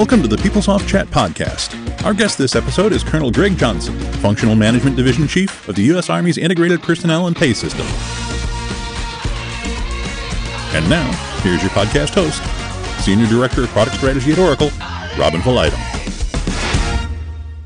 Welcome 0.00 0.22
to 0.22 0.28
the 0.28 0.36
PeopleSoft 0.36 0.88
Chat 0.88 1.08
podcast. 1.08 1.76
Our 2.06 2.14
guest 2.14 2.38
this 2.38 2.56
episode 2.56 2.94
is 2.94 3.04
Colonel 3.04 3.30
Greg 3.30 3.58
Johnson, 3.58 4.00
Functional 4.22 4.56
Management 4.56 4.96
Division 4.96 5.28
Chief 5.28 5.68
of 5.68 5.74
the 5.74 5.82
U.S. 5.82 6.08
Army's 6.08 6.38
Integrated 6.38 6.80
Personnel 6.80 7.26
and 7.26 7.36
Pay 7.36 7.52
System. 7.52 7.86
And 10.74 10.88
now, 10.88 11.06
here's 11.42 11.60
your 11.60 11.70
podcast 11.72 12.14
host, 12.14 12.42
Senior 13.04 13.26
Director 13.26 13.64
of 13.64 13.68
Product 13.68 13.94
Strategy 13.98 14.32
at 14.32 14.38
Oracle, 14.38 14.70
Robin 15.18 15.42
Valido. 15.42 15.76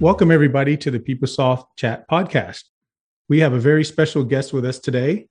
Welcome, 0.01 0.33
everybody, 0.33 0.77
to 0.79 0.91
the 0.91 0.99
PeopleSoft 0.99 1.67
Chat 1.77 2.05
podcast. 2.11 2.65
We 3.29 3.39
have 3.39 3.53
a 3.53 3.61
very 3.61 3.85
special 3.85 4.25
guest 4.25 4.53
with 4.53 4.65
us 4.65 4.81
today, 4.81 5.29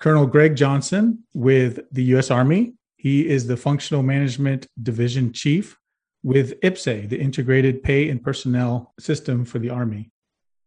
Colonel 0.00 0.26
Greg 0.26 0.56
Johnson 0.56 1.22
with 1.34 1.78
the 1.92 2.02
U.S. 2.02 2.32
Army. 2.32 2.74
He 2.96 3.28
is 3.28 3.46
the 3.46 3.56
Functional 3.56 4.02
Management 4.02 4.66
Division 4.82 5.32
Chief 5.32 5.78
with 6.22 6.60
IPPS-A, 6.60 7.06
the 7.06 7.20
Integrated 7.20 7.82
Pay 7.82 8.08
and 8.08 8.22
Personnel 8.22 8.92
System 8.98 9.44
for 9.44 9.58
the 9.58 9.70
Army. 9.70 10.10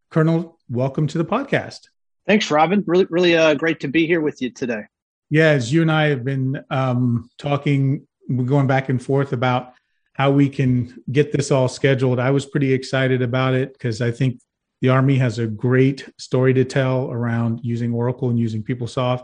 Colonel, 0.10 0.58
welcome 0.70 1.08
to 1.08 1.18
the 1.18 1.26
podcast. 1.26 1.88
Thanks, 2.28 2.50
Robin. 2.52 2.84
Really, 2.86 3.06
really 3.10 3.38
uh, 3.38 3.54
great 3.54 3.80
to 3.82 3.88
be 3.88 4.06
here 4.06 4.22
with 4.22 4.42
you 4.42 4.50
today. 4.50 4.84
Yeah, 5.30 5.50
as 5.50 5.72
you 5.72 5.82
and 5.82 5.92
I 5.92 6.08
have 6.08 6.24
been 6.24 6.64
um, 6.70 7.30
talking, 7.38 8.08
going 8.46 8.68
back 8.68 8.90
and 8.90 9.02
forth 9.02 9.34
about 9.34 9.74
how 10.14 10.32
we 10.32 10.50
can 10.50 11.04
get 11.12 11.32
this 11.32 11.52
all 11.52 11.68
scheduled. 11.68 12.20
I 12.20 12.32
was 12.32 12.46
pretty 12.46 12.74
excited 12.74 13.22
about 13.22 13.54
it 13.54 13.74
because 13.74 14.02
I 14.02 14.12
think 14.12 14.40
the 14.82 14.90
Army 14.90 15.18
has 15.18 15.40
a 15.40 15.48
great 15.48 16.08
story 16.18 16.54
to 16.54 16.64
tell 16.64 17.12
around 17.12 17.60
using 17.64 17.94
Oracle 17.94 18.30
and 18.30 18.40
using 18.40 18.64
PeopleSoft. 18.64 19.24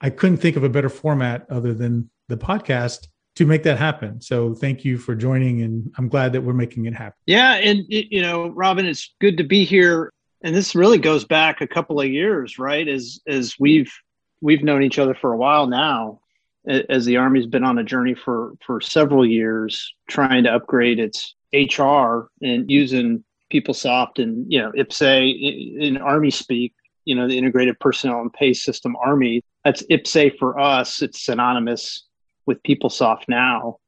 I 0.00 0.10
couldn't 0.10 0.38
think 0.38 0.56
of 0.56 0.64
a 0.64 0.68
better 0.68 0.88
format 0.88 1.46
other 1.50 1.74
than 1.74 2.10
the 2.28 2.36
podcast 2.36 3.08
to 3.36 3.46
make 3.46 3.62
that 3.62 3.78
happen. 3.78 4.20
So 4.20 4.54
thank 4.54 4.84
you 4.84 4.98
for 4.98 5.14
joining, 5.14 5.62
and 5.62 5.92
I'm 5.96 6.08
glad 6.08 6.32
that 6.32 6.42
we're 6.42 6.52
making 6.52 6.86
it 6.86 6.94
happen. 6.94 7.18
Yeah, 7.26 7.54
and 7.54 7.84
you 7.88 8.22
know, 8.22 8.48
Robin, 8.48 8.86
it's 8.86 9.14
good 9.20 9.38
to 9.38 9.44
be 9.44 9.64
here. 9.64 10.12
And 10.42 10.54
this 10.54 10.74
really 10.74 10.98
goes 10.98 11.24
back 11.24 11.60
a 11.60 11.66
couple 11.66 12.00
of 12.00 12.08
years, 12.08 12.58
right? 12.58 12.86
As 12.86 13.20
as 13.26 13.54
we've 13.58 13.92
we've 14.40 14.62
known 14.62 14.82
each 14.82 14.98
other 14.98 15.14
for 15.14 15.32
a 15.32 15.36
while 15.36 15.66
now, 15.66 16.20
as 16.66 17.06
the 17.06 17.16
Army's 17.16 17.46
been 17.46 17.64
on 17.64 17.78
a 17.78 17.84
journey 17.84 18.14
for 18.14 18.54
for 18.64 18.80
several 18.80 19.24
years, 19.24 19.94
trying 20.08 20.44
to 20.44 20.52
upgrade 20.52 20.98
its 20.98 21.34
HR 21.54 22.28
and 22.42 22.70
using 22.70 23.24
PeopleSoft 23.52 24.22
and 24.22 24.50
you 24.52 24.60
know 24.60 24.72
IPPS-A 24.72 25.28
in, 25.28 25.96
Army 25.96 26.30
speak. 26.30 26.74
You 27.04 27.16
know, 27.16 27.26
the 27.26 27.36
Integrated 27.36 27.80
Personnel 27.80 28.20
and 28.20 28.32
Pay 28.32 28.52
System 28.54 28.94
Army. 28.94 29.42
That's 29.64 29.82
IPPS-A 29.84 30.36
for 30.38 30.58
us. 30.58 31.02
It's 31.02 31.24
synonymous 31.24 32.04
with 32.46 32.62
PeopleSoft 32.62 33.24
now. 33.28 33.78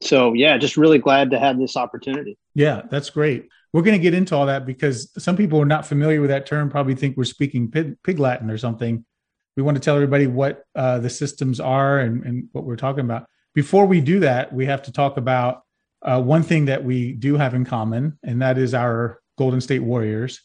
So 0.00 0.32
yeah, 0.32 0.58
just 0.58 0.76
really 0.76 0.98
glad 0.98 1.30
to 1.30 1.38
have 1.38 1.58
this 1.58 1.76
opportunity. 1.76 2.38
Yeah, 2.54 2.82
that's 2.90 3.10
great. 3.10 3.48
We're 3.72 3.82
going 3.82 3.98
to 3.98 4.02
get 4.02 4.14
into 4.14 4.36
all 4.36 4.46
that 4.46 4.66
because 4.66 5.10
some 5.22 5.36
people 5.36 5.60
are 5.60 5.66
not 5.66 5.86
familiar 5.86 6.20
with 6.20 6.30
that 6.30 6.44
term, 6.44 6.68
probably 6.68 6.94
think 6.94 7.16
we're 7.16 7.24
speaking 7.24 7.70
pig, 7.70 7.96
pig 8.02 8.18
Latin 8.18 8.50
or 8.50 8.58
something. 8.58 9.04
We 9.56 9.62
want 9.62 9.76
to 9.76 9.80
tell 9.80 9.94
everybody 9.94 10.26
what 10.26 10.64
uh, 10.74 10.98
the 10.98 11.10
systems 11.10 11.60
are 11.60 12.00
and, 12.00 12.24
and, 12.24 12.48
what 12.52 12.64
we're 12.64 12.76
talking 12.76 13.04
about. 13.04 13.26
Before 13.54 13.86
we 13.86 14.00
do 14.00 14.20
that, 14.20 14.52
we 14.52 14.66
have 14.66 14.82
to 14.82 14.92
talk 14.92 15.18
about 15.18 15.62
uh, 16.02 16.20
one 16.20 16.42
thing 16.42 16.66
that 16.66 16.84
we 16.84 17.12
do 17.12 17.36
have 17.36 17.54
in 17.54 17.64
common, 17.64 18.18
and 18.22 18.40
that 18.42 18.56
is 18.58 18.74
our 18.74 19.20
Golden 19.38 19.60
State 19.60 19.82
Warriors. 19.82 20.40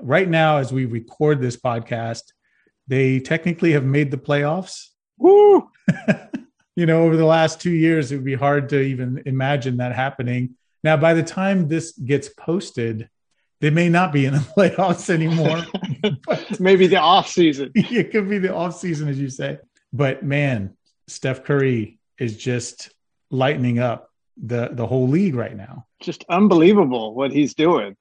Right 0.00 0.28
now, 0.28 0.58
as 0.58 0.72
we 0.72 0.84
record 0.84 1.40
this 1.40 1.56
podcast, 1.56 2.22
they 2.86 3.20
technically 3.20 3.72
have 3.72 3.84
made 3.84 4.10
the 4.10 4.18
playoffs. 4.18 4.86
Woo! 5.18 5.68
you 6.78 6.86
know, 6.86 7.02
over 7.02 7.16
the 7.16 7.24
last 7.24 7.60
two 7.60 7.72
years, 7.72 8.12
it 8.12 8.16
would 8.18 8.24
be 8.24 8.36
hard 8.36 8.68
to 8.68 8.80
even 8.80 9.20
imagine 9.26 9.78
that 9.78 9.92
happening. 9.92 10.54
Now, 10.84 10.96
by 10.96 11.12
the 11.12 11.24
time 11.24 11.66
this 11.66 11.90
gets 11.90 12.28
posted, 12.28 13.10
they 13.60 13.70
may 13.70 13.88
not 13.88 14.12
be 14.12 14.26
in 14.26 14.34
the 14.34 14.38
playoffs 14.56 15.10
anymore. 15.10 15.66
Maybe 16.60 16.86
the 16.86 17.00
off 17.00 17.26
season. 17.26 17.72
It 17.74 18.12
could 18.12 18.28
be 18.28 18.38
the 18.38 18.54
off 18.54 18.78
season, 18.78 19.08
as 19.08 19.18
you 19.18 19.28
say. 19.28 19.58
But 19.92 20.22
man, 20.22 20.76
Steph 21.08 21.42
Curry 21.42 21.98
is 22.16 22.36
just 22.36 22.90
lightening 23.28 23.80
up 23.80 24.12
the 24.36 24.68
the 24.70 24.86
whole 24.86 25.08
league 25.08 25.34
right 25.34 25.56
now. 25.56 25.84
Just 26.00 26.24
unbelievable 26.28 27.12
what 27.12 27.32
he's 27.32 27.54
doing. 27.54 27.96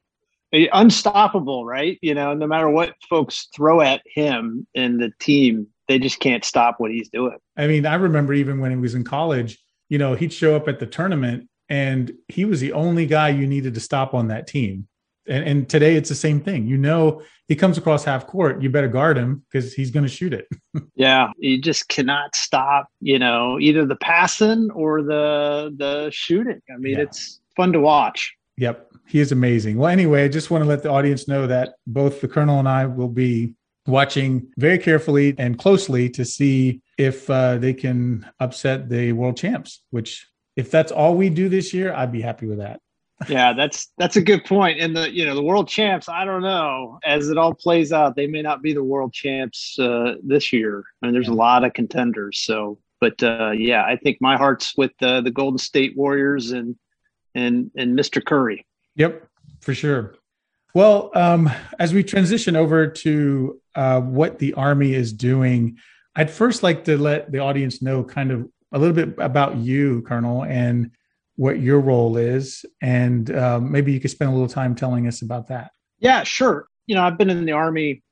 Eh, 0.54 0.68
unstoppable, 0.72 1.66
right? 1.66 1.98
You 2.04 2.14
know, 2.14 2.36
no 2.36 2.46
matter 2.46 2.70
what 2.70 2.94
folks 3.10 3.48
throw 3.56 3.82
at 3.82 4.04
him 4.06 4.68
and 4.76 5.02
the 5.02 5.12
team, 5.20 5.70
they 5.88 6.00
just 6.00 6.20
can't 6.20 6.44
stop 6.44 6.76
what 6.80 6.92
he's 6.92 7.10
doing. 7.10 7.38
I 7.56 7.68
mean, 7.68 7.86
I 7.86 7.96
remember 7.96 8.34
even 8.34 8.60
when 8.60 8.72
he 8.72 8.78
was 8.78 8.96
in 8.96 9.04
college, 9.04 9.58
you 9.90 9.98
know, 9.98 10.16
he'd 10.16 10.34
show 10.34 10.56
up 10.56 10.68
at 10.68 10.80
the 10.80 10.86
tournament 10.86 11.50
and 11.70 12.12
he 12.28 12.46
was 12.46 12.60
the 12.60 12.74
only 12.74 13.06
guy 13.06 13.30
you 13.30 13.48
needed 13.48 13.74
to 13.74 13.80
stop 13.80 14.14
on 14.14 14.28
that 14.28 14.48
team. 14.48 14.88
And, 15.28 15.44
and 15.46 15.70
today 15.70 15.96
it's 15.96 16.10
the 16.10 16.16
same 16.16 16.40
thing. 16.40 16.68
You 16.68 16.78
know, 16.78 17.22
he 17.48 17.56
comes 17.56 17.78
across 17.78 18.04
half 18.04 18.28
court, 18.28 18.62
you 18.62 18.70
better 18.70 18.88
guard 18.88 19.18
him 19.18 19.46
because 19.52 19.74
he's 19.74 19.92
going 19.92 20.06
to 20.06 20.12
shoot 20.12 20.34
it. 20.34 20.48
yeah, 20.96 21.32
you 21.38 21.62
just 21.62 21.90
cannot 21.90 22.36
stop. 22.36 22.88
You 23.02 23.20
know, 23.20 23.60
either 23.60 23.86
the 23.86 23.96
passing 23.98 24.70
or 24.72 25.02
the 25.02 25.74
the 25.78 26.10
shooting. 26.12 26.62
I 26.74 26.78
mean, 26.78 26.94
yeah. 26.98 27.04
it's 27.04 27.42
fun 27.56 27.74
to 27.74 27.80
watch. 27.80 28.34
Yep, 28.58 28.90
he 29.08 29.20
is 29.20 29.32
amazing. 29.32 29.78
Well, 29.78 29.90
anyway, 29.90 30.24
I 30.24 30.28
just 30.30 30.50
want 30.50 30.64
to 30.64 30.68
let 30.68 30.82
the 30.82 30.90
audience 30.90 31.28
know 31.28 31.46
that 31.48 31.76
both 31.86 32.22
the 32.22 32.28
colonel 32.28 32.60
and 32.60 32.68
I 32.68 32.86
will 32.86 33.10
be 33.10 33.54
watching 33.88 34.48
very 34.58 34.78
carefully 34.78 35.34
and 35.38 35.58
closely 35.58 36.10
to 36.10 36.26
see 36.26 36.82
if 36.98 37.30
uh, 37.30 37.58
they 37.58 37.74
can 37.74 38.30
upset 38.40 38.90
the 38.90 39.14
world 39.14 39.38
champs. 39.38 39.82
Which, 39.90 40.28
if 40.56 40.70
that's 40.70 40.92
all 40.92 41.16
we 41.16 41.30
do 41.30 41.50
this 41.50 41.74
year, 41.74 41.94
I'd 41.94 42.12
be 42.12 42.22
happy 42.22 42.46
with 42.46 42.60
that. 42.60 42.82
yeah, 43.28 43.54
that's 43.54 43.92
that's 43.98 44.16
a 44.16 44.22
good 44.22 44.46
point. 44.46 44.80
And 44.80 44.96
the 44.96 45.12
you 45.12 45.26
know 45.26 45.34
the 45.34 45.44
world 45.44 45.68
champs, 45.68 46.08
I 46.08 46.24
don't 46.24 46.44
know. 46.44 47.00
As 47.04 47.30
it 47.30 47.38
all 47.38 47.54
plays 47.54 47.92
out, 47.92 48.16
they 48.16 48.28
may 48.28 48.44
not 48.44 48.62
be 48.62 48.74
the 48.74 48.84
world 48.84 49.12
champs 49.12 49.78
uh, 49.80 50.16
this 50.24 50.54
year. 50.54 50.84
I 51.02 51.08
mean, 51.08 51.14
there's 51.14 51.28
yeah. 51.28 51.34
a 51.34 51.36
lot 51.36 51.64
of 51.64 51.74
contenders. 51.74 52.40
So, 52.40 52.78
but 53.02 53.22
uh, 53.24 53.52
yeah, 53.52 53.84
I 53.84 53.96
think 53.96 54.18
my 54.22 54.38
heart's 54.38 54.78
with 54.78 54.92
uh, 55.02 55.22
the 55.22 55.32
Golden 55.32 55.58
State 55.58 55.98
Warriors 55.98 56.52
and 56.52 56.76
and 57.34 57.72
and 57.76 57.98
Mr. 57.98 58.24
Curry. 58.24 58.68
Yep, 58.96 59.28
for 59.62 59.74
sure. 59.74 60.16
Well, 60.74 61.12
um, 61.16 61.50
as 61.80 61.94
we 61.94 62.04
transition 62.04 62.56
over 62.56 62.88
to 62.88 63.62
uh, 63.76 64.02
what 64.02 64.40
the 64.40 64.54
Army 64.54 64.94
is 64.94 65.14
doing, 65.14 65.78
I'd 66.16 66.30
first 66.30 66.64
like 66.64 66.84
to 66.86 66.98
let 66.98 67.32
the 67.32 67.40
audience 67.40 67.82
know 67.82 68.04
kind 68.04 68.32
of 68.32 68.48
a 68.72 68.80
little 68.80 68.96
bit 68.96 69.16
about 69.18 69.58
you, 69.58 70.02
Colonel, 70.02 70.44
and 70.44 70.92
what 71.36 71.60
your 71.60 71.80
role 71.80 72.18
is. 72.18 72.66
And 72.82 73.34
um, 73.36 73.72
maybe 73.72 73.94
you 73.94 74.00
could 74.00 74.12
spend 74.12 74.32
a 74.32 74.34
little 74.34 74.50
time 74.50 74.76
telling 74.76 75.08
us 75.08 75.22
about 75.22 75.48
that. 75.48 75.72
Yeah, 76.00 76.24
sure. 76.24 76.68
You 76.86 76.96
know, 76.96 77.04
I've 77.04 77.18
been 77.18 77.30
in 77.30 77.46
the 77.46 77.54
Army, 77.54 78.04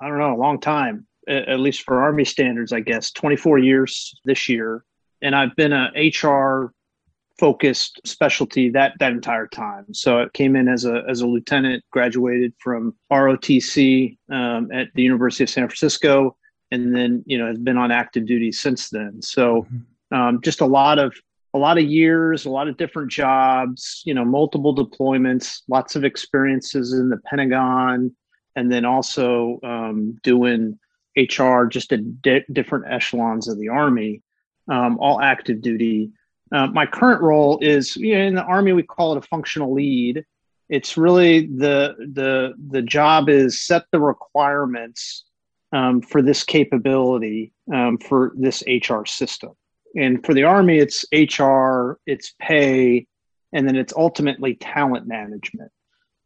I 0.00 0.08
don't 0.08 0.18
know, 0.18 0.34
a 0.34 0.36
long 0.36 0.60
time, 0.60 1.06
at 1.28 1.60
least 1.60 1.82
for 1.82 2.02
Army 2.02 2.24
standards, 2.24 2.72
I 2.72 2.80
guess, 2.80 3.10
24 3.12 3.58
years 3.58 4.18
this 4.24 4.48
year. 4.48 4.84
And 5.20 5.36
I've 5.36 5.54
been 5.54 5.72
a 5.72 5.92
HR 5.94 6.72
focused 7.42 8.00
specialty 8.04 8.70
that 8.70 8.92
that 9.00 9.10
entire 9.10 9.48
time. 9.48 9.92
So 9.92 10.20
it 10.20 10.32
came 10.32 10.54
in 10.54 10.68
as 10.68 10.84
a 10.84 11.02
as 11.08 11.22
a 11.22 11.26
lieutenant, 11.26 11.82
graduated 11.90 12.52
from 12.60 12.94
ROTC 13.10 14.16
um, 14.30 14.70
at 14.70 14.94
the 14.94 15.02
University 15.02 15.42
of 15.42 15.50
San 15.50 15.66
Francisco, 15.66 16.36
and 16.70 16.94
then 16.94 17.24
you 17.26 17.36
know 17.36 17.48
has 17.48 17.58
been 17.58 17.76
on 17.76 17.90
active 17.90 18.26
duty 18.26 18.52
since 18.52 18.90
then. 18.90 19.20
So 19.20 19.62
mm-hmm. 19.62 20.16
um, 20.16 20.40
just 20.40 20.60
a 20.60 20.66
lot 20.66 21.00
of 21.00 21.12
a 21.52 21.58
lot 21.58 21.78
of 21.78 21.84
years, 21.84 22.46
a 22.46 22.50
lot 22.50 22.68
of 22.68 22.76
different 22.76 23.10
jobs, 23.10 24.02
you 24.06 24.14
know, 24.14 24.24
multiple 24.24 24.72
deployments, 24.72 25.62
lots 25.68 25.96
of 25.96 26.04
experiences 26.04 26.92
in 26.92 27.08
the 27.08 27.18
Pentagon, 27.26 28.14
and 28.54 28.70
then 28.70 28.84
also 28.84 29.58
um, 29.64 30.16
doing 30.22 30.78
HR 31.16 31.64
just 31.64 31.92
at 31.92 32.22
di- 32.22 32.44
different 32.52 32.84
echelons 32.88 33.48
of 33.48 33.58
the 33.58 33.68
Army, 33.68 34.22
um, 34.68 34.96
all 35.00 35.20
active 35.20 35.60
duty. 35.60 36.12
Uh, 36.52 36.66
my 36.66 36.84
current 36.84 37.22
role 37.22 37.58
is 37.60 37.96
you 37.96 38.14
know, 38.16 38.24
in 38.24 38.34
the 38.34 38.44
army 38.44 38.72
we 38.72 38.82
call 38.82 39.12
it 39.12 39.18
a 39.18 39.28
functional 39.28 39.72
lead. 39.72 40.24
It's 40.68 40.96
really 40.96 41.46
the 41.46 41.94
the 42.14 42.54
the 42.70 42.82
job 42.82 43.28
is 43.28 43.60
set 43.60 43.84
the 43.90 44.00
requirements 44.00 45.24
um, 45.72 46.02
for 46.02 46.22
this 46.22 46.44
capability 46.44 47.52
um, 47.72 47.98
for 47.98 48.32
this 48.36 48.62
HR 48.66 49.04
system. 49.04 49.52
And 49.96 50.24
for 50.24 50.34
the 50.34 50.44
army, 50.44 50.78
it's 50.78 51.04
HR, 51.12 51.98
it's 52.06 52.34
pay, 52.40 53.06
and 53.52 53.66
then 53.66 53.76
it's 53.76 53.92
ultimately 53.94 54.54
talent 54.54 55.06
management. 55.06 55.70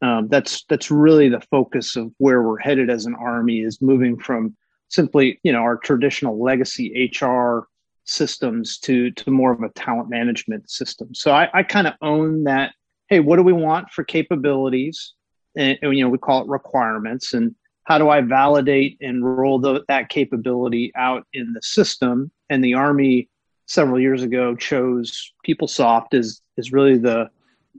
Um, 0.03 0.29
that's 0.29 0.65
that's 0.69 0.91
really 0.91 1.29
the 1.29 1.41
focus 1.51 1.97
of 1.97 2.13
where 2.19 2.43
we're 2.43 2.59
headed 2.59 2.91
as 2.91 3.07
an 3.07 3.15
army 3.15 3.61
is 3.61 3.81
moving 3.81 4.19
from 4.19 4.57
simply 4.89 5.41
you 5.43 5.53
know 5.53 5.61
our 5.61 5.77
traditional 5.77 6.41
legacy 6.41 7.11
HR 7.21 7.67
systems 8.07 8.79
to 8.79 9.11
to 9.13 9.31
more 9.31 9.53
of 9.53 9.63
a 9.63 9.69
talent 9.71 10.09
management 10.09 10.71
system. 10.71 11.15
So 11.15 11.33
I, 11.33 11.49
I 11.53 11.63
kind 11.63 11.87
of 11.87 11.95
own 12.03 12.45
that. 12.45 12.73
Hey, 13.09 13.21
what 13.21 13.37
do 13.37 13.43
we 13.43 13.53
want 13.53 13.91
for 13.91 14.03
capabilities? 14.03 15.13
And, 15.57 15.79
and, 15.81 15.97
you 15.97 16.03
know, 16.03 16.11
we 16.11 16.19
call 16.19 16.43
it 16.43 16.49
requirements. 16.49 17.35
And 17.35 17.55
how 17.85 17.99
do 17.99 18.09
I 18.09 18.21
validate 18.21 18.99
and 19.01 19.25
roll 19.25 19.61
the, 19.61 19.85
that 19.87 20.09
capability 20.09 20.93
out 20.97 21.25
in 21.33 21.53
the 21.53 21.63
system? 21.63 22.33
And 22.51 22.65
the 22.65 22.75
Army 22.75 23.29
several 23.67 24.01
years 24.01 24.23
ago 24.23 24.57
chose 24.57 25.33
PeopleSoft 25.47 26.15
as 26.15 26.41
is 26.57 26.73
really 26.73 26.99
the 26.99 27.29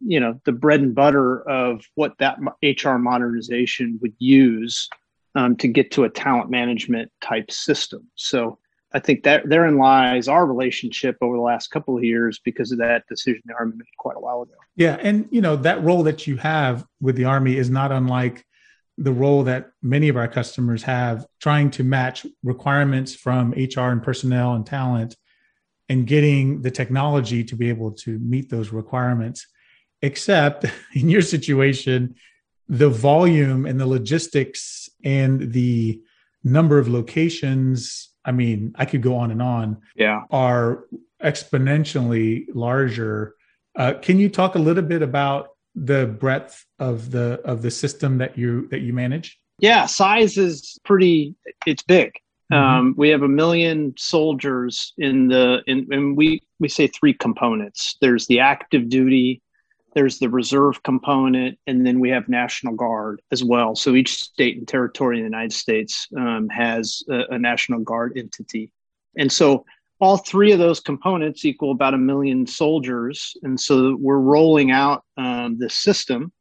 you 0.05 0.19
know 0.19 0.39
the 0.45 0.51
bread 0.51 0.81
and 0.81 0.93
butter 0.93 1.41
of 1.49 1.83
what 1.95 2.13
that 2.19 2.37
hr 2.61 2.97
modernization 2.97 3.97
would 4.01 4.13
use 4.19 4.87
um, 5.35 5.55
to 5.55 5.67
get 5.67 5.91
to 5.91 6.03
a 6.03 6.09
talent 6.09 6.49
management 6.49 7.11
type 7.21 7.49
system 7.49 8.05
so 8.15 8.59
i 8.97 8.99
think 8.99 9.23
that 9.23 9.47
therein 9.47 9.77
lies 9.77 10.27
our 10.27 10.45
relationship 10.45 11.15
over 11.21 11.35
the 11.35 11.41
last 11.41 11.67
couple 11.69 11.97
of 11.97 12.03
years 12.03 12.39
because 12.43 12.71
of 12.71 12.77
that 12.77 13.03
decision 13.07 13.41
the 13.45 13.53
army 13.53 13.73
made 13.75 13.85
quite 13.97 14.17
a 14.17 14.19
while 14.19 14.41
ago 14.41 14.53
yeah 14.75 14.97
and 15.01 15.27
you 15.31 15.41
know 15.41 15.55
that 15.55 15.81
role 15.83 16.03
that 16.03 16.27
you 16.27 16.37
have 16.37 16.85
with 17.01 17.15
the 17.15 17.25
army 17.25 17.55
is 17.55 17.69
not 17.69 17.91
unlike 17.91 18.43
the 18.99 19.13
role 19.13 19.43
that 19.43 19.69
many 19.83 20.09
of 20.09 20.17
our 20.17 20.27
customers 20.27 20.83
have 20.83 21.25
trying 21.39 21.69
to 21.69 21.83
match 21.83 22.25
requirements 22.43 23.13
from 23.13 23.51
hr 23.51 23.91
and 23.91 24.03
personnel 24.03 24.53
and 24.53 24.65
talent 24.65 25.15
and 25.89 26.05
getting 26.07 26.61
the 26.61 26.71
technology 26.71 27.43
to 27.43 27.55
be 27.55 27.69
able 27.69 27.91
to 27.91 28.19
meet 28.19 28.49
those 28.49 28.71
requirements. 28.71 29.47
Except 30.01 30.65
in 30.93 31.09
your 31.09 31.21
situation, 31.21 32.15
the 32.67 32.89
volume 32.89 33.65
and 33.65 33.79
the 33.79 33.87
logistics 33.87 34.89
and 35.03 35.53
the 35.53 36.01
number 36.43 36.77
of 36.77 36.87
locations, 36.87 38.09
I 38.27 38.31
mean, 38.31 38.75
I 38.75 38.85
could 38.85 39.01
go 39.01 39.15
on 39.15 39.31
and 39.31 39.41
on, 39.41 39.81
yeah. 39.95 40.23
are 40.29 40.85
exponentially 41.23 42.45
larger. 42.53 43.35
Uh, 43.75 43.93
can 44.01 44.19
you 44.19 44.29
talk 44.29 44.55
a 44.55 44.59
little 44.59 44.83
bit 44.83 45.01
about 45.01 45.49
the 45.73 46.07
breadth 46.07 46.65
of 46.79 47.11
the 47.11 47.39
of 47.45 47.61
the 47.61 47.71
system 47.71 48.17
that 48.19 48.37
you 48.37 48.67
that 48.69 48.81
you 48.81 48.93
manage? 48.93 49.39
Yeah, 49.59 49.87
size 49.87 50.37
is 50.37 50.77
pretty 50.83 51.33
it's 51.65 51.83
big. 51.83 52.13
Mm-hmm. 52.51 52.63
Um, 52.63 52.93
we 52.97 53.09
have 53.09 53.23
a 53.23 53.27
million 53.27 53.93
soldiers 53.97 54.93
in 54.97 55.27
the, 55.27 55.61
in, 55.67 55.87
and 55.91 56.15
we, 56.15 56.41
we 56.59 56.69
say 56.69 56.87
three 56.87 57.13
components. 57.13 57.97
There's 57.99 58.27
the 58.27 58.39
active 58.39 58.89
duty, 58.89 59.41
there's 59.97 60.19
the 60.19 60.29
reserve 60.29 60.83
component, 60.83 61.57
and 61.65 61.85
then 61.85 61.99
we 61.99 62.09
have 62.09 62.29
National 62.29 62.75
Guard 62.75 63.21
as 63.31 63.43
well. 63.43 63.75
So 63.75 63.95
each 63.95 64.13
state 64.21 64.57
and 64.57 64.67
territory 64.67 65.17
in 65.17 65.23
the 65.23 65.29
United 65.29 65.53
States 65.53 66.07
um, 66.15 66.47
has 66.49 67.03
a, 67.09 67.23
a, 67.31 67.39
National 67.39 67.79
Guard 67.79 68.13
entity. 68.15 68.71
And 69.17 69.31
so 69.31 69.65
all 69.99 70.17
three 70.17 70.51
of 70.51 70.59
those 70.59 70.79
components 70.79 71.45
equal 71.45 71.71
about 71.71 71.95
a 71.95 71.97
million 71.97 72.45
soldiers. 72.45 73.35
And 73.41 73.59
so 73.59 73.97
we're 73.99 74.19
rolling 74.19 74.69
out 74.69 75.03
um, 75.17 75.57
this 75.57 75.73
system 75.73 76.31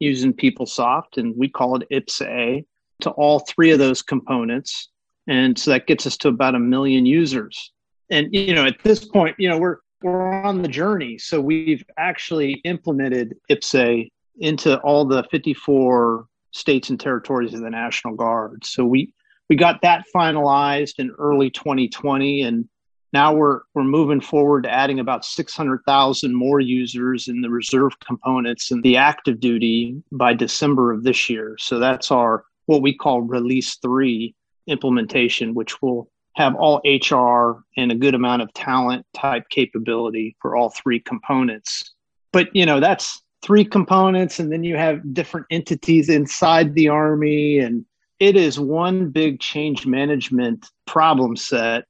using 0.00 0.32
PeopleSoft, 0.32 1.16
and 1.16 1.36
we 1.36 1.48
call 1.48 1.76
it 1.76 1.88
IPPS-A 1.92 2.64
to 3.02 3.10
all 3.10 3.38
three 3.38 3.70
of 3.70 3.78
those 3.78 4.02
components 4.02 4.88
and 5.26 5.58
so 5.58 5.70
that 5.70 5.86
gets 5.86 6.06
us 6.06 6.16
to 6.18 6.28
about 6.28 6.54
a 6.54 6.58
million 6.58 7.06
users 7.06 7.72
and 8.10 8.28
you 8.32 8.54
know 8.54 8.66
at 8.66 8.82
this 8.82 9.04
point 9.04 9.34
you 9.38 9.48
know 9.48 9.58
we're 9.58 9.78
we're 10.04 10.30
on 10.42 10.60
the 10.60 10.68
journey. 10.68 11.16
So 11.16 11.40
we've 11.40 11.82
actually 11.96 12.52
implemented 12.64 13.36
IPPS-A 13.50 14.10
into 14.38 14.78
all 14.80 15.06
the 15.06 15.24
54 15.30 16.26
states 16.50 16.90
and 16.90 17.00
territories 17.00 17.54
of 17.54 17.62
the 17.62 17.70
national 17.70 18.14
guard. 18.14 18.64
So 18.64 18.84
we 18.84 19.12
we 19.48 19.56
got 19.56 19.82
that 19.82 20.04
finalized 20.14 20.98
in 20.98 21.10
early 21.18 21.50
2020 21.50 22.42
and 22.42 22.68
now 23.12 23.32
we're 23.32 23.60
we're 23.74 23.84
moving 23.84 24.20
forward 24.20 24.64
to 24.64 24.70
adding 24.70 25.00
about 25.00 25.24
600,000 25.24 26.34
more 26.34 26.60
users 26.60 27.28
in 27.28 27.40
the 27.40 27.50
reserve 27.50 27.98
components 28.00 28.70
and 28.70 28.82
the 28.82 28.96
active 28.96 29.40
duty 29.40 30.02
by 30.12 30.34
December 30.34 30.92
of 30.92 31.02
this 31.02 31.30
year. 31.30 31.56
So 31.58 31.78
that's 31.78 32.10
our 32.10 32.44
what 32.66 32.82
we 32.82 32.94
call 32.94 33.22
release 33.22 33.76
3 33.76 34.34
implementation, 34.66 35.54
which 35.54 35.80
will 35.80 36.10
have 36.34 36.54
all 36.56 36.80
HR 36.84 37.62
and 37.76 37.92
a 37.92 37.94
good 37.94 38.14
amount 38.14 38.42
of 38.42 38.52
talent 38.54 39.06
type 39.14 39.48
capability 39.50 40.36
for 40.40 40.56
all 40.56 40.70
three 40.70 41.00
components. 41.00 41.94
But 42.32 42.54
you 42.54 42.66
know, 42.66 42.80
that's 42.80 43.22
three 43.42 43.64
components, 43.64 44.40
and 44.40 44.50
then 44.50 44.64
you 44.64 44.76
have 44.76 45.14
different 45.14 45.46
entities 45.50 46.08
inside 46.08 46.74
the 46.74 46.88
army, 46.88 47.58
and 47.58 47.84
it 48.18 48.36
is 48.36 48.58
one 48.58 49.10
big 49.10 49.40
change 49.40 49.86
management 49.86 50.66
problem 50.86 51.36
set 51.36 51.84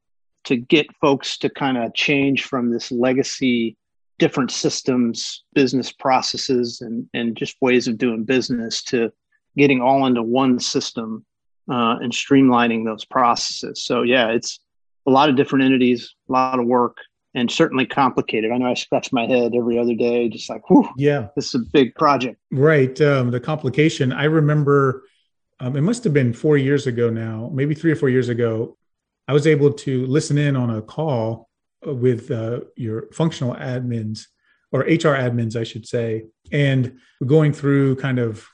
to 0.45 0.57
get 0.57 0.95
folks 1.01 1.39
to 1.39 1.49
kind 1.49 1.79
of 1.79 1.95
change 1.95 2.45
from 2.45 2.71
this 2.71 2.93
legacy 2.93 3.77
different 4.19 4.51
systems 4.51 5.43
business 5.55 5.91
processes 5.91 6.81
and, 6.81 7.09
and 7.15 7.37
just 7.37 7.57
ways 7.61 7.89
of 7.89 7.99
doing 7.99 8.25
business 8.25 8.83
to 8.83 9.11
getting 9.57 9.81
all 9.81 10.07
into 10.07 10.23
one 10.23 10.59
system 10.59 11.25
uh, 11.69 11.97
and 12.01 12.13
streamlining 12.13 12.85
those 12.85 13.05
processes. 13.05 13.83
So 13.83 14.03
yeah, 14.03 14.29
it's 14.29 14.61
a 15.07 15.11
lot 15.11 15.29
of 15.29 15.37
different 15.37 15.65
entities, 15.65 16.15
a 16.29 16.33
lot 16.33 16.59
of 16.59 16.67
work, 16.67 16.99
and 17.35 17.51
certainly 17.51 17.87
complicated. 17.87 18.53
I 18.53 18.59
know 18.59 18.67
I 18.67 18.75
scratch 18.75 19.13
my 19.13 19.27
head 19.27 19.55
every 19.55 19.79
other 19.79 19.95
day, 19.95 20.29
just 20.29 20.49
like, 20.49 20.69
whew, 20.71 20.89
yeah, 20.97 21.29
this 21.37 21.49
is 21.49 21.55
a 21.55 21.65
big 21.73 21.95
project. 21.95 22.39
Right. 22.53 22.99
Um, 23.01 23.31
the 23.31 23.41
complication. 23.41 24.13
I 24.13 24.25
remember 24.25 25.05
um, 25.61 25.77
it 25.77 25.83
must 25.83 26.05
have 26.05 26.13
been 26.13 26.33
four 26.33 26.57
years 26.57 26.87
ago 26.87 27.11
now, 27.11 27.51
maybe 27.53 27.75
three 27.75 27.93
or 27.93 27.97
four 27.97 28.09
years 28.09 28.29
ago. 28.29 28.77
I 29.27 29.33
was 29.33 29.47
able 29.47 29.73
to 29.73 30.07
listen 30.07 30.39
in 30.39 30.57
on 30.57 30.71
a 30.71 30.83
call 30.83 31.49
with 31.85 32.31
uh, 32.31 32.61
your 32.77 33.09
functional 33.13 33.55
admins 33.55 34.27
or 34.73 34.81
HR 34.81 35.17
admins, 35.17 35.57
I 35.57 35.65
should 35.65 35.87
say, 35.87 36.25
and 36.53 36.99
going 37.25 37.53
through 37.53 37.97
kind 37.97 38.19
of 38.19 38.47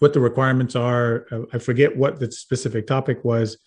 what 0.00 0.12
the 0.12 0.20
requirements 0.20 0.74
are. 0.74 1.26
I 1.52 1.58
forget 1.58 1.96
what 1.96 2.18
the 2.18 2.30
specific 2.32 2.86
topic 2.86 3.24
was, 3.24 3.58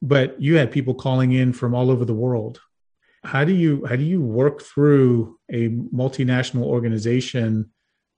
but 0.00 0.40
you 0.40 0.56
had 0.56 0.70
people 0.70 0.94
calling 0.94 1.32
in 1.32 1.52
from 1.52 1.74
all 1.74 1.90
over 1.90 2.04
the 2.04 2.14
world. 2.14 2.60
How 3.24 3.44
do 3.44 3.52
you 3.52 3.84
how 3.86 3.96
do 3.96 4.04
you 4.04 4.22
work 4.22 4.62
through 4.62 5.38
a 5.50 5.70
multinational 5.70 6.62
organization 6.62 7.70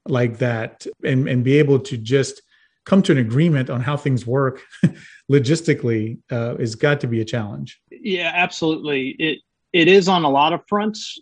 like 0.06 0.38
that 0.38 0.86
and, 1.04 1.28
and 1.28 1.42
be 1.42 1.58
able 1.58 1.78
to 1.78 1.96
just 1.96 2.42
come 2.84 3.02
to 3.02 3.12
an 3.12 3.18
agreement 3.18 3.70
on 3.70 3.80
how 3.80 3.96
things 3.96 4.26
work 4.26 4.62
logistically 5.32 6.18
uh, 6.30 6.56
has 6.56 6.74
got 6.74 7.00
to 7.00 7.06
be 7.06 7.20
a 7.20 7.24
challenge. 7.24 7.80
Yeah, 7.90 8.32
absolutely. 8.34 9.10
It 9.18 9.38
it 9.72 9.88
is 9.88 10.08
on 10.08 10.24
a 10.24 10.30
lot 10.30 10.52
of 10.52 10.60
fronts. 10.68 11.18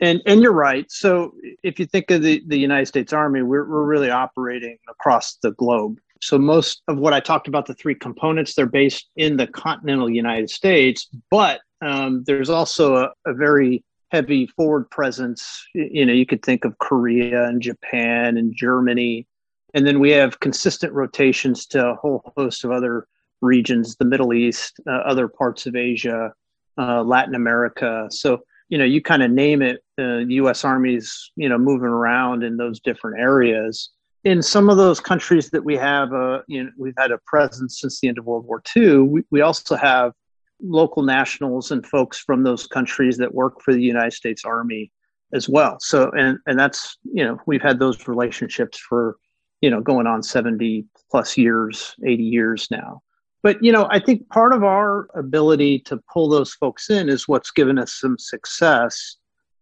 And 0.00 0.20
and 0.26 0.42
you're 0.42 0.52
right. 0.52 0.90
So 0.90 1.32
if 1.62 1.78
you 1.78 1.86
think 1.86 2.10
of 2.10 2.22
the, 2.22 2.42
the 2.46 2.58
United 2.58 2.86
States 2.86 3.12
Army, 3.12 3.42
we're 3.42 3.64
we're 3.64 3.84
really 3.84 4.10
operating 4.10 4.78
across 4.88 5.36
the 5.36 5.52
globe. 5.52 5.98
So 6.20 6.38
most 6.38 6.82
of 6.88 6.98
what 6.98 7.12
I 7.12 7.20
talked 7.20 7.48
about, 7.48 7.66
the 7.66 7.74
three 7.74 7.94
components, 7.94 8.54
they're 8.54 8.66
based 8.66 9.08
in 9.16 9.36
the 9.36 9.46
continental 9.46 10.08
United 10.08 10.50
States, 10.50 11.08
but 11.30 11.60
um, 11.82 12.24
there's 12.26 12.50
also 12.50 12.96
a, 12.96 13.10
a 13.26 13.34
very 13.34 13.84
heavy 14.10 14.46
forward 14.46 14.90
presence. 14.90 15.62
You 15.74 16.06
know, 16.06 16.12
you 16.12 16.26
could 16.26 16.42
think 16.42 16.64
of 16.64 16.78
Korea 16.78 17.44
and 17.44 17.60
Japan 17.60 18.38
and 18.38 18.54
Germany, 18.56 19.26
and 19.74 19.86
then 19.86 20.00
we 20.00 20.10
have 20.10 20.40
consistent 20.40 20.92
rotations 20.92 21.66
to 21.66 21.88
a 21.88 21.94
whole 21.96 22.32
host 22.36 22.64
of 22.64 22.70
other 22.70 23.06
regions, 23.42 23.96
the 23.96 24.04
Middle 24.06 24.32
East, 24.32 24.80
uh, 24.86 24.92
other 24.92 25.28
parts 25.28 25.66
of 25.66 25.76
Asia, 25.76 26.32
uh, 26.78 27.02
Latin 27.02 27.34
America. 27.34 28.06
So 28.10 28.42
you 28.68 28.78
know, 28.78 28.84
you 28.84 29.00
kind 29.00 29.22
of 29.22 29.30
name 29.30 29.62
it, 29.62 29.82
the 29.96 30.24
U.S. 30.28 30.64
Army's, 30.64 31.30
you 31.36 31.48
know, 31.48 31.58
moving 31.58 31.88
around 31.88 32.42
in 32.42 32.56
those 32.56 32.80
different 32.80 33.20
areas. 33.20 33.90
In 34.24 34.42
some 34.42 34.68
of 34.68 34.76
those 34.76 34.98
countries 34.98 35.50
that 35.50 35.64
we 35.64 35.76
have, 35.76 36.12
uh, 36.12 36.40
you 36.48 36.64
know, 36.64 36.70
we've 36.76 36.94
had 36.98 37.12
a 37.12 37.18
presence 37.26 37.80
since 37.80 38.00
the 38.00 38.08
end 38.08 38.18
of 38.18 38.26
World 38.26 38.44
War 38.44 38.62
II. 38.76 38.98
We, 38.98 39.22
we 39.30 39.40
also 39.40 39.76
have 39.76 40.12
local 40.60 41.02
nationals 41.02 41.70
and 41.70 41.86
folks 41.86 42.18
from 42.18 42.42
those 42.42 42.66
countries 42.66 43.16
that 43.18 43.34
work 43.34 43.60
for 43.62 43.72
the 43.72 43.82
United 43.82 44.12
States 44.12 44.44
Army 44.44 44.90
as 45.32 45.48
well. 45.48 45.78
So, 45.80 46.10
and 46.12 46.38
and 46.46 46.58
that's 46.58 46.96
you 47.04 47.24
know, 47.24 47.38
we've 47.46 47.62
had 47.62 47.78
those 47.78 48.08
relationships 48.08 48.78
for 48.78 49.16
you 49.60 49.70
know 49.70 49.80
going 49.80 50.06
on 50.06 50.22
70 50.22 50.86
plus 51.10 51.36
years 51.36 51.94
80 52.04 52.22
years 52.22 52.68
now 52.70 53.02
but 53.42 53.62
you 53.62 53.72
know 53.72 53.86
i 53.90 53.98
think 53.98 54.28
part 54.28 54.52
of 54.52 54.64
our 54.64 55.08
ability 55.14 55.78
to 55.80 56.00
pull 56.12 56.28
those 56.28 56.52
folks 56.54 56.90
in 56.90 57.08
is 57.08 57.28
what's 57.28 57.50
given 57.50 57.78
us 57.78 57.92
some 57.94 58.18
success. 58.18 59.16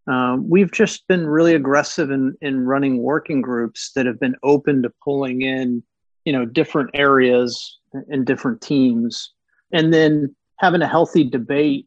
Um, 0.07 0.51
we've 0.51 0.71
just 0.71 1.09
been 1.09 1.27
really 1.27 1.55
aggressive 1.55 2.11
in, 2.11 2.37
in 2.43 2.67
running 2.67 2.99
working 2.99 3.41
groups 3.41 3.91
that 3.97 4.05
have 4.05 4.21
been 4.21 4.37
open 4.43 4.83
to 4.83 4.93
pulling 5.03 5.41
in 5.41 5.83
you 6.25 6.33
know 6.33 6.45
different 6.45 6.91
areas 6.95 7.79
and 8.09 8.27
different 8.27 8.61
teams 8.61 9.33
and 9.73 9.93
then 9.95 10.35
having 10.59 10.83
a 10.83 10.87
healthy 10.87 11.25
debate 11.25 11.87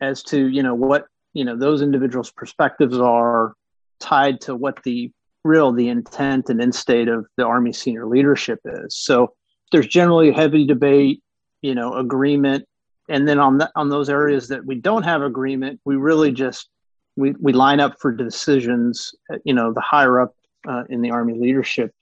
as 0.00 0.22
to 0.22 0.48
you 0.48 0.62
know 0.62 0.74
what 0.74 1.06
you 1.32 1.44
know 1.44 1.56
those 1.56 1.82
individuals 1.82 2.30
perspectives 2.30 2.98
are 2.98 3.54
tied 4.00 4.40
to 4.40 4.56
what 4.56 4.82
the 4.82 5.10
real 5.44 5.72
the 5.72 5.88
intent 5.88 6.50
and 6.50 6.60
end 6.60 6.74
state 6.74 7.08
of 7.08 7.26
the 7.36 7.44
army 7.44 7.72
senior 7.72 8.06
leadership 8.06 8.58
is. 8.64 8.94
So 8.96 9.34
there's 9.72 9.86
generally 9.86 10.32
heavy 10.32 10.66
debate 10.66 11.22
you 11.62 11.74
know 11.74 11.94
agreement. 11.94 12.66
And 13.08 13.26
then 13.26 13.40
on 13.40 13.58
the, 13.58 13.70
on 13.74 13.88
those 13.88 14.08
areas 14.08 14.46
that 14.48 14.64
we 14.64 14.76
don't 14.76 15.02
have 15.02 15.22
agreement 15.22 15.80
we 15.84 15.96
really 15.96 16.32
just 16.32 16.68
we, 17.16 17.32
we 17.40 17.52
line 17.52 17.80
up 17.80 17.98
for 18.00 18.12
decisions 18.12 19.14
you 19.44 19.54
know 19.54 19.72
the 19.72 19.80
higher 19.80 20.20
up 20.20 20.34
uh, 20.68 20.84
in 20.90 21.00
the 21.00 21.10
army 21.10 21.34
leadership 21.34 21.92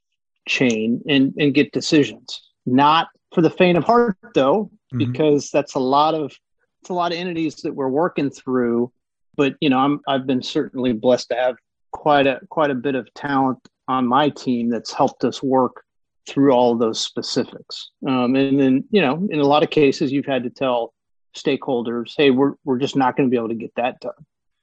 chain 0.46 1.02
and 1.08 1.34
and 1.38 1.54
get 1.54 1.72
decisions. 1.72 2.42
Not 2.66 3.08
for 3.34 3.42
the 3.42 3.50
faint 3.50 3.78
of 3.78 3.84
heart 3.84 4.16
though 4.34 4.64
mm-hmm. 4.64 4.98
because 4.98 5.50
that's 5.50 5.74
a 5.74 5.80
lot 5.80 6.14
of 6.14 6.32
it's 6.80 6.90
a 6.90 6.94
lot 6.94 7.12
of 7.12 7.18
entities 7.18 7.56
that 7.56 7.74
we're 7.74 7.88
working 7.88 8.30
through. 8.30 8.92
But 9.36 9.54
you 9.60 9.70
know 9.70 9.78
i'm 9.78 10.00
i've 10.08 10.26
been 10.26 10.42
certainly 10.42 10.92
blessed 10.92 11.28
to 11.28 11.36
have 11.36 11.56
quite 11.92 12.26
a 12.26 12.40
quite 12.50 12.70
a 12.70 12.74
bit 12.74 12.94
of 12.94 13.12
talent 13.14 13.58
on 13.86 14.06
my 14.06 14.28
team 14.30 14.68
that's 14.68 14.92
helped 14.92 15.24
us 15.24 15.42
work 15.42 15.84
through 16.28 16.52
all 16.52 16.76
those 16.76 17.00
specifics. 17.00 17.90
Um, 18.06 18.36
and 18.36 18.60
then, 18.60 18.84
you 18.90 19.00
know, 19.00 19.26
in 19.30 19.40
a 19.40 19.46
lot 19.46 19.62
of 19.62 19.70
cases, 19.70 20.12
you've 20.12 20.26
had 20.26 20.44
to 20.44 20.50
tell 20.50 20.92
stakeholders, 21.36 22.12
"Hey, 22.16 22.30
we're 22.30 22.54
we're 22.64 22.78
just 22.78 22.96
not 22.96 23.16
going 23.16 23.28
to 23.28 23.30
be 23.30 23.36
able 23.36 23.48
to 23.48 23.54
get 23.54 23.72
that 23.76 24.00
done." 24.00 24.12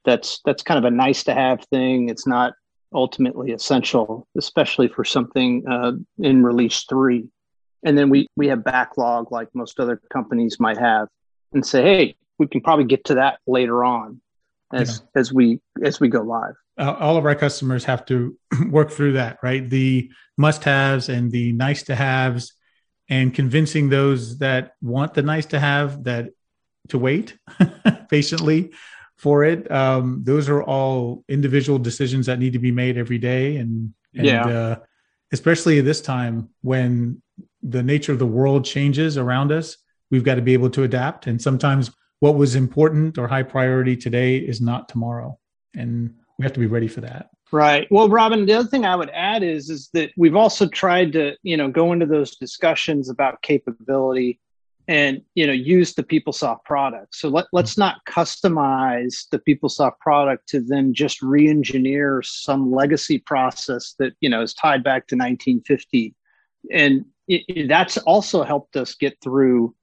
That's 0.05 0.41
that's 0.45 0.63
kind 0.63 0.77
of 0.77 0.85
a 0.85 0.95
nice 0.95 1.23
to 1.25 1.33
have 1.33 1.63
thing. 1.65 2.09
It's 2.09 2.27
not 2.27 2.53
ultimately 2.93 3.51
essential, 3.51 4.27
especially 4.37 4.87
for 4.87 5.03
something 5.03 5.67
uh, 5.67 5.93
in 6.19 6.43
release 6.43 6.85
three. 6.87 7.27
And 7.83 7.97
then 7.97 8.09
we 8.09 8.27
we 8.35 8.47
have 8.47 8.63
backlog 8.63 9.31
like 9.31 9.49
most 9.53 9.79
other 9.79 10.01
companies 10.11 10.59
might 10.59 10.77
have, 10.77 11.07
and 11.53 11.65
say, 11.65 11.83
"Hey, 11.83 12.15
we 12.37 12.47
can 12.47 12.61
probably 12.61 12.85
get 12.85 13.03
to 13.05 13.15
that 13.15 13.39
later 13.47 13.83
on 13.83 14.21
as 14.73 15.01
yeah. 15.01 15.19
as 15.19 15.33
we 15.33 15.59
as 15.83 15.99
we 15.99 16.09
go 16.09 16.21
live." 16.21 16.55
All 16.77 17.17
of 17.17 17.25
our 17.25 17.35
customers 17.35 17.85
have 17.85 18.05
to 18.05 18.37
work 18.69 18.91
through 18.91 19.13
that, 19.13 19.39
right? 19.41 19.69
The 19.69 20.11
must 20.37 20.63
haves 20.63 21.09
and 21.09 21.31
the 21.31 21.53
nice 21.53 21.83
to 21.83 21.95
haves, 21.95 22.53
and 23.09 23.33
convincing 23.33 23.89
those 23.89 24.39
that 24.39 24.73
want 24.81 25.13
the 25.13 25.21
nice 25.21 25.45
to 25.47 25.59
have 25.59 26.03
that 26.05 26.29
to 26.89 26.97
wait 26.97 27.37
patiently 28.09 28.71
for 29.15 29.43
it. 29.43 29.69
Um, 29.71 30.21
those 30.23 30.49
are 30.49 30.63
all 30.63 31.23
individual 31.29 31.79
decisions 31.79 32.25
that 32.25 32.39
need 32.39 32.53
to 32.53 32.59
be 32.59 32.71
made 32.71 32.97
every 32.97 33.17
day, 33.17 33.57
and, 33.57 33.93
and 34.13 34.25
yeah. 34.25 34.47
Uh, 34.47 34.75
especially 35.31 35.81
this 35.81 36.01
time 36.01 36.49
when 36.61 37.21
the 37.61 37.83
nature 37.83 38.11
of 38.11 38.19
the 38.19 38.25
world 38.25 38.63
changes 38.63 39.17
around 39.17 39.51
us, 39.51 39.77
we've 40.11 40.23
got 40.23 40.35
to 40.35 40.41
be 40.41 40.53
able 40.53 40.69
to 40.69 40.83
adapt. 40.83 41.27
And 41.27 41.41
sometimes 41.41 41.91
what 42.19 42.35
was 42.35 42.55
important 42.55 43.17
or 43.17 43.27
high 43.27 43.43
priority 43.43 43.97
today 43.97 44.37
is 44.37 44.61
not 44.61 44.87
tomorrow, 44.87 45.37
and 45.73 46.13
we 46.37 46.43
have 46.43 46.53
to 46.53 46.59
be 46.59 46.67
ready 46.67 46.87
for 46.87 47.01
that. 47.01 47.29
Right. 47.51 47.87
Well, 47.91 48.09
Robin, 48.09 48.45
the 48.45 48.53
other 48.53 48.67
thing 48.67 48.85
I 48.85 48.95
would 48.95 49.11
add 49.11 49.43
is 49.43 49.69
is 49.69 49.89
that 49.93 50.11
we've 50.17 50.35
also 50.35 50.67
tried 50.67 51.13
to, 51.13 51.35
you 51.43 51.55
know, 51.55 51.69
go 51.69 51.93
into 51.93 52.05
those 52.05 52.35
discussions 52.35 53.09
about 53.09 53.41
capability 53.41 54.39
and 54.87 55.21
you 55.33 55.47
know 55.47 55.53
use 55.53 55.93
the 55.93 56.03
PeopleSoft 56.03 56.63
product. 56.63 57.15
So 57.15 57.29
let, 57.29 57.45
let's 57.51 57.71
mm-hmm. 57.71 57.81
not 57.81 58.05
customize 58.07 59.27
the 59.31 59.39
PeopleSoft 59.39 59.99
product 59.99 60.47
to 60.49 60.61
then 60.61 60.93
just 60.93 61.21
re-engineer 61.21 62.21
some 62.23 62.71
legacy 62.71 63.19
process 63.19 63.95
that 63.99 64.13
you 64.19 64.29
know 64.29 64.41
is 64.41 64.53
tied 64.53 64.83
back 64.83 65.07
to 65.07 65.15
1950, 65.15 66.13
and 66.71 67.05
it, 67.27 67.43
it, 67.47 67.67
that's 67.67 67.97
also 67.97 68.43
helped 68.43 68.75
us 68.75 68.95
get 68.95 69.17
through. 69.23 69.75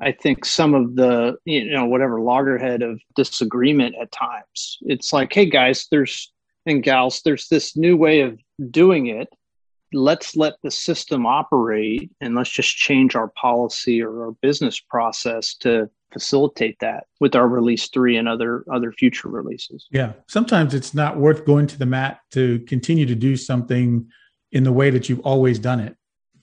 I 0.00 0.12
think 0.12 0.44
some 0.44 0.74
of 0.74 0.94
the 0.94 1.36
you 1.44 1.70
know 1.70 1.86
whatever 1.86 2.20
loggerhead 2.20 2.82
of 2.82 3.00
disagreement 3.16 3.96
at 4.00 4.12
times. 4.12 4.78
It's 4.82 5.12
like, 5.12 5.32
hey 5.32 5.46
guys, 5.46 5.86
there's 5.90 6.32
and 6.66 6.82
gals, 6.82 7.22
there's 7.24 7.48
this 7.48 7.76
new 7.76 7.96
way 7.96 8.20
of 8.20 8.38
doing 8.70 9.06
it. 9.06 9.28
Let's 9.92 10.36
let 10.36 10.54
the 10.62 10.70
system 10.70 11.24
operate 11.24 12.10
and 12.20 12.34
let's 12.34 12.50
just 12.50 12.76
change 12.76 13.16
our 13.16 13.28
policy 13.28 14.02
or 14.02 14.26
our 14.26 14.32
business 14.42 14.78
process 14.78 15.54
to 15.56 15.88
facilitate 16.12 16.76
that 16.80 17.04
with 17.20 17.34
our 17.34 17.48
release 17.48 17.88
three 17.88 18.16
and 18.16 18.28
other 18.28 18.64
other 18.72 18.92
future 18.92 19.28
releases. 19.28 19.86
Yeah. 19.90 20.12
Sometimes 20.26 20.74
it's 20.74 20.94
not 20.94 21.18
worth 21.18 21.44
going 21.44 21.66
to 21.68 21.78
the 21.78 21.86
mat 21.86 22.20
to 22.32 22.60
continue 22.60 23.06
to 23.06 23.14
do 23.14 23.36
something 23.36 24.08
in 24.52 24.64
the 24.64 24.72
way 24.72 24.90
that 24.90 25.08
you've 25.08 25.20
always 25.20 25.58
done 25.58 25.80
it 25.80 25.96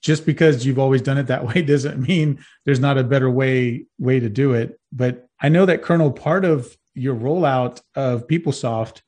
just 0.05 0.25
because 0.25 0.65
you've 0.65 0.79
always 0.79 1.01
done 1.01 1.17
it 1.17 1.27
that 1.27 1.45
way 1.45 1.61
doesn't 1.73 1.99
mean 1.99 2.39
there's 2.65 2.79
not 2.79 2.97
a 2.97 3.03
better 3.03 3.29
way 3.29 3.85
way 3.97 4.19
to 4.19 4.29
do 4.29 4.53
it 4.53 4.79
but 4.91 5.27
i 5.41 5.49
know 5.49 5.65
that 5.65 5.81
colonel 5.81 6.11
part 6.11 6.45
of 6.45 6.77
your 6.93 7.15
rollout 7.15 7.81
of 7.95 8.27
peoplesoft 8.27 9.01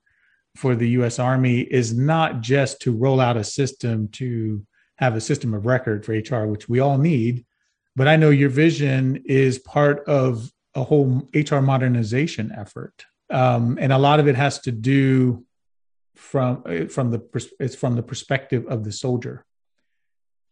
for 0.57 0.75
the 0.75 0.89
US 0.89 1.19
Army 1.19 1.61
is 1.61 1.93
not 1.93 2.41
just 2.41 2.81
to 2.81 2.91
roll 2.91 3.19
out 3.19 3.37
a 3.37 3.43
system 3.43 4.09
to 4.09 4.65
have 4.97 5.15
a 5.15 5.21
system 5.21 5.53
of 5.53 5.65
record 5.65 6.03
for 6.03 6.13
HR, 6.13 6.47
which 6.47 6.67
we 6.67 6.79
all 6.79 6.97
need, 6.97 7.45
but 7.95 8.07
I 8.07 8.15
know 8.15 8.31
your 8.31 8.49
vision 8.49 9.23
is 9.25 9.59
part 9.59 10.03
of 10.07 10.51
a 10.73 10.83
whole 10.83 11.29
HR 11.33 11.59
modernization 11.59 12.51
effort. 12.51 13.05
Um, 13.29 13.77
and 13.79 13.93
a 13.93 13.97
lot 13.97 14.19
of 14.19 14.27
it 14.27 14.35
has 14.35 14.59
to 14.61 14.71
do 14.71 15.45
from 16.15 16.87
from 16.87 17.11
the 17.11 17.51
it's 17.59 17.75
from 17.75 17.95
the 17.95 18.01
perspective 18.01 18.65
of 18.67 18.83
the 18.83 18.91
soldier. 18.91 19.45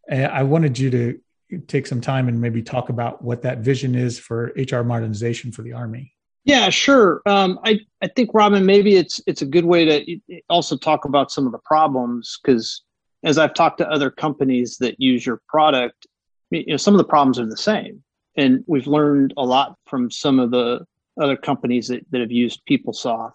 And 0.09 0.31
I 0.31 0.43
wanted 0.43 0.77
you 0.77 0.89
to 0.91 1.19
take 1.67 1.87
some 1.87 2.01
time 2.01 2.27
and 2.27 2.39
maybe 2.39 2.61
talk 2.61 2.89
about 2.89 3.23
what 3.23 3.41
that 3.43 3.59
vision 3.59 3.95
is 3.95 4.19
for 4.19 4.51
HR 4.55 4.81
modernization 4.81 5.51
for 5.51 5.61
the 5.61 5.73
Army. 5.73 6.13
Yeah, 6.43 6.69
sure. 6.69 7.21
Um, 7.25 7.59
I 7.63 7.79
I 8.03 8.07
think 8.07 8.29
Robin, 8.33 8.65
maybe 8.65 8.95
it's 8.95 9.19
it's 9.25 9.41
a 9.41 9.47
good 9.47 9.65
way 9.65 9.85
to 9.85 10.41
also 10.47 10.77
talk 10.77 11.05
about 11.05 11.31
some 11.31 11.47
of 11.47 11.51
the 11.51 11.59
problems 11.59 12.39
because 12.41 12.83
as 13.23 13.39
I've 13.39 13.55
talked 13.55 13.79
to 13.79 13.89
other 13.89 14.11
companies 14.11 14.77
that 14.77 15.01
use 15.01 15.25
your 15.25 15.41
product, 15.47 16.05
you 16.51 16.65
know, 16.67 16.77
some 16.77 16.93
of 16.93 16.99
the 16.99 17.03
problems 17.03 17.39
are 17.39 17.47
the 17.47 17.57
same, 17.57 18.03
and 18.37 18.63
we've 18.67 18.85
learned 18.85 19.33
a 19.37 19.43
lot 19.43 19.75
from 19.87 20.11
some 20.11 20.39
of 20.39 20.51
the 20.51 20.85
other 21.19 21.35
companies 21.35 21.87
that, 21.87 22.05
that 22.11 22.21
have 22.21 22.31
used 22.31 22.61
PeopleSoft. 22.69 23.31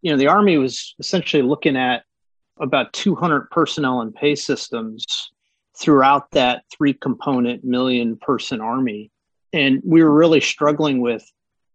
You 0.00 0.12
know, 0.12 0.16
the 0.16 0.28
Army 0.28 0.56
was 0.56 0.94
essentially 0.98 1.42
looking 1.42 1.76
at 1.76 2.04
about 2.60 2.92
200 2.94 3.50
personnel 3.50 4.00
and 4.00 4.14
pay 4.14 4.34
systems 4.34 5.32
throughout 5.78 6.30
that 6.32 6.64
three 6.76 6.92
component 6.92 7.64
million 7.64 8.16
person 8.16 8.60
army, 8.60 9.10
and 9.52 9.80
we 9.84 10.02
were 10.02 10.14
really 10.14 10.40
struggling 10.40 11.00
with 11.00 11.24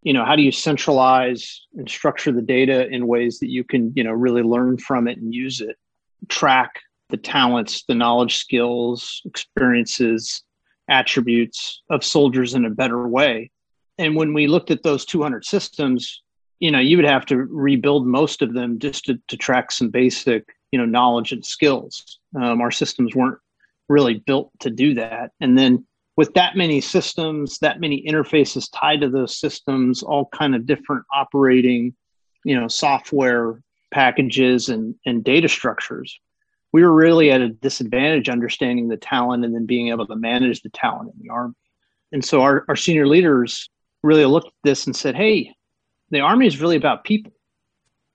you 0.01 0.13
know 0.13 0.25
how 0.25 0.35
do 0.35 0.41
you 0.41 0.51
centralize 0.51 1.61
and 1.75 1.89
structure 1.89 2.31
the 2.31 2.41
data 2.41 2.87
in 2.87 3.07
ways 3.07 3.39
that 3.39 3.49
you 3.49 3.63
can 3.63 3.93
you 3.95 4.03
know 4.03 4.11
really 4.11 4.43
learn 4.43 4.77
from 4.77 5.07
it 5.07 5.17
and 5.17 5.33
use 5.33 5.61
it? 5.61 5.77
Track 6.29 6.71
the 7.09 7.17
talents 7.17 7.83
the 7.87 7.95
knowledge 7.95 8.35
skills 8.35 9.21
experiences 9.25 10.43
attributes 10.89 11.81
of 11.89 12.03
soldiers 12.03 12.53
in 12.55 12.65
a 12.65 12.69
better 12.69 13.07
way. 13.07 13.49
And 13.97 14.15
when 14.15 14.33
we 14.33 14.47
looked 14.47 14.71
at 14.71 14.83
those 14.83 15.05
200 15.05 15.45
systems 15.45 16.21
you 16.59 16.71
know 16.71 16.79
you 16.79 16.97
would 16.97 17.05
have 17.05 17.25
to 17.25 17.37
rebuild 17.37 18.07
most 18.07 18.41
of 18.41 18.53
them 18.53 18.79
just 18.79 19.05
to, 19.05 19.19
to 19.27 19.35
track 19.35 19.71
some 19.71 19.89
basic 19.89 20.45
you 20.71 20.79
know 20.79 20.85
knowledge 20.85 21.31
and 21.31 21.45
skills. 21.45 22.19
Um, 22.35 22.61
our 22.61 22.71
systems 22.71 23.13
weren't 23.15 23.37
really 23.89 24.15
built 24.25 24.51
to 24.59 24.69
do 24.69 24.93
that 24.95 25.31
and 25.39 25.57
then 25.57 25.85
with 26.15 26.33
that 26.35 26.55
many 26.55 26.79
systems, 26.79 27.57
that 27.59 27.79
many 27.79 28.03
interfaces 28.07 28.69
tied 28.73 29.01
to 29.01 29.09
those 29.09 29.37
systems, 29.37 30.03
all 30.03 30.27
kind 30.27 30.55
of 30.55 30.65
different 30.65 31.03
operating, 31.11 31.95
you 32.45 32.59
know, 32.59 32.67
software 32.67 33.61
packages 33.91 34.69
and, 34.69 34.95
and 35.05 35.23
data 35.23 35.49
structures, 35.49 36.19
we 36.71 36.83
were 36.83 36.93
really 36.93 37.31
at 37.31 37.41
a 37.41 37.49
disadvantage 37.49 38.29
understanding 38.29 38.87
the 38.87 38.97
talent 38.97 39.45
and 39.45 39.55
then 39.55 39.65
being 39.65 39.89
able 39.89 40.07
to 40.07 40.15
manage 40.15 40.61
the 40.61 40.69
talent 40.69 41.11
in 41.13 41.21
the 41.21 41.29
Army. 41.29 41.55
And 42.11 42.23
so 42.23 42.41
our, 42.41 42.65
our 42.67 42.75
senior 42.75 43.07
leaders 43.07 43.69
really 44.03 44.25
looked 44.25 44.47
at 44.47 44.53
this 44.63 44.85
and 44.85 44.95
said, 44.95 45.15
hey, 45.15 45.53
the 46.09 46.19
Army 46.19 46.45
is 46.45 46.61
really 46.61 46.75
about 46.75 47.03
people. 47.03 47.31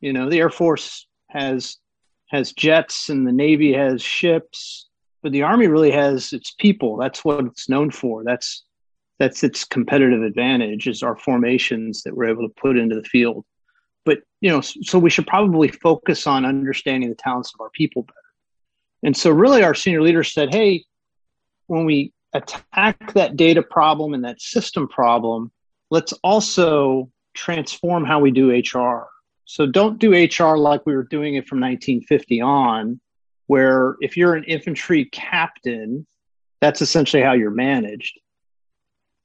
You 0.01 0.13
know, 0.13 0.29
the 0.29 0.39
Air 0.39 0.51
Force 0.51 1.07
has 1.31 1.79
has 2.29 2.53
jets 2.53 3.09
and 3.09 3.27
the 3.27 3.33
Navy 3.33 3.73
has 3.73 4.03
ships 4.03 4.88
but 5.23 5.33
the 5.33 5.43
army 5.43 5.67
really 5.67 5.91
has 5.91 6.33
its 6.33 6.53
people. 6.53 6.97
That's 6.97 7.25
what 7.25 7.45
it's 7.45 7.69
known 7.69 7.91
for. 7.91 8.25
That's 8.25 8.65
that's 9.19 9.43
its 9.43 9.65
competitive 9.65 10.23
advantage 10.23 10.87
is 10.87 11.03
our 11.03 11.17
formations 11.17 12.03
that 12.05 12.17
we're 12.17 12.31
able 12.31 12.49
to 12.49 12.55
put 12.55 12.79
into 12.79 12.95
the 12.95 13.05
field. 13.05 13.45
But 14.05 14.19
you 14.41 14.51
know 14.51 14.61
so 14.61 14.99
we 14.99 15.11
should 15.11 15.27
probably 15.27 15.69
focus 15.69 16.27
on 16.27 16.45
understanding 16.45 17.09
the 17.09 17.17
talents 17.17 17.53
of 17.55 17.61
our 17.61 17.71
people 17.71 18.03
better. 18.03 18.15
And 19.03 19.17
so 19.17 19.31
really 19.31 19.63
our 19.63 19.75
senior 19.75 20.03
leaders 20.03 20.33
said 20.33 20.55
hey 20.55 20.85
when 21.67 21.85
we 21.85 22.13
attack 22.35 23.15
that 23.15 23.37
data 23.37 23.63
problem 23.63 24.15
and 24.15 24.25
that 24.25 24.41
system 24.41 24.87
problem 24.87 25.51
let's 25.91 26.13
also 26.23 27.11
transform 27.35 28.05
how 28.05 28.21
we 28.21 28.31
do 28.31 28.51
hr 28.51 29.07
so 29.47 29.67
don't 29.67 29.99
do 29.99 30.13
hr 30.13 30.59
like 30.59 30.85
we 30.85 30.95
were 30.95 31.05
doing 31.05 31.37
it 31.37 31.49
from 31.49 31.61
1950 31.61 32.41
on 32.43 33.01
where 33.49 33.97
if 34.01 34.17
you're 34.17 34.35
an 34.35 34.45
infantry 34.45 35.07
captain, 35.07 36.07
that's 36.61 36.81
essentially 36.81 37.23
how 37.23 37.33
you're 37.33 37.51
managed. 37.51 38.21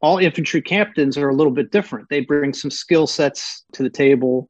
All 0.02 0.18
infantry 0.18 0.62
captains 0.62 1.18
are 1.18 1.30
a 1.30 1.36
little 1.36 1.54
bit 1.54 1.72
different. 1.72 2.10
They 2.10 2.22
bring 2.22 2.54
some 2.54 2.72
skill 2.72 3.06
sets 3.06 3.64
to 3.74 3.84
the 3.84 3.90
table, 3.90 4.50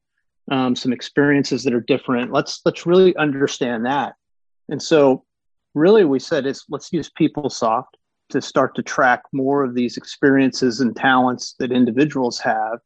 um, 0.49 0.75
some 0.75 0.93
experiences 0.93 1.63
that 1.63 1.73
are 1.73 1.81
different. 1.81 2.31
Let's 2.31 2.61
let's 2.65 2.85
really 2.85 3.15
understand 3.17 3.85
that. 3.85 4.13
And 4.69 4.81
so, 4.81 5.25
really, 5.73 6.05
we 6.05 6.19
said 6.19 6.45
is 6.45 6.63
let's 6.69 6.93
use 6.93 7.11
PeopleSoft 7.19 7.93
to 8.29 8.41
start 8.41 8.75
to 8.75 8.83
track 8.83 9.23
more 9.31 9.63
of 9.63 9.75
these 9.75 9.97
experiences 9.97 10.81
and 10.81 10.95
talents 10.95 11.55
that 11.59 11.71
individuals 11.71 12.39
have, 12.39 12.79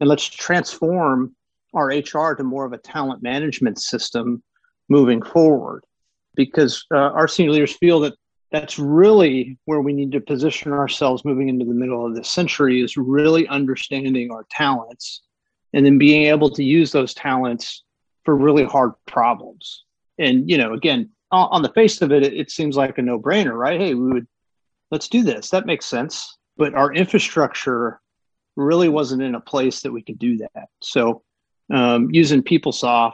and 0.00 0.08
let's 0.08 0.26
transform 0.26 1.34
our 1.74 1.86
HR 1.86 2.34
to 2.34 2.42
more 2.42 2.64
of 2.64 2.72
a 2.72 2.78
talent 2.78 3.22
management 3.22 3.80
system 3.80 4.42
moving 4.88 5.22
forward 5.22 5.84
because 6.34 6.84
uh, 6.92 6.96
our 6.96 7.28
senior 7.28 7.52
leaders 7.52 7.76
feel 7.76 8.00
that 8.00 8.14
that's 8.50 8.78
really 8.78 9.58
where 9.64 9.80
we 9.80 9.92
need 9.92 10.12
to 10.12 10.20
position 10.20 10.72
ourselves 10.72 11.24
moving 11.24 11.48
into 11.48 11.64
the 11.64 11.72
middle 11.72 12.06
of 12.06 12.14
this 12.14 12.28
century 12.28 12.80
is 12.82 12.96
really 12.96 13.48
understanding 13.48 14.30
our 14.30 14.46
talents 14.50 15.22
and 15.72 15.86
then 15.86 15.96
being 15.96 16.26
able 16.26 16.50
to 16.50 16.62
use 16.62 16.92
those 16.92 17.14
talents 17.14 17.82
for 18.24 18.36
really 18.36 18.64
hard 18.64 18.92
problems 19.06 19.84
and 20.18 20.48
you 20.50 20.58
know 20.58 20.74
again 20.74 21.10
on 21.32 21.62
the 21.62 21.72
face 21.72 22.02
of 22.02 22.12
it, 22.12 22.22
it, 22.22 22.50
seems 22.50 22.76
like 22.76 22.98
a 22.98 23.02
no 23.02 23.18
brainer, 23.18 23.56
right? 23.56 23.80
Hey, 23.80 23.94
we 23.94 24.12
would 24.12 24.26
let's 24.90 25.08
do 25.08 25.22
this. 25.22 25.50
That 25.50 25.66
makes 25.66 25.86
sense. 25.86 26.36
But 26.58 26.74
our 26.74 26.92
infrastructure 26.92 28.00
really 28.54 28.90
wasn't 28.90 29.22
in 29.22 29.34
a 29.34 29.40
place 29.40 29.80
that 29.80 29.92
we 29.92 30.02
could 30.02 30.18
do 30.18 30.36
that. 30.36 30.68
So 30.82 31.22
um, 31.72 32.08
using 32.12 32.42
PeopleSoft 32.42 33.12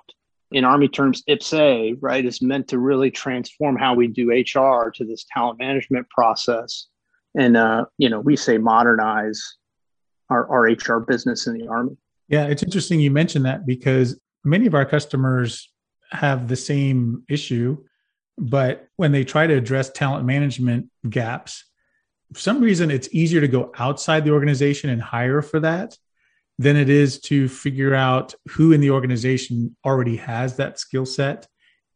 in 0.53 0.65
Army 0.65 0.89
terms, 0.89 1.23
IPPS-A, 1.29 1.95
right, 2.01 2.25
is 2.25 2.41
meant 2.41 2.69
to 2.69 2.79
really 2.79 3.11
transform 3.11 3.77
how 3.77 3.95
we 3.95 4.07
do 4.07 4.31
HR 4.31 4.91
to 4.95 5.05
this 5.05 5.27
talent 5.33 5.59
management 5.59 6.09
process. 6.09 6.87
And, 7.37 7.57
uh, 7.57 7.85
you 7.99 8.09
know, 8.09 8.21
we 8.21 8.37
say 8.37 8.59
modernize 8.59 9.57
our, 10.31 10.49
our 10.49 10.63
HR 10.63 11.01
business 11.01 11.47
in 11.47 11.59
the 11.59 11.69
Army. 11.69 11.97
Yeah, 12.29 12.47
it's 12.47 12.63
interesting 12.63 13.01
you 13.01 13.11
mentioned 13.11 13.45
that 13.45 13.67
because 13.67 14.19
many 14.45 14.67
of 14.67 14.75
our 14.75 14.85
customers 14.85 15.71
have 16.11 16.49
the 16.49 16.57
same 16.57 17.25
issue, 17.29 17.85
but 18.39 18.89
when 18.97 19.13
they 19.13 19.25
try 19.25 19.47
to 19.47 19.55
address 19.55 19.91
talent 19.91 20.25
management 20.25 20.89
gaps, 21.09 21.65
for 22.33 22.39
some 22.39 22.61
reason 22.61 22.91
it's 22.91 23.09
easier 23.13 23.41
to 23.41 23.49
go 23.49 23.73
outside 23.79 24.25
the 24.25 24.31
organization 24.31 24.91
and 24.91 25.03
hire 25.03 25.43
for 25.43 25.61
that 25.61 25.97
than 26.59 26.77
it 26.77 26.89
is 26.89 27.21
to 27.21 27.49
figure 27.49 27.95
out 27.95 28.35
who 28.49 28.73
in 28.73 28.81
the 28.81 28.91
organization 28.91 29.77
already 29.85 30.17
has 30.17 30.57
that 30.57 30.79
skill 30.79 31.07
set 31.07 31.47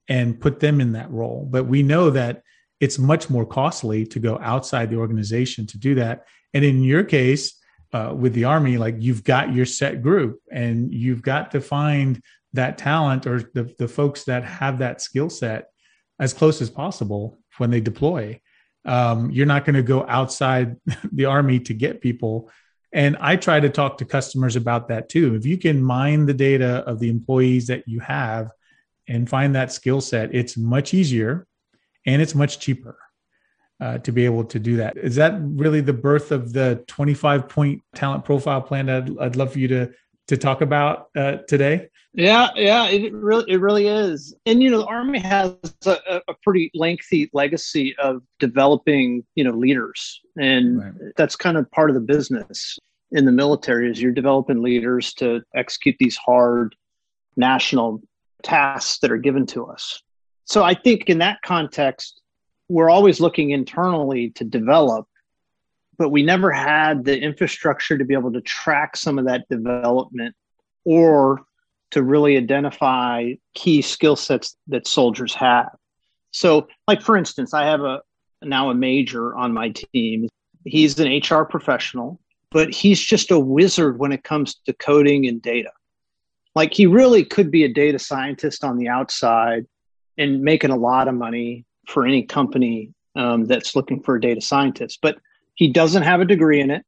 and 0.09 0.41
put 0.41 0.61
them 0.61 0.81
in 0.81 0.93
that 0.93 1.11
role. 1.11 1.49
But 1.51 1.65
we 1.65 1.83
know 1.83 2.11
that 2.11 2.43
it's 2.81 2.99
much 2.99 3.31
more 3.31 3.47
costly 3.47 4.05
to 4.07 4.19
go 4.19 4.39
outside 4.41 4.91
the 4.91 4.97
organization 4.97 5.67
to 5.69 5.79
do 5.79 5.95
that. 5.97 6.27
And 6.55 6.65
in 6.65 6.83
your 6.83 7.05
case, 7.05 7.59
uh, 7.93 8.15
with 8.17 8.33
the 8.35 8.45
army, 8.45 8.79
like 8.79 8.97
you've 8.99 9.25
got 9.25 9.55
your 9.55 9.67
set 9.67 10.03
group 10.03 10.41
and 10.51 10.93
you've 10.93 11.23
got 11.23 11.51
to 11.53 11.61
find 11.61 12.21
that 12.55 12.79
talent 12.79 13.27
or 13.27 13.51
the, 13.55 13.73
the 13.79 13.89
folks 13.89 14.25
that 14.25 14.45
have 14.45 14.79
that 14.79 15.01
skill 15.01 15.31
set 15.31 15.69
as 16.19 16.33
close 16.33 16.61
as 16.61 16.71
possible 16.71 17.39
when 17.59 17.71
they 17.71 17.81
deploy. 17.81 18.41
Um, 18.85 19.31
you're 19.31 19.47
not 19.47 19.65
going 19.65 19.77
to 19.77 19.83
go 19.83 20.05
outside 20.09 20.77
the 21.13 21.27
army 21.27 21.61
to 21.61 21.75
get 21.75 22.01
people. 22.01 22.51
And 22.93 23.17
I 23.21 23.37
try 23.37 23.59
to 23.59 23.71
talk 23.71 23.99
to 23.99 24.05
customers 24.05 24.57
about 24.57 24.89
that 24.89 25.09
too. 25.09 25.35
If 25.35 25.47
you 25.47 25.57
can 25.57 25.83
mine 25.83 26.27
the 26.27 26.35
data 26.35 26.85
of 26.87 26.99
the 26.99 27.09
employees 27.09 27.67
that 27.69 27.89
you 27.89 28.01
have 28.01 28.51
and 29.09 29.29
find 29.29 29.55
that 29.55 29.73
skill 29.73 30.01
set, 30.01 30.35
it's 30.35 30.57
much 30.57 30.93
easier 30.93 31.47
and 32.07 32.21
it's 32.21 32.35
much 32.35 32.59
cheaper 32.59 32.99
uh, 33.81 33.99
to 33.99 34.13
be 34.13 34.25
able 34.25 34.45
to 34.45 34.59
do 34.59 34.77
that. 34.77 34.97
Is 34.97 35.17
that 35.17 35.35
really 35.41 35.81
the 35.81 35.93
birth 35.93 36.33
of 36.33 36.53
the 36.53 36.85
25 36.87 37.49
point 37.49 37.83
talent 37.95 38.25
profile 38.25 38.61
plan 38.61 38.89
I'd, 38.89 39.19
I'd 39.19 39.37
love 39.37 39.53
for 39.53 39.59
you 39.59 39.69
to 39.69 39.93
to 40.29 40.37
talk 40.37 40.61
about 40.61 41.09
uh, 41.17 41.39
today? 41.49 41.89
Yeah, 42.15 42.49
yeah, 42.55 42.89
it 42.89 43.13
really 43.13 43.45
it 43.49 43.61
really 43.61 43.87
is. 43.89 44.35
And 44.45 44.63
you 44.63 44.71
know, 44.71 44.81
the 44.81 44.87
Army 44.87 45.19
has 45.21 45.55
a, 45.87 46.21
a 46.29 46.35
pretty 46.43 46.71
lengthy 46.75 47.31
legacy 47.33 47.97
of 47.97 48.23
developing 48.39 49.25
you 49.35 49.45
know 49.45 49.53
leaders, 49.53 50.21
and 50.37 50.79
right. 50.79 50.93
that's 51.17 51.37
kind 51.37 51.57
of 51.57 51.71
part 51.71 51.89
of 51.89 51.95
the 51.95 52.01
business 52.01 52.79
in 53.13 53.25
the 53.25 53.33
military. 53.33 53.91
Is 53.91 54.01
you're 54.01 54.13
developing 54.13 54.63
leaders 54.63 55.15
to 55.15 55.43
execute 55.55 55.97
these 55.99 56.17
hard 56.17 56.77
national 57.37 58.03
tasks 58.43 58.99
that 59.01 59.11
are 59.11 59.19
given 59.19 59.47
to 59.47 59.67
us. 59.67 60.03
So 60.45 60.65
I 60.65 60.75
think 60.75 61.09
in 61.09 61.19
that 61.19 61.39
context, 61.43 62.21
we're 62.69 62.91
always 62.91 63.21
looking 63.21 63.51
internally 63.51 64.31
to 64.31 64.45
develop, 64.45 65.07
but 66.03 66.09
we 66.09 66.25
never 66.25 66.51
had 66.51 67.05
the 67.05 67.17
infrastructure 67.17 67.97
to 67.97 68.05
be 68.05 68.13
able 68.13 68.33
to 68.33 68.41
track 68.41 68.97
some 68.97 69.21
of 69.21 69.25
that 69.25 69.49
development 69.49 70.35
or 70.85 71.43
to 71.93 72.03
really 72.03 72.37
identify 72.37 73.33
key 73.55 73.81
skill 73.81 74.17
sets 74.17 74.57
that 74.67 74.89
soldiers 74.89 75.33
have. 75.33 75.71
So, 76.33 76.67
like 76.89 77.03
for 77.03 77.17
instance, 77.17 77.55
I 77.55 77.67
have 77.67 77.83
a 77.83 78.01
now 78.43 78.71
a 78.71 78.75
major 78.75 79.37
on 79.37 79.53
my 79.53 79.69
team. 79.69 80.29
He's 80.65 80.99
an 80.99 81.23
HR 81.23 81.45
professional, 81.45 82.19
but 82.51 82.75
he's 82.75 83.01
just 83.01 83.31
a 83.31 83.39
wizard 83.39 84.01
when 84.01 84.11
it 84.11 84.25
comes 84.25 84.57
to 84.67 84.73
coding 84.73 85.29
and 85.29 85.41
data. 85.41 85.71
Like 86.57 86.75
he 86.75 86.87
really 86.87 87.25
could 87.25 87.53
be 87.53 87.63
a 87.63 87.73
data 87.73 88.01
scientist 88.01 88.65
on 88.65 88.77
the 88.77 88.89
outside 88.89 89.67
and 90.19 90.43
making 90.43 90.71
a 90.71 90.77
lot 90.77 91.07
of 91.07 91.15
money 91.15 91.65
for 91.87 92.05
any 92.05 92.25
company 92.25 92.91
um, 93.15 93.45
that's 93.45 93.77
looking 93.77 94.03
for 94.03 94.17
a 94.17 94.21
data 94.21 94.41
scientist. 94.41 94.99
But 95.01 95.19
he 95.55 95.69
doesn't 95.69 96.03
have 96.03 96.21
a 96.21 96.25
degree 96.25 96.61
in 96.61 96.71
it. 96.71 96.85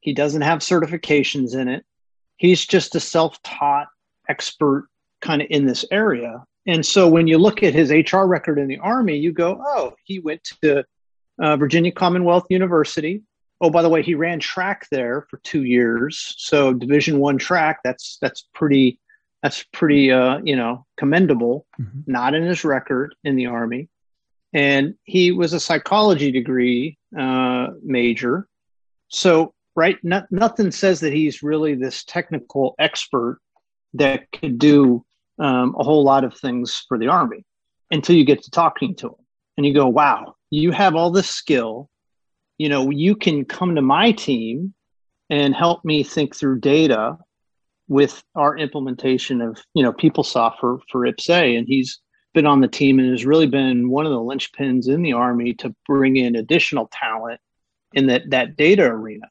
He 0.00 0.12
doesn't 0.12 0.42
have 0.42 0.60
certifications 0.60 1.54
in 1.54 1.68
it. 1.68 1.84
He's 2.36 2.66
just 2.66 2.94
a 2.94 3.00
self-taught 3.00 3.88
expert 4.28 4.88
kind 5.20 5.42
of 5.42 5.48
in 5.50 5.66
this 5.66 5.84
area. 5.90 6.44
And 6.66 6.84
so 6.84 7.08
when 7.08 7.26
you 7.26 7.38
look 7.38 7.62
at 7.62 7.74
his 7.74 7.90
HR 7.90 8.24
record 8.24 8.58
in 8.58 8.68
the 8.68 8.78
Army, 8.78 9.16
you 9.16 9.32
go, 9.32 9.60
oh, 9.64 9.94
he 10.04 10.18
went 10.18 10.42
to 10.62 10.84
uh, 11.40 11.56
Virginia 11.56 11.92
Commonwealth 11.92 12.46
University. 12.50 13.22
Oh, 13.60 13.70
by 13.70 13.82
the 13.82 13.88
way, 13.88 14.02
he 14.02 14.14
ran 14.14 14.40
track 14.40 14.86
there 14.90 15.26
for 15.30 15.38
two 15.38 15.64
years. 15.64 16.34
So 16.38 16.72
Division 16.72 17.18
One 17.18 17.38
track, 17.38 17.80
that's 17.84 18.18
that's 18.20 18.48
pretty 18.54 18.98
that's 19.42 19.64
pretty 19.72 20.10
uh, 20.10 20.40
you 20.42 20.56
know 20.56 20.84
commendable. 20.96 21.66
Mm-hmm. 21.80 22.00
Not 22.06 22.34
in 22.34 22.44
his 22.44 22.64
record 22.64 23.14
in 23.24 23.36
the 23.36 23.46
Army 23.46 23.88
and 24.52 24.94
he 25.04 25.32
was 25.32 25.52
a 25.52 25.60
psychology 25.60 26.30
degree 26.30 26.98
uh, 27.18 27.68
major. 27.82 28.48
So, 29.08 29.54
right, 29.74 29.96
no, 30.02 30.22
nothing 30.30 30.70
says 30.70 31.00
that 31.00 31.12
he's 31.12 31.42
really 31.42 31.74
this 31.74 32.04
technical 32.04 32.74
expert 32.78 33.40
that 33.94 34.30
could 34.32 34.58
do 34.58 35.04
um, 35.38 35.74
a 35.78 35.84
whole 35.84 36.04
lot 36.04 36.24
of 36.24 36.36
things 36.36 36.84
for 36.88 36.98
the 36.98 37.08
army 37.08 37.44
until 37.90 38.16
you 38.16 38.24
get 38.24 38.42
to 38.42 38.50
talking 38.50 38.94
to 38.96 39.08
him, 39.08 39.26
and 39.56 39.66
you 39.66 39.74
go, 39.74 39.86
"Wow, 39.86 40.34
you 40.50 40.70
have 40.70 40.94
all 40.94 41.10
this 41.10 41.28
skill. 41.28 41.88
You 42.58 42.68
know, 42.68 42.90
you 42.90 43.16
can 43.16 43.44
come 43.44 43.74
to 43.74 43.82
my 43.82 44.12
team 44.12 44.74
and 45.30 45.54
help 45.54 45.84
me 45.84 46.02
think 46.02 46.36
through 46.36 46.60
data." 46.60 47.18
with 47.88 48.22
our 48.34 48.56
implementation 48.56 49.42
of 49.42 49.58
you 49.74 49.82
know 49.82 49.92
PeopleSoft 49.92 50.58
for 50.60 50.78
for 50.90 51.06
IPPS-A, 51.06 51.56
and 51.56 51.66
he's 51.68 52.00
been 52.32 52.46
on 52.46 52.60
the 52.60 52.68
team 52.68 52.98
and 52.98 53.10
has 53.10 53.26
really 53.26 53.46
been 53.46 53.88
one 53.88 54.06
of 54.06 54.12
the 54.12 54.18
linchpins 54.18 54.88
in 54.88 55.02
the 55.02 55.12
army 55.12 55.54
to 55.54 55.74
bring 55.86 56.16
in 56.16 56.36
additional 56.36 56.88
talent 56.92 57.40
in 57.94 58.06
that 58.06 58.30
that 58.30 58.56
data 58.56 58.84
arena. 58.84 59.28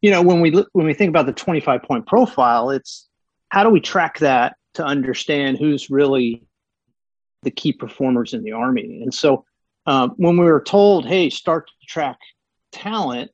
You 0.00 0.10
know, 0.10 0.22
when 0.22 0.40
we 0.40 0.50
when 0.72 0.86
we 0.86 0.94
think 0.94 1.10
about 1.10 1.26
the 1.26 1.32
25 1.32 1.82
point 1.82 2.06
profile, 2.06 2.70
it's 2.70 3.08
how 3.50 3.62
do 3.62 3.70
we 3.70 3.80
track 3.80 4.18
that 4.18 4.56
to 4.74 4.84
understand 4.84 5.58
who's 5.58 5.90
really 5.90 6.44
the 7.42 7.50
key 7.50 7.72
performers 7.72 8.34
in 8.34 8.42
the 8.42 8.52
army? 8.52 9.02
And 9.02 9.12
so, 9.12 9.44
um, 9.86 10.10
when 10.16 10.36
we 10.36 10.44
were 10.44 10.62
told, 10.62 11.06
"Hey, 11.06 11.30
start 11.30 11.68
to 11.68 11.86
track 11.86 12.18
talent," 12.72 13.30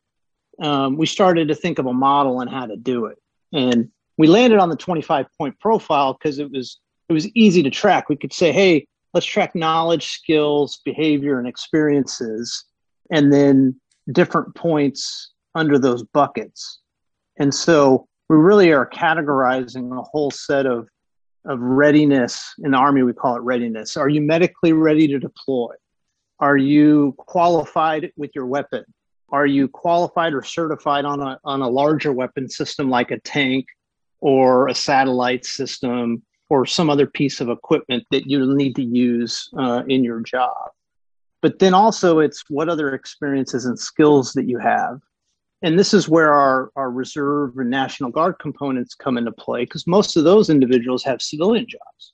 um, 0.60 0.96
we 0.96 1.06
started 1.06 1.48
to 1.48 1.54
think 1.54 1.78
of 1.78 1.86
a 1.86 1.92
model 1.92 2.40
and 2.40 2.50
how 2.50 2.66
to 2.66 2.76
do 2.76 3.06
it. 3.06 3.18
And 3.52 3.90
we 4.18 4.26
landed 4.26 4.58
on 4.58 4.68
the 4.68 4.76
25 4.76 5.26
point 5.38 5.58
profile 5.58 6.12
because 6.12 6.38
it 6.38 6.50
was 6.50 6.78
it 7.10 7.12
was 7.12 7.28
easy 7.34 7.60
to 7.64 7.70
track. 7.70 8.08
We 8.08 8.16
could 8.16 8.32
say, 8.32 8.52
hey, 8.52 8.86
let's 9.12 9.26
track 9.26 9.56
knowledge, 9.56 10.06
skills, 10.06 10.80
behavior, 10.84 11.40
and 11.40 11.48
experiences, 11.48 12.64
and 13.10 13.32
then 13.32 13.78
different 14.12 14.54
points 14.54 15.32
under 15.56 15.76
those 15.76 16.04
buckets. 16.04 16.78
And 17.36 17.52
so 17.52 18.06
we 18.28 18.36
really 18.36 18.72
are 18.72 18.88
categorizing 18.88 19.98
a 19.98 20.02
whole 20.02 20.30
set 20.30 20.64
of 20.64 20.88
of 21.46 21.58
readiness 21.58 22.52
in 22.62 22.72
the 22.72 22.76
army 22.76 23.02
we 23.02 23.14
call 23.14 23.34
it 23.34 23.40
readiness 23.40 23.96
are 23.96 24.10
you 24.10 24.20
medically 24.20 24.74
ready 24.74 25.08
to 25.08 25.18
deploy 25.18 25.72
are 26.38 26.58
you 26.58 27.14
qualified 27.16 28.12
with 28.18 28.30
your 28.34 28.44
weapon 28.44 28.84
are 29.30 29.46
you 29.46 29.66
qualified 29.66 30.34
or 30.34 30.42
certified 30.42 31.06
on 31.06 31.18
a 31.18 31.40
on 31.42 31.62
a 31.62 31.68
larger 31.68 32.12
weapon 32.12 32.46
system 32.46 32.90
like 32.90 33.10
a 33.10 33.18
tank 33.20 33.64
or 34.20 34.68
a 34.68 34.74
satellite 34.74 35.46
system 35.46 36.22
or 36.50 36.66
some 36.66 36.90
other 36.90 37.06
piece 37.06 37.40
of 37.40 37.48
equipment 37.48 38.04
that 38.10 38.26
you'll 38.26 38.54
need 38.54 38.74
to 38.76 38.82
use 38.82 39.48
uh, 39.56 39.82
in 39.88 40.04
your 40.04 40.20
job. 40.20 40.70
But 41.42 41.58
then 41.58 41.72
also, 41.72 42.18
it's 42.18 42.44
what 42.50 42.68
other 42.68 42.92
experiences 42.92 43.64
and 43.64 43.78
skills 43.78 44.32
that 44.34 44.48
you 44.48 44.58
have. 44.58 45.00
And 45.62 45.78
this 45.78 45.94
is 45.94 46.08
where 46.08 46.32
our, 46.32 46.70
our 46.76 46.90
reserve 46.90 47.56
and 47.56 47.70
National 47.70 48.10
Guard 48.10 48.38
components 48.40 48.94
come 48.94 49.16
into 49.16 49.32
play 49.32 49.64
because 49.64 49.86
most 49.86 50.16
of 50.16 50.24
those 50.24 50.50
individuals 50.50 51.04
have 51.04 51.22
civilian 51.22 51.66
jobs, 51.68 52.12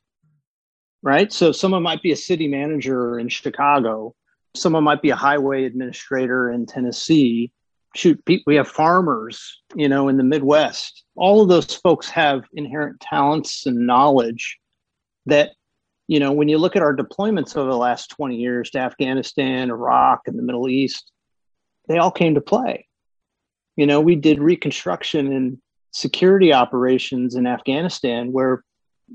right? 1.03 1.33
So 1.33 1.51
someone 1.51 1.83
might 1.83 2.03
be 2.03 2.13
a 2.13 2.17
city 2.17 2.47
manager 2.47 3.19
in 3.19 3.29
Chicago, 3.29 4.15
someone 4.55 4.85
might 4.85 5.03
be 5.03 5.11
a 5.11 5.17
highway 5.17 5.65
administrator 5.65 6.51
in 6.51 6.67
Tennessee, 6.67 7.53
shoot, 7.97 8.23
we 8.47 8.55
have 8.57 8.69
farmers, 8.69 9.63
you 9.75 9.89
know, 9.89 10.09
in 10.09 10.17
the 10.17 10.25
Midwest. 10.25 11.05
All 11.17 11.43
of 11.43 11.49
those 11.49 11.75
folks 11.75 12.09
have 12.11 12.45
inherent 12.55 13.01
talents 13.01 13.67
and 13.67 13.87
knowledge 13.87 14.59
that, 15.27 15.53
you 16.07 16.21
know, 16.21 16.33
when 16.33 16.49
you 16.49 16.59
look 16.59 16.77
at 16.77 16.83
our 16.83 16.95
deployments 16.95 17.57
over 17.57 17.71
the 17.71 17.77
last 17.77 18.11
20 18.11 18.37
years 18.37 18.71
to 18.71 18.79
Afghanistan, 18.79 19.71
Iraq, 19.71 20.23
and 20.27 20.39
the 20.39 20.43
Middle 20.43 20.69
East, 20.69 21.11
they 21.89 21.99
all 21.99 22.11
came 22.11 22.35
to 22.35 22.41
play. 22.41 22.87
You 23.77 23.87
know, 23.87 24.01
we 24.01 24.17
did 24.17 24.39
reconstruction 24.39 25.33
and 25.33 25.59
security 25.93 26.53
operations 26.53 27.35
in 27.35 27.47
Afghanistan 27.47 28.33
where, 28.33 28.65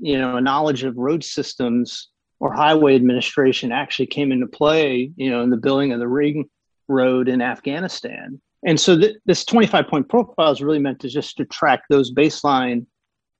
you 0.00 0.18
know, 0.18 0.36
a 0.36 0.40
knowledge 0.40 0.84
of 0.84 0.96
road 0.96 1.24
systems 1.24 2.08
or 2.40 2.52
highway 2.52 2.96
administration 2.96 3.70
actually 3.70 4.06
came 4.06 4.32
into 4.32 4.46
play, 4.46 5.12
you 5.16 5.30
know, 5.30 5.42
in 5.42 5.50
the 5.50 5.56
building 5.56 5.92
of 5.92 6.00
the 6.00 6.08
ring 6.08 6.48
road 6.88 7.28
in 7.28 7.40
Afghanistan. 7.40 8.40
And 8.64 8.78
so 8.78 8.98
th- 8.98 9.16
this 9.26 9.44
25 9.44 9.88
point 9.88 10.08
profile 10.08 10.52
is 10.52 10.62
really 10.62 10.78
meant 10.78 11.00
to 11.00 11.08
just 11.08 11.36
to 11.38 11.44
track 11.44 11.82
those 11.88 12.12
baseline 12.12 12.86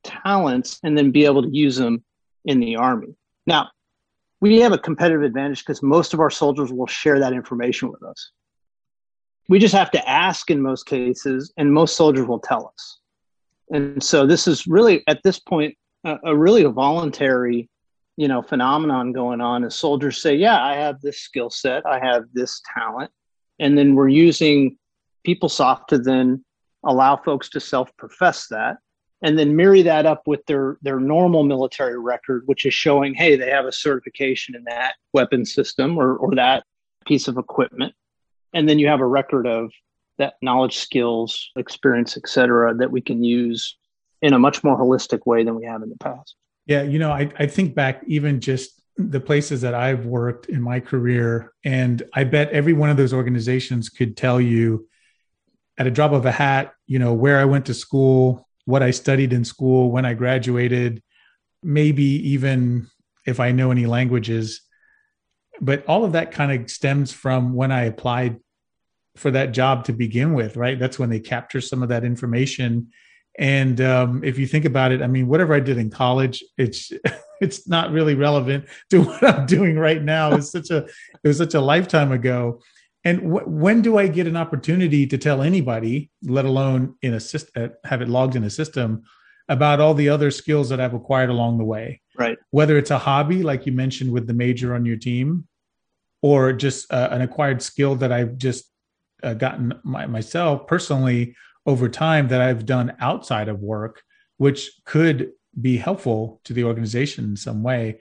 talents 0.02 0.80
and 0.82 0.98
then 0.98 1.10
be 1.10 1.24
able 1.24 1.42
to 1.42 1.50
use 1.50 1.76
them 1.76 2.04
in 2.44 2.60
the 2.60 2.76
army. 2.76 3.14
Now, 3.46 3.68
we 4.40 4.60
have 4.60 4.72
a 4.72 4.78
competitive 4.78 5.22
advantage 5.22 5.60
because 5.60 5.82
most 5.82 6.14
of 6.14 6.20
our 6.20 6.30
soldiers 6.30 6.72
will 6.72 6.88
share 6.88 7.20
that 7.20 7.32
information 7.32 7.90
with 7.90 8.02
us. 8.02 8.32
We 9.48 9.60
just 9.60 9.74
have 9.74 9.90
to 9.92 10.08
ask 10.08 10.50
in 10.50 10.60
most 10.60 10.86
cases, 10.86 11.52
and 11.56 11.72
most 11.72 11.96
soldiers 11.96 12.26
will 12.26 12.40
tell 12.40 12.72
us. 12.74 12.98
And 13.70 14.02
so 14.02 14.26
this 14.26 14.48
is 14.48 14.66
really 14.66 15.04
at 15.06 15.22
this 15.22 15.38
point 15.38 15.76
a, 16.04 16.18
a 16.24 16.36
really 16.36 16.64
a 16.64 16.70
voluntary, 16.70 17.68
you 18.16 18.28
know, 18.28 18.42
phenomenon 18.42 19.12
going 19.12 19.40
on. 19.40 19.64
As 19.64 19.76
soldiers 19.76 20.20
say, 20.20 20.34
"Yeah, 20.34 20.62
I 20.62 20.74
have 20.74 21.00
this 21.00 21.20
skill 21.20 21.50
set, 21.50 21.86
I 21.86 21.98
have 22.00 22.24
this 22.32 22.60
talent," 22.74 23.10
and 23.58 23.78
then 23.78 23.94
we're 23.94 24.08
using 24.08 24.76
PeopleSoft 25.26 25.86
to 25.88 25.98
then 25.98 26.44
allow 26.84 27.16
folks 27.16 27.48
to 27.50 27.60
self-profess 27.60 28.48
that 28.48 28.76
and 29.22 29.38
then 29.38 29.54
marry 29.54 29.82
that 29.82 30.04
up 30.04 30.26
with 30.26 30.44
their 30.46 30.78
their 30.82 30.98
normal 30.98 31.44
military 31.44 31.98
record 31.98 32.42
which 32.46 32.66
is 32.66 32.74
showing 32.74 33.14
hey 33.14 33.36
they 33.36 33.50
have 33.50 33.66
a 33.66 33.72
certification 33.72 34.56
in 34.56 34.64
that 34.64 34.94
weapon 35.12 35.44
system 35.44 35.96
or 35.96 36.16
or 36.16 36.34
that 36.34 36.64
piece 37.06 37.28
of 37.28 37.38
equipment. 37.38 37.94
And 38.54 38.68
then 38.68 38.78
you 38.78 38.88
have 38.88 39.00
a 39.00 39.06
record 39.06 39.46
of 39.46 39.72
that 40.18 40.34
knowledge 40.42 40.78
skills 40.78 41.50
experience 41.56 42.16
et 42.16 42.28
cetera 42.28 42.74
that 42.74 42.90
we 42.90 43.00
can 43.00 43.24
use 43.24 43.76
in 44.20 44.34
a 44.34 44.38
much 44.38 44.62
more 44.62 44.78
holistic 44.78 45.26
way 45.26 45.42
than 45.42 45.56
we 45.56 45.64
have 45.64 45.82
in 45.82 45.88
the 45.88 45.96
past. 45.96 46.36
Yeah 46.66 46.82
you 46.82 46.98
know 46.98 47.10
i, 47.10 47.30
I 47.38 47.46
think 47.46 47.74
back 47.74 48.02
even 48.06 48.40
just 48.40 48.82
the 48.98 49.18
places 49.18 49.62
that 49.62 49.74
i've 49.74 50.04
worked 50.04 50.50
in 50.50 50.60
my 50.60 50.80
career 50.80 51.54
and 51.64 52.02
i 52.14 52.24
bet 52.24 52.50
every 52.50 52.74
one 52.74 52.90
of 52.90 52.98
those 52.98 53.14
organizations 53.14 53.88
could 53.88 54.16
tell 54.18 54.38
you 54.38 54.86
at 55.82 55.86
a 55.86 55.90
drop 55.90 56.12
of 56.12 56.24
a 56.24 56.32
hat 56.32 56.72
you 56.86 56.98
know 56.98 57.12
where 57.12 57.38
i 57.38 57.44
went 57.44 57.66
to 57.66 57.74
school 57.74 58.46
what 58.64 58.82
I 58.82 58.90
studied 58.90 59.32
in 59.32 59.44
school, 59.44 59.90
when 59.90 60.04
I 60.04 60.14
graduated, 60.14 61.02
maybe 61.62 62.04
even 62.04 62.88
if 63.26 63.40
I 63.40 63.52
know 63.52 63.70
any 63.70 63.86
languages. 63.86 64.62
But 65.60 65.84
all 65.86 66.04
of 66.04 66.12
that 66.12 66.32
kind 66.32 66.52
of 66.52 66.70
stems 66.70 67.12
from 67.12 67.54
when 67.54 67.72
I 67.72 67.84
applied 67.84 68.38
for 69.16 69.30
that 69.32 69.52
job 69.52 69.84
to 69.84 69.92
begin 69.92 70.34
with, 70.34 70.56
right? 70.56 70.78
That's 70.78 70.98
when 70.98 71.10
they 71.10 71.20
capture 71.20 71.60
some 71.60 71.82
of 71.82 71.90
that 71.90 72.04
information. 72.04 72.88
And 73.38 73.80
um, 73.80 74.24
if 74.24 74.38
you 74.38 74.46
think 74.46 74.64
about 74.64 74.92
it, 74.92 75.02
I 75.02 75.06
mean, 75.06 75.26
whatever 75.26 75.54
I 75.54 75.60
did 75.60 75.78
in 75.78 75.90
college, 75.90 76.42
it's 76.56 76.92
it's 77.40 77.66
not 77.66 77.90
really 77.90 78.14
relevant 78.14 78.66
to 78.90 79.02
what 79.04 79.22
I'm 79.24 79.46
doing 79.46 79.76
right 79.76 80.02
now. 80.02 80.32
It's 80.34 80.52
such 80.52 80.70
a 80.70 80.78
it 80.78 81.28
was 81.28 81.38
such 81.38 81.54
a 81.54 81.60
lifetime 81.60 82.12
ago. 82.12 82.60
And 83.04 83.20
wh- 83.20 83.48
when 83.48 83.82
do 83.82 83.98
I 83.98 84.06
get 84.08 84.26
an 84.26 84.36
opportunity 84.36 85.06
to 85.06 85.18
tell 85.18 85.42
anybody, 85.42 86.10
let 86.22 86.44
alone 86.44 86.94
in 87.02 87.14
a 87.14 87.20
system, 87.20 87.64
uh, 87.64 87.88
have 87.88 88.02
it 88.02 88.08
logged 88.08 88.36
in 88.36 88.44
a 88.44 88.50
system, 88.50 89.02
about 89.48 89.80
all 89.80 89.94
the 89.94 90.08
other 90.08 90.30
skills 90.30 90.68
that 90.68 90.80
I've 90.80 90.94
acquired 90.94 91.30
along 91.30 91.58
the 91.58 91.64
way? 91.64 92.00
Right. 92.16 92.38
Whether 92.50 92.78
it's 92.78 92.90
a 92.90 92.98
hobby, 92.98 93.42
like 93.42 93.66
you 93.66 93.72
mentioned 93.72 94.12
with 94.12 94.26
the 94.26 94.34
major 94.34 94.74
on 94.74 94.86
your 94.86 94.96
team, 94.96 95.48
or 96.22 96.52
just 96.52 96.92
uh, 96.92 97.08
an 97.10 97.22
acquired 97.22 97.60
skill 97.60 97.96
that 97.96 98.12
I've 98.12 98.38
just 98.38 98.70
uh, 99.22 99.34
gotten 99.34 99.74
my, 99.82 100.06
myself 100.06 100.66
personally 100.66 101.34
over 101.66 101.88
time 101.88 102.28
that 102.28 102.40
I've 102.40 102.66
done 102.66 102.94
outside 103.00 103.48
of 103.48 103.60
work, 103.60 104.02
which 104.36 104.70
could 104.84 105.32
be 105.60 105.76
helpful 105.76 106.40
to 106.44 106.52
the 106.52 106.64
organization 106.64 107.24
in 107.24 107.36
some 107.36 107.62
way. 107.62 108.00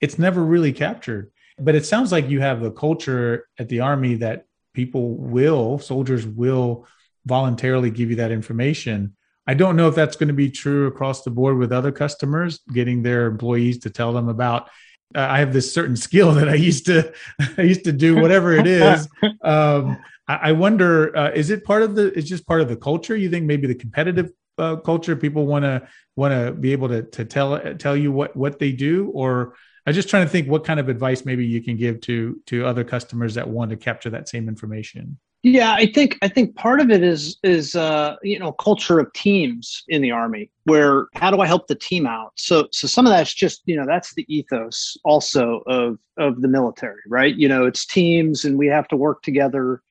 It's 0.00 0.18
never 0.18 0.44
really 0.44 0.72
captured 0.72 1.30
but 1.60 1.74
it 1.74 1.86
sounds 1.86 2.12
like 2.12 2.28
you 2.28 2.40
have 2.40 2.62
a 2.62 2.70
culture 2.70 3.46
at 3.58 3.68
the 3.68 3.80
army 3.80 4.16
that 4.16 4.46
people 4.74 5.16
will 5.16 5.78
soldiers 5.78 6.26
will 6.26 6.86
voluntarily 7.26 7.90
give 7.90 8.10
you 8.10 8.16
that 8.16 8.30
information. 8.30 9.16
I 9.46 9.54
don't 9.54 9.76
know 9.76 9.88
if 9.88 9.94
that's 9.94 10.16
going 10.16 10.28
to 10.28 10.34
be 10.34 10.50
true 10.50 10.86
across 10.86 11.22
the 11.22 11.30
board 11.30 11.58
with 11.58 11.72
other 11.72 11.92
customers 11.92 12.60
getting 12.72 13.02
their 13.02 13.26
employees 13.26 13.78
to 13.80 13.90
tell 13.90 14.12
them 14.12 14.28
about 14.28 14.68
uh, 15.14 15.26
i 15.28 15.40
have 15.40 15.52
this 15.52 15.74
certain 15.74 15.96
skill 15.96 16.32
that 16.32 16.48
i 16.48 16.54
used 16.54 16.86
to 16.86 17.12
i 17.58 17.62
used 17.62 17.84
to 17.84 17.92
do 17.92 18.16
whatever 18.16 18.52
it 18.52 18.66
is. 18.66 19.08
Um, 19.42 19.96
I, 20.28 20.50
I, 20.50 20.52
wonder 20.52 21.16
uh, 21.16 21.30
is 21.30 21.50
it 21.50 21.64
part 21.64 21.82
of 21.82 21.94
the 21.94 22.06
it's 22.16 22.28
just 22.28 22.46
part 22.46 22.60
of 22.60 22.68
the 22.68 22.76
culture? 22.76 23.16
You 23.16 23.30
think 23.30 23.46
maybe 23.46 23.66
the 23.66 23.74
competitive 23.74 24.30
uh, 24.58 24.76
culture 24.76 25.16
people 25.16 25.46
want 25.46 25.64
to 25.64 25.88
want 26.14 26.32
to 26.34 26.52
be 26.52 26.72
able 26.72 26.88
to 26.88 27.02
to 27.02 27.24
tell 27.24 27.74
tell 27.76 27.96
you 27.96 28.12
what 28.12 28.36
what 28.36 28.58
they 28.58 28.72
do? 28.72 29.10
Or 29.14 29.54
I'm 29.86 29.94
just 29.94 30.08
trying 30.08 30.26
to 30.26 30.30
think 30.30 30.48
what 30.48 30.64
kind 30.64 30.78
of 30.78 30.88
advice 30.88 31.24
maybe 31.24 31.46
you 31.46 31.62
can 31.62 31.76
give 31.76 32.00
to 32.02 32.40
to 32.46 32.66
other 32.66 32.84
customers 32.84 33.34
that 33.34 33.48
want 33.48 33.70
to 33.70 33.76
capture 33.76 34.10
that 34.10 34.28
same 34.28 34.48
information. 34.48 35.18
Yeah, 35.42 35.72
I 35.72 35.86
think 35.86 36.18
I 36.20 36.28
think 36.28 36.54
part 36.54 36.80
of 36.80 36.90
it 36.90 37.02
is 37.02 37.38
is 37.42 37.74
uh, 37.74 38.16
you 38.22 38.38
know 38.38 38.52
culture 38.52 38.98
of 38.98 39.10
teams 39.14 39.84
in 39.88 40.02
the 40.02 40.10
army. 40.10 40.50
Where 40.64 41.08
how 41.14 41.30
do 41.30 41.40
I 41.40 41.46
help 41.46 41.66
the 41.66 41.74
team 41.74 42.06
out? 42.06 42.32
So 42.36 42.68
so 42.72 42.86
some 42.86 43.06
of 43.06 43.12
that's 43.12 43.32
just 43.32 43.62
you 43.64 43.74
know 43.74 43.86
that's 43.86 44.12
the 44.14 44.26
ethos 44.28 44.98
also 45.02 45.62
of 45.66 45.98
of 46.18 46.42
the 46.42 46.48
military, 46.48 47.00
right? 47.08 47.34
You 47.34 47.48
know, 47.48 47.64
it's 47.64 47.86
teams, 47.86 48.44
and 48.44 48.58
we 48.58 48.66
have 48.66 48.86
to 48.88 48.96
work 48.96 49.22
together. 49.22 49.82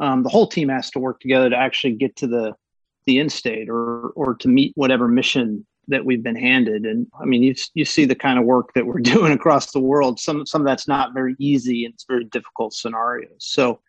Um, 0.00 0.24
the 0.24 0.28
whole 0.28 0.48
team 0.48 0.68
has 0.70 0.90
to 0.90 0.98
work 0.98 1.20
together 1.20 1.50
to 1.50 1.56
actually 1.56 1.92
get 1.92 2.16
to 2.16 2.26
the 2.26 2.54
the 3.06 3.20
end 3.20 3.30
state 3.30 3.68
or 3.68 4.08
or 4.16 4.34
to 4.34 4.48
meet 4.48 4.72
whatever 4.74 5.06
mission 5.06 5.64
that 5.88 6.04
we've 6.04 6.22
been 6.22 6.36
handed. 6.36 6.84
And 6.84 7.06
I 7.20 7.24
mean, 7.24 7.42
you 7.42 7.54
you 7.74 7.84
see 7.84 8.04
the 8.04 8.14
kind 8.14 8.38
of 8.38 8.44
work 8.44 8.72
that 8.74 8.86
we're 8.86 8.98
doing 9.14 9.32
across 9.32 9.72
the 9.72 9.80
world. 9.80 10.20
Some 10.20 10.46
some 10.46 10.62
of 10.62 10.66
that's 10.66 10.88
not 10.88 11.14
very 11.14 11.34
easy 11.38 11.84
and 11.84 11.94
it's 11.94 12.04
very 12.08 12.24
difficult 12.24 12.74
scenarios. 12.74 13.30
So, 13.38 13.80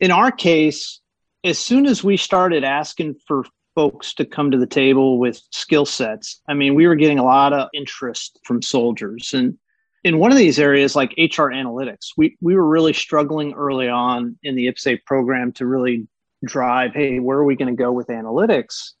in 0.00 0.10
our 0.10 0.30
case, 0.30 1.00
as 1.44 1.58
soon 1.58 1.86
as 1.86 2.02
we 2.02 2.16
started 2.16 2.64
asking 2.64 3.16
for 3.26 3.44
folks 3.74 4.14
to 4.14 4.24
come 4.24 4.50
to 4.50 4.58
the 4.58 4.66
table 4.66 5.18
with 5.18 5.42
skill 5.50 5.84
sets, 5.84 6.40
I 6.48 6.54
mean, 6.54 6.74
we 6.74 6.86
were 6.86 6.94
getting 6.94 7.18
a 7.18 7.24
lot 7.24 7.52
of 7.52 7.68
interest 7.74 8.38
from 8.44 8.62
soldiers. 8.62 9.34
And 9.34 9.58
in 10.04 10.18
one 10.18 10.30
of 10.30 10.38
these 10.38 10.58
areas, 10.58 10.94
like 10.94 11.10
HR 11.16 11.50
analytics, 11.50 12.08
we 12.16 12.36
we 12.40 12.54
were 12.54 12.66
really 12.66 12.92
struggling 12.92 13.54
early 13.54 13.88
on 13.88 14.38
in 14.42 14.54
the 14.54 14.66
IPSAFE 14.66 15.04
program 15.04 15.52
to 15.52 15.66
really 15.66 16.06
drive. 16.44 16.92
Hey, 16.92 17.20
where 17.20 17.38
are 17.38 17.44
we 17.44 17.56
going 17.56 17.74
to 17.74 17.82
go 17.82 17.90
with 17.90 18.08
analytics? 18.08 18.92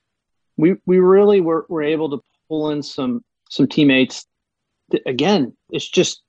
We 0.56 0.76
we 0.86 0.98
really 0.98 1.40
were, 1.40 1.66
were 1.68 1.82
able 1.82 2.10
to 2.10 2.22
pull 2.48 2.70
in 2.70 2.82
some 2.82 3.24
some 3.50 3.68
teammates. 3.68 4.26
Again, 5.06 5.56
it's 5.70 5.88
just 5.88 6.22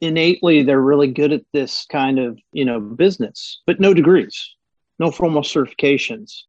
innately 0.00 0.62
they're 0.62 0.80
really 0.80 1.08
good 1.08 1.32
at 1.32 1.42
this 1.52 1.86
kind 1.90 2.18
of 2.18 2.38
you 2.52 2.64
know 2.64 2.80
business, 2.80 3.60
but 3.66 3.80
no 3.80 3.94
degrees, 3.94 4.54
no 4.98 5.10
formal 5.10 5.42
certifications, 5.42 6.42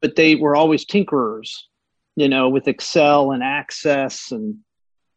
but 0.00 0.16
they 0.16 0.34
were 0.34 0.56
always 0.56 0.84
tinkerers, 0.84 1.50
you 2.16 2.28
know, 2.28 2.48
with 2.48 2.68
Excel 2.68 3.32
and 3.32 3.42
Access 3.42 4.32
and 4.32 4.56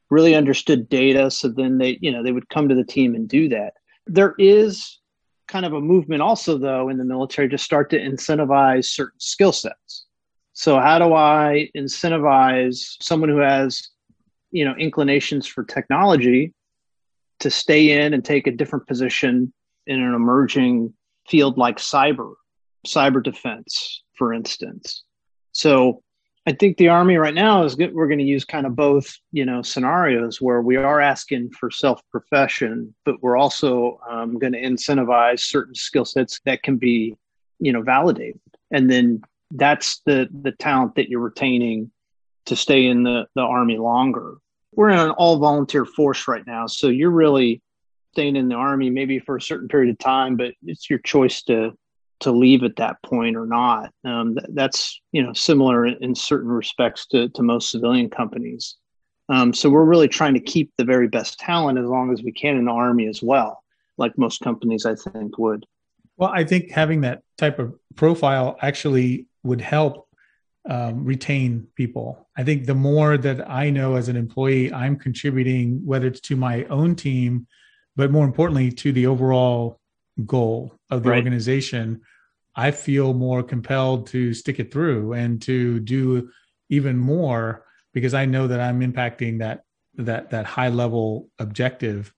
really 0.10 0.36
understood 0.36 0.90
data. 0.90 1.32
So 1.32 1.50
then 1.50 1.78
they 1.78 1.98
you 2.02 2.12
know 2.12 2.24
they 2.24 2.32
would 2.32 2.50
come 2.50 2.70
to 2.70 2.76
the 2.76 2.84
team 2.84 3.16
and 3.16 3.28
do 3.28 3.50
that. 3.50 3.74
There 4.06 4.36
is 4.38 5.00
kind 5.48 5.66
of 5.66 5.74
a 5.74 5.82
movement 5.82 6.22
also 6.22 6.58
though 6.58 6.90
in 6.90 6.98
the 6.98 7.04
military 7.04 7.50
to 7.50 7.58
start 7.58 7.90
to 7.90 8.00
incentivize 8.00 8.86
certain 8.86 9.20
skill 9.20 9.52
sets 9.52 10.06
so 10.54 10.80
how 10.80 11.00
do 11.00 11.14
I 11.14 11.70
incentivize 11.76 12.96
someone 13.02 13.30
who 13.30 13.38
has, 13.38 13.90
you 14.52 14.64
know, 14.66 14.76
inclinations 14.76 15.48
for 15.48 15.64
technology 15.64 16.54
to 17.40 17.50
stay 17.50 18.00
in 18.04 18.14
and 18.14 18.24
take 18.24 18.46
a 18.46 18.52
different 18.52 18.88
position 18.88 19.52
in 19.88 20.00
an 20.00 20.14
emerging 20.14 20.94
field 21.28 21.58
like 21.58 21.78
cyber, 21.78 22.34
cyber 22.86 23.22
defense, 23.22 24.04
for 24.16 24.32
instance. 24.32 25.04
So 25.54 26.04
I 26.46 26.52
think 26.52 26.78
the 26.78 26.90
army 26.90 27.16
right 27.18 27.34
now 27.34 27.64
is 27.64 27.74
good. 27.74 27.94
We're 27.94 28.08
going 28.08 28.20
to 28.20 28.26
use 28.26 28.46
kind 28.46 28.68
of 28.68 28.76
both, 28.76 29.12
you 29.32 29.46
know, 29.46 29.64
scenarios 29.64 30.40
where 30.40 30.62
we 30.62 30.76
are 30.76 31.02
asking 31.02 31.50
for 31.52 31.72
self 31.72 32.02
profession, 32.12 32.94
but 33.06 33.22
we're 33.24 33.38
also 33.38 34.00
um, 34.10 34.38
going 34.38 34.54
to 34.54 34.62
incentivize 34.62 35.40
certain 35.40 35.74
skill 35.74 36.06
sets 36.06 36.40
that 36.46 36.62
can 36.62 36.78
be, 36.78 37.16
you 37.60 37.72
know, 37.72 37.82
validated, 37.82 38.42
and 38.72 38.92
then 38.92 39.22
that's 39.54 40.02
the 40.06 40.28
the 40.42 40.52
talent 40.52 40.96
that 40.96 41.10
you're 41.10 41.20
retaining 41.20 41.92
to 42.46 42.56
stay 42.56 42.86
in 42.86 43.04
the 43.04 43.28
the 43.36 43.42
army 43.42 43.78
longer. 43.78 44.36
We're 44.76 44.90
in 44.90 45.00
an 45.00 45.12
all 45.12 45.38
volunteer 45.38 45.86
force 45.86 46.28
right 46.28 46.46
now, 46.46 46.68
so 46.68 46.88
you're 46.88 47.12
really 47.12 47.62
staying 48.14 48.36
in 48.36 48.48
the 48.48 48.56
army 48.56 48.90
maybe 48.90 49.20
for 49.20 49.38
a 49.38 49.42
certain 49.42 49.68
period 49.68 49.92
of 49.92 49.98
time, 49.98 50.36
but 50.36 50.54
it's 50.64 50.90
your 50.90 51.00
choice 51.00 51.44
to 51.44 51.74
to 52.20 52.32
leave 52.32 52.64
at 52.64 52.78
that 52.78 53.02
point 53.04 53.36
or 53.36 53.46
not. 53.46 53.92
Um, 54.06 54.36
th- 54.36 54.48
that's 54.54 55.02
you 55.12 55.24
know 55.24 55.34
similar 55.34 55.86
in, 55.86 55.98
in, 56.02 56.16
certain 56.16 56.50
respects 56.50 57.06
to 57.08 57.30
to 57.30 57.44
most 57.44 57.70
civilian 57.70 58.10
companies. 58.10 58.76
Um, 59.30 59.54
so 59.54 59.70
we're 59.70 59.86
really 59.86 60.08
trying 60.08 60.34
to 60.34 60.40
keep 60.40 60.72
the 60.78 60.84
very 60.84 61.08
best 61.08 61.40
talent 61.40 61.80
as 61.80 61.86
long 61.86 62.12
as 62.12 62.22
we 62.24 62.32
can 62.32 62.58
in 62.58 62.66
the 62.66 62.72
army 62.72 63.08
as 63.08 63.22
well, 63.22 63.64
like 63.98 64.18
most 64.18 64.42
companies 64.42 64.86
I 64.86 64.96
think 64.96 65.38
would. 65.38 65.66
Well, 66.18 66.30
I 66.30 66.44
think 66.44 66.72
having 66.72 67.02
that 67.02 67.24
type 67.38 67.58
of 67.60 67.74
profile 67.96 68.58
actually 68.62 69.28
would 69.44 69.62
help 69.62 70.08
um, 70.70 71.04
retain 71.04 71.68
people. 71.76 72.30
I 72.38 72.44
think 72.44 72.66
the 72.66 72.76
more 72.76 73.18
that 73.18 73.50
I 73.50 73.70
know 73.70 73.96
as 73.96 74.08
an 74.08 74.16
employee, 74.16 74.72
I'm 74.72 74.98
contributing, 74.98 75.86
whether 75.86 76.08
it's 76.08 76.22
to 76.22 76.36
my 76.36 76.64
own 76.66 76.96
team 76.96 77.48
but 77.96 78.12
more 78.12 78.26
importantly, 78.26 78.72
to 78.72 78.92
the 78.92 79.08
overall 79.08 79.80
goal 80.26 80.74
of 80.90 81.04
the 81.04 81.10
Right. 81.10 81.18
organization, 81.18 82.02
I 82.56 82.72
feel 82.72 83.14
more 83.14 83.44
compelled 83.44 84.08
to 84.08 84.34
stick 84.34 84.60
it 84.60 84.72
through 84.72 85.14
and 85.14 85.42
to 85.44 85.80
do 85.80 86.30
even 86.70 86.98
more 86.98 87.66
because 87.94 88.14
I 88.14 88.26
know 88.26 88.48
that 88.48 88.60
I'm 88.60 88.82
impacting 88.82 89.40
that 89.40 89.64
that 89.96 90.32
that 90.32 90.46
high 90.46 90.70
level 90.70 91.30
objective. 91.38 92.12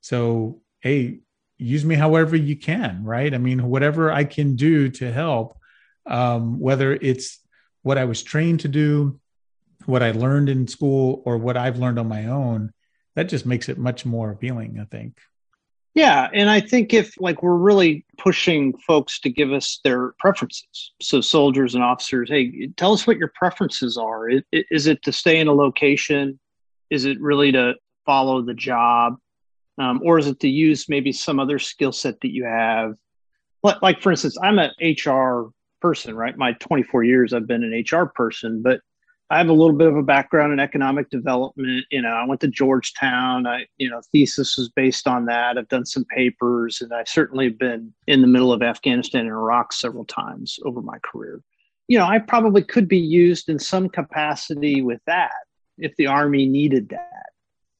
So, 0.00 0.62
hey, 0.80 1.20
use 1.58 1.84
me 1.84 1.96
however 1.96 2.36
you 2.36 2.54
can, 2.56 3.02
right? 3.02 3.34
I 3.34 3.38
mean, 3.38 3.68
whatever 3.68 4.12
I 4.12 4.22
can 4.22 4.54
do 4.54 4.88
to 4.90 5.10
help, 5.10 5.58
um, 6.06 6.58
whether 6.58 6.92
it's 6.94 7.38
what 7.82 7.98
I 7.98 8.04
was 8.04 8.22
trained 8.22 8.60
to 8.60 8.68
do, 8.68 9.20
what 9.86 10.02
I 10.02 10.10
learned 10.10 10.48
in 10.48 10.66
school, 10.66 11.22
or 11.24 11.38
what 11.38 11.56
I've 11.56 11.78
learned 11.78 11.98
on 11.98 12.08
my 12.08 12.26
own, 12.26 12.72
that 13.14 13.28
just 13.28 13.46
makes 13.46 13.68
it 13.68 13.78
much 13.78 14.04
more 14.04 14.30
appealing, 14.30 14.78
I 14.80 14.84
think. 14.84 15.18
Yeah, 15.96 16.28
and 16.34 16.50
I 16.50 16.60
think 16.60 16.92
if 16.92 17.14
like 17.18 17.42
we're 17.42 17.56
really 17.56 18.04
pushing 18.18 18.76
folks 18.76 19.18
to 19.20 19.30
give 19.30 19.50
us 19.50 19.80
their 19.82 20.12
preferences, 20.18 20.92
so 21.00 21.22
soldiers 21.22 21.74
and 21.74 21.82
officers, 21.82 22.28
hey, 22.28 22.68
tell 22.76 22.92
us 22.92 23.06
what 23.06 23.16
your 23.16 23.32
preferences 23.34 23.96
are. 23.96 24.28
Is, 24.52 24.86
it 24.86 25.02
to 25.04 25.10
stay 25.12 25.40
in 25.40 25.48
a 25.48 25.54
location? 25.54 26.38
Is 26.90 27.06
it 27.06 27.18
really 27.18 27.50
to 27.52 27.76
follow 28.04 28.42
the 28.42 28.52
job, 28.52 29.16
um, 29.78 30.02
or 30.04 30.18
is 30.18 30.26
it 30.26 30.38
to 30.40 30.48
use 30.48 30.86
maybe 30.86 31.12
some 31.12 31.40
other 31.40 31.58
skill 31.58 31.92
set 31.92 32.20
that 32.20 32.30
you 32.30 32.44
have? 32.44 32.94
Like 33.62 34.02
for 34.02 34.10
instance, 34.10 34.36
I'm 34.42 34.58
an 34.58 34.72
HR 34.78 35.50
person, 35.86 36.16
right? 36.16 36.36
My 36.36 36.52
24 36.54 37.04
years, 37.04 37.32
I've 37.32 37.46
been 37.46 37.62
an 37.62 37.84
HR 37.88 38.06
person, 38.06 38.60
but 38.60 38.80
I 39.30 39.38
have 39.38 39.48
a 39.48 39.52
little 39.52 39.76
bit 39.76 39.86
of 39.86 39.96
a 39.96 40.02
background 40.02 40.52
in 40.52 40.58
economic 40.58 41.10
development. 41.10 41.84
You 41.92 42.02
know, 42.02 42.08
I 42.08 42.24
went 42.26 42.40
to 42.40 42.48
Georgetown. 42.48 43.46
I, 43.46 43.66
you 43.76 43.88
know, 43.88 44.00
thesis 44.10 44.56
was 44.56 44.68
based 44.68 45.06
on 45.06 45.26
that. 45.26 45.56
I've 45.56 45.68
done 45.68 45.86
some 45.86 46.04
papers, 46.06 46.80
and 46.80 46.92
I've 46.92 47.06
certainly 47.06 47.50
been 47.50 47.94
in 48.08 48.20
the 48.20 48.26
middle 48.26 48.52
of 48.52 48.62
Afghanistan 48.62 49.20
and 49.20 49.30
Iraq 49.30 49.72
several 49.72 50.04
times 50.04 50.58
over 50.64 50.82
my 50.82 50.98
career. 51.04 51.40
You 51.86 51.98
know, 51.98 52.06
I 52.06 52.18
probably 52.18 52.64
could 52.64 52.88
be 52.88 52.98
used 52.98 53.48
in 53.48 53.60
some 53.60 53.88
capacity 53.88 54.82
with 54.82 55.00
that 55.06 55.30
if 55.78 55.94
the 55.94 56.08
Army 56.08 56.46
needed 56.46 56.88
that. 56.88 57.26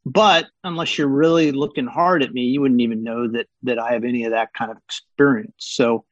But 0.04 0.46
unless 0.62 0.96
you're 0.96 1.08
really 1.08 1.50
looking 1.50 1.88
hard 1.88 2.22
at 2.22 2.32
me, 2.32 2.42
you 2.42 2.60
wouldn't 2.60 2.80
even 2.80 3.02
know 3.02 3.26
that 3.26 3.48
that 3.64 3.80
I 3.80 3.94
have 3.94 4.04
any 4.04 4.22
of 4.24 4.30
that 4.30 4.54
kind 4.54 4.70
of 4.70 4.76
experience. 4.76 5.54
So, 5.58 6.04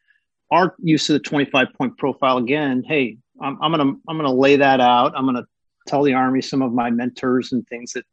our 0.54 0.74
use 0.78 1.10
of 1.10 1.14
the 1.14 1.20
25 1.20 1.68
point 1.76 1.98
profile 1.98 2.38
again, 2.38 2.84
hey, 2.86 3.18
I'm, 3.42 3.58
I'm 3.60 3.72
gonna 3.72 3.92
I'm 4.08 4.16
gonna 4.16 4.32
lay 4.32 4.56
that 4.56 4.80
out. 4.80 5.12
I'm 5.16 5.26
gonna 5.26 5.46
tell 5.86 6.02
the 6.02 6.14
army 6.14 6.40
some 6.40 6.62
of 6.62 6.72
my 6.72 6.90
mentors 6.90 7.52
and 7.52 7.66
things 7.66 7.92
that 7.92 8.04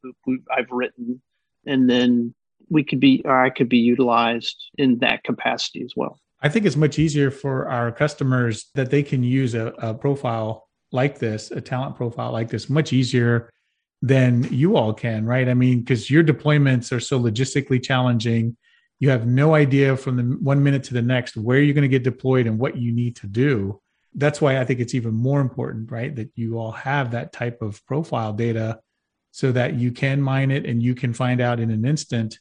I've 0.56 0.72
written, 0.72 1.22
and 1.66 1.90
then 1.90 2.34
we 2.70 2.84
could 2.84 3.00
be 3.00 3.22
or 3.26 3.44
I 3.44 3.50
could 3.50 3.70
be 3.70 3.78
utilized 3.78 4.58
in 4.78 4.98
that 5.00 5.24
capacity 5.24 5.84
as 5.84 5.94
well. 5.96 6.20
I 6.42 6.50
think 6.50 6.66
it's 6.66 6.76
much 6.76 6.98
easier 6.98 7.30
for 7.30 7.70
our 7.70 7.92
customers 7.92 8.72
that 8.74 8.90
they 8.90 9.04
can 9.04 9.24
use 9.24 9.54
a, 9.54 9.68
a 9.78 9.94
profile 9.94 10.68
like 10.92 11.20
this, 11.20 11.52
a 11.52 11.62
talent 11.62 11.96
profile 11.96 12.32
like 12.32 12.50
this, 12.50 12.70
much 12.70 12.92
easier 12.92 13.52
than 14.02 14.44
you 14.52 14.76
all 14.76 14.94
can, 14.94 15.26
right? 15.26 15.48
I 15.48 15.54
mean, 15.54 15.82
because 15.82 16.10
your 16.10 16.24
deployments 16.24 16.92
are 16.92 17.00
so 17.00 17.20
logistically 17.20 17.82
challenging. 17.84 18.58
You 19.02 19.10
have 19.10 19.26
no 19.26 19.56
idea 19.56 19.98
from 19.98 20.16
the 20.16 20.24
one 20.24 20.62
minute 20.62 20.84
to 20.86 20.94
the 20.94 21.02
next 21.02 21.36
where 21.36 21.60
you're 21.60 21.74
going 21.74 21.82
to 21.82 21.88
get 21.88 22.04
deployed 22.04 22.46
and 22.46 22.60
what 22.60 22.78
you 22.78 22.92
need 22.92 23.16
to 23.18 23.28
do. 23.28 23.82
That's 24.14 24.40
why 24.40 24.60
I 24.60 24.64
think 24.64 24.80
it's 24.80 24.94
even 24.94 25.16
more 25.16 25.42
important, 25.42 25.92
right? 25.92 26.16
That 26.16 26.30
you 26.36 26.60
all 26.60 26.72
have 26.72 27.12
that 27.12 27.34
type 27.34 27.64
of 27.64 27.84
profile 27.88 28.32
data 28.32 28.80
so 29.32 29.52
that 29.54 29.74
you 29.74 29.92
can 29.92 30.22
mine 30.22 30.52
it 30.52 30.68
and 30.68 30.84
you 30.84 30.94
can 30.94 31.14
find 31.14 31.42
out 31.42 31.60
in 31.60 31.72
an 31.72 31.84
instant 31.84 32.38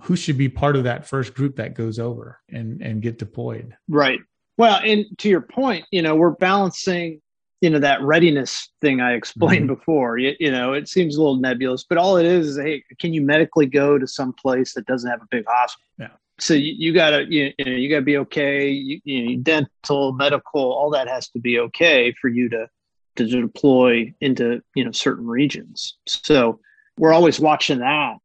who 0.00 0.16
should 0.16 0.36
be 0.36 0.48
part 0.48 0.74
of 0.74 0.84
that 0.84 1.06
first 1.06 1.34
group 1.34 1.54
that 1.56 1.74
goes 1.74 2.00
over 2.00 2.40
and, 2.48 2.82
and 2.82 3.00
get 3.00 3.16
deployed. 3.16 3.76
Right. 3.88 4.18
Well, 4.58 4.80
and 4.84 5.06
to 5.18 5.28
your 5.28 5.42
point, 5.42 5.84
you 5.92 6.02
know, 6.02 6.16
we're 6.16 6.30
balancing, 6.30 7.22
you 7.62 7.70
know, 7.70 7.78
that 7.78 8.02
readiness 8.02 8.68
thing 8.80 9.00
I 9.00 9.12
explained 9.12 9.70
mm-hmm. 9.70 9.74
before. 9.74 10.18
You, 10.18 10.34
you 10.40 10.50
know, 10.50 10.72
it 10.72 10.88
seems 10.88 11.16
a 11.16 11.22
little 11.22 11.36
nebulous, 11.36 11.84
but 11.84 11.96
all 11.96 12.16
it 12.16 12.26
is 12.26 12.48
is, 12.48 12.58
hey, 12.58 12.82
can 12.98 13.14
you 13.14 13.22
medically 13.22 13.66
go 13.66 13.98
to 13.98 14.06
some 14.06 14.32
place 14.34 14.74
that 14.74 14.84
doesn't 14.86 15.08
have 15.08 15.22
a 15.22 15.28
big 15.30 15.44
hospital? 15.48 15.86
Yeah. 15.98 16.08
So 16.40 16.54
you, 16.54 16.74
you 16.76 16.92
gotta, 16.92 17.24
you, 17.28 17.52
you 17.56 17.64
know, 17.64 17.70
you 17.70 17.88
gotta 17.88 18.02
be 18.02 18.16
okay. 18.18 18.68
You, 18.68 19.00
you 19.04 19.36
know, 19.36 19.42
dental, 19.42 20.12
medical, 20.12 20.72
all 20.72 20.90
that 20.90 21.06
has 21.06 21.28
to 21.30 21.38
be 21.38 21.60
okay 21.60 22.12
for 22.20 22.28
you 22.28 22.48
to 22.50 22.68
to 23.14 23.26
deploy 23.26 24.12
into 24.20 24.60
you 24.74 24.84
know 24.84 24.90
certain 24.90 25.26
regions. 25.26 25.98
So 26.06 26.58
we're 26.98 27.12
always 27.12 27.38
watching 27.38 27.78
that, 27.78 28.16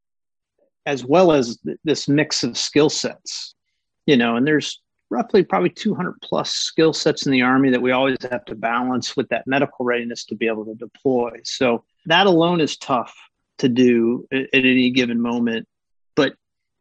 as 0.86 1.06
well 1.06 1.32
as 1.32 1.58
th- 1.58 1.78
this 1.84 2.08
mix 2.08 2.43
of 2.43 2.58
skill 2.58 2.89
sets. 2.89 3.54
You 4.08 4.17
know, 4.17 4.36
and 4.36 4.47
there's 4.47 4.82
roughly 5.10 5.43
probably 5.43 5.70
200 5.70 6.15
plus 6.22 6.52
skill 6.52 6.93
sets 6.93 7.26
in 7.26 7.32
the 7.32 7.41
army 7.41 7.70
that 7.70 7.82
we 7.82 7.91
always 7.91 8.17
have 8.30 8.46
to 8.46 8.56
balance 8.56 9.15
with 9.15 9.30
that 9.30 9.48
medical 9.48 9.86
readiness 9.86 10.26
to 10.26 10.36
be 10.36 10.48
able 10.48 10.65
to 10.65 10.76
deploy. 10.76 11.32
So 11.43 11.84
that 12.06 12.28
alone 12.28 12.62
is 12.62 12.78
tough 12.78 13.15
to 13.60 13.70
do 13.70 14.28
at, 14.32 14.41
at 14.54 14.65
any 14.65 14.91
given 14.91 15.22
moment. 15.22 15.67
But 16.15 16.34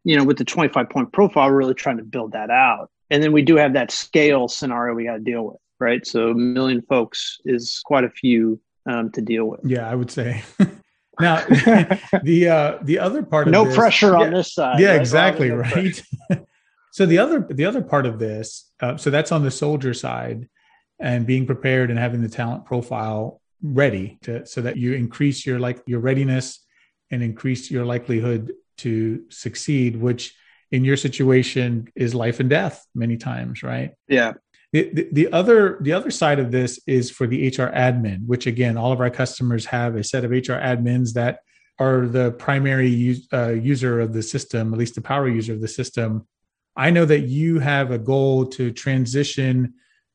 you 0.03 0.15
know 0.15 0.23
with 0.23 0.37
the 0.37 0.45
25 0.45 0.89
point 0.89 1.11
profile 1.11 1.49
we're 1.49 1.57
really 1.57 1.73
trying 1.73 1.97
to 1.97 2.03
build 2.03 2.33
that 2.33 2.49
out. 2.49 2.89
And 3.09 3.23
then 3.23 3.31
we 3.31 3.41
do 3.41 3.55
have 3.55 3.73
that 3.73 3.91
scale 3.91 4.47
scenario 4.47 4.93
we 4.93 5.05
got 5.05 5.13
to 5.13 5.19
deal 5.19 5.43
with 5.43 5.57
right? 5.79 6.05
So 6.05 6.29
a 6.29 6.35
million 6.35 6.81
folks 6.83 7.39
is 7.45 7.81
quite 7.85 8.03
a 8.03 8.09
few 8.09 8.59
um, 8.85 9.11
to 9.11 9.21
deal 9.21 9.45
with. 9.45 9.61
Yeah, 9.63 9.89
I 9.89 9.95
would 9.95 10.11
say. 10.11 10.43
now, 11.19 11.43
the 12.23 12.49
uh, 12.49 12.77
the 12.83 12.99
other 12.99 13.23
part 13.23 13.47
of 13.47 13.51
no 13.51 13.73
pressure 13.73 14.11
yeah, 14.11 14.25
on 14.25 14.33
this 14.33 14.53
side 14.53 14.79
yeah 14.79 14.91
right? 14.91 14.99
exactly 14.99 15.49
right 15.49 16.03
so 16.97 17.05
the 17.05 17.19
other 17.19 17.45
the 17.51 17.65
other 17.65 17.83
part 17.83 18.07
of 18.07 18.17
this 18.17 18.71
uh, 18.79 18.97
so 18.97 19.11
that's 19.11 19.31
on 19.31 19.43
the 19.43 19.51
soldier 19.51 19.93
side 19.93 20.49
and 20.99 21.27
being 21.27 21.45
prepared 21.45 21.91
and 21.91 21.99
having 21.99 22.23
the 22.23 22.27
talent 22.27 22.65
profile 22.65 23.39
ready 23.61 24.17
to 24.23 24.43
so 24.47 24.61
that 24.61 24.77
you 24.77 24.93
increase 24.93 25.45
your 25.45 25.59
like 25.59 25.79
your 25.85 25.99
readiness 25.99 26.65
and 27.11 27.21
increase 27.21 27.69
your 27.69 27.85
likelihood 27.85 28.51
to 28.77 29.23
succeed 29.29 29.95
which 29.95 30.33
in 30.71 30.83
your 30.83 30.97
situation 30.97 31.87
is 31.95 32.15
life 32.15 32.39
and 32.39 32.49
death 32.49 32.83
many 32.95 33.15
times 33.15 33.61
right 33.61 33.91
yeah 34.07 34.33
the, 34.73 34.89
the, 34.91 35.07
the 35.11 35.31
other 35.31 35.77
the 35.81 35.93
other 35.93 36.09
side 36.09 36.39
of 36.39 36.49
this 36.51 36.79
is 36.87 37.09
for 37.09 37.25
the 37.25 37.47
HR 37.47 37.71
admin, 37.73 38.25
which 38.25 38.47
again, 38.47 38.75
all 38.75 38.91
of 38.91 38.99
our 38.99 39.09
customers 39.09 39.65
have 39.67 39.95
a 39.95 40.03
set 40.03 40.25
of 40.25 40.31
HR 40.31 40.59
admins 40.59 41.13
that 41.13 41.39
are 41.79 42.05
the 42.05 42.31
primary 42.33 42.89
use, 42.89 43.25
uh, 43.31 43.51
user 43.51 44.01
of 44.01 44.11
the 44.11 44.21
system, 44.21 44.73
at 44.73 44.77
least 44.77 44.95
the 44.95 45.01
power 45.01 45.29
user 45.29 45.53
of 45.53 45.61
the 45.61 45.69
system. 45.69 46.27
I 46.77 46.91
know 46.91 47.05
that 47.05 47.21
you 47.21 47.59
have 47.59 47.91
a 47.91 47.97
goal 47.97 48.45
to 48.47 48.71
transition 48.71 49.73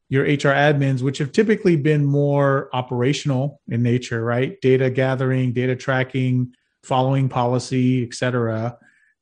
your 0.08 0.24
HR 0.24 0.54
admins, 0.54 1.02
which 1.02 1.18
have 1.18 1.32
typically 1.32 1.74
been 1.74 2.04
more 2.04 2.68
operational 2.72 3.60
in 3.68 3.82
nature, 3.82 4.22
right? 4.24 4.60
Data 4.60 4.90
gathering, 4.90 5.52
data 5.52 5.74
tracking, 5.74 6.52
following 6.84 7.28
policy, 7.28 8.04
et 8.04 8.14
cetera, 8.14 8.76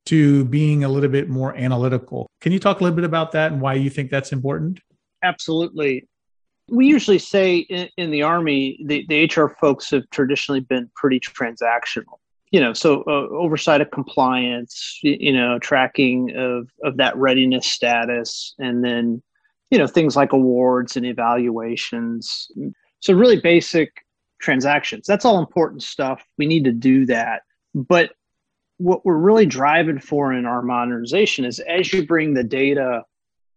to 0.07 0.45
being 0.47 0.85
a 0.85 0.89
little 0.89 1.09
bit 1.09 1.29
more 1.29 1.57
analytical. 1.57 2.27
Can 2.41 2.53
you 2.53 2.59
talk 2.59 2.81
a 2.81 2.85
little 2.85 2.97
bit 2.97 3.05
about 3.05 3.33
that 3.33 3.53
and 3.53 3.61
why 3.61 3.75
you 3.75 3.91
think 3.91 4.11
that's 4.11 4.33
important? 4.33 4.81
absolutely. 5.23 6.09
We 6.69 6.87
usually 6.87 7.19
say 7.19 7.59
in, 7.59 7.89
in 7.97 8.11
the 8.11 8.23
Army, 8.23 8.79
the, 8.87 9.05
the 9.09 9.25
HR 9.25 9.49
folks 9.61 9.91
have 9.91 10.09
traditionally 10.11 10.61
been 10.61 10.91
pretty 10.95 11.21
transactional. 11.21 12.19
You 12.51 12.61
know, 12.61 12.73
so 12.73 13.03
uh, 13.07 13.29
oversight 13.33 13.81
of 13.81 13.93
compliance, 13.93 14.99
you, 15.03 15.33
know, 15.33 15.59
tracking 15.61 16.37
of, 16.37 16.69
of 16.83 16.97
that 16.97 17.17
readiness 17.17 17.67
status, 17.67 18.55
and 18.59 18.85
then, 18.85 19.23
you 19.71 19.79
know, 19.79 19.87
things 19.87 20.17
like 20.17 20.33
awards 20.33 20.97
and 20.97 21.07
evaluations. 21.07 22.51
So, 22.99 23.15
really 23.15 23.41
basic 23.41 24.05
transactions. 24.41 25.07
That's 25.07 25.25
all 25.25 25.39
important 25.39 25.85
stuff. 25.85 26.25
We 26.39 26.47
need 26.47 26.65
to 26.65 26.73
do 26.73 27.07
that. 27.07 27.43
But 27.73 28.11
what 28.79 29.05
we're 29.05 29.17
really 29.17 29.47
driving 29.47 29.99
for 29.99 30.33
in 30.33 30.47
our 30.47 30.63
modernization 30.63 31.45
is 31.45 31.61
as 31.61 31.93
you 31.93 32.07
bring 32.07 32.33
the 32.33 32.43
data 32.43 33.05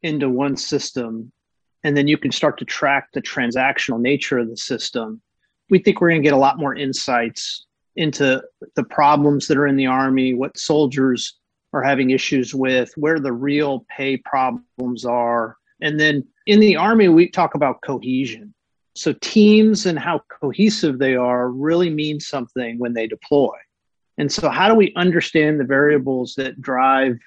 into 0.02 0.30
one 0.30 0.58
system 0.58 1.32
and 1.86 1.96
then 1.96 2.08
you 2.08 2.18
can 2.18 2.32
start 2.32 2.58
to 2.60 2.66
track 2.66 3.08
the 3.14 3.22
transactional 3.22 4.02
nature 4.02 4.38
of 4.38 4.50
the 4.50 4.58
system 4.58 5.22
we 5.70 5.80
think 5.80 6.02
we're 6.02 6.10
going 6.10 6.22
to 6.22 6.26
get 6.26 6.34
a 6.34 6.38
lot 6.38 6.60
more 6.60 6.76
insights 6.76 7.66
into 7.96 8.42
the 8.76 8.84
problems 8.84 9.48
that 9.48 9.58
are 9.58 9.68
in 9.68 9.76
the 9.76 9.86
army 9.86 10.34
what 10.34 10.58
soldiers 10.58 11.38
are 11.74 11.84
having 11.84 12.12
issues 12.12 12.54
with 12.54 12.94
where 12.96 13.20
the 13.20 13.34
real 13.34 13.86
pay 13.90 14.16
problems 14.18 15.06
are. 15.06 15.58
And 15.82 16.00
then 16.00 16.24
in 16.46 16.60
the 16.60 16.76
army 16.76 17.10
we 17.10 17.30
talk 17.30 17.56
about 17.56 17.82
cohesion. 17.82 18.54
So 18.96 19.14
teams 19.22 19.88
and 19.88 19.98
how 19.98 20.22
cohesive 20.42 21.00
they 21.00 21.16
are 21.16 21.50
really 21.50 21.90
mean 21.90 22.20
something 22.20 22.78
when 22.78 22.94
they 22.94 23.08
deploy. 23.08 23.56
And 24.20 24.32
so 24.32 24.50
how 24.50 24.70
do 24.70 24.76
we 24.76 24.94
understand 24.96 25.60
the 25.60 25.66
variables 25.66 26.36
that 26.36 26.62
drive 26.62 27.18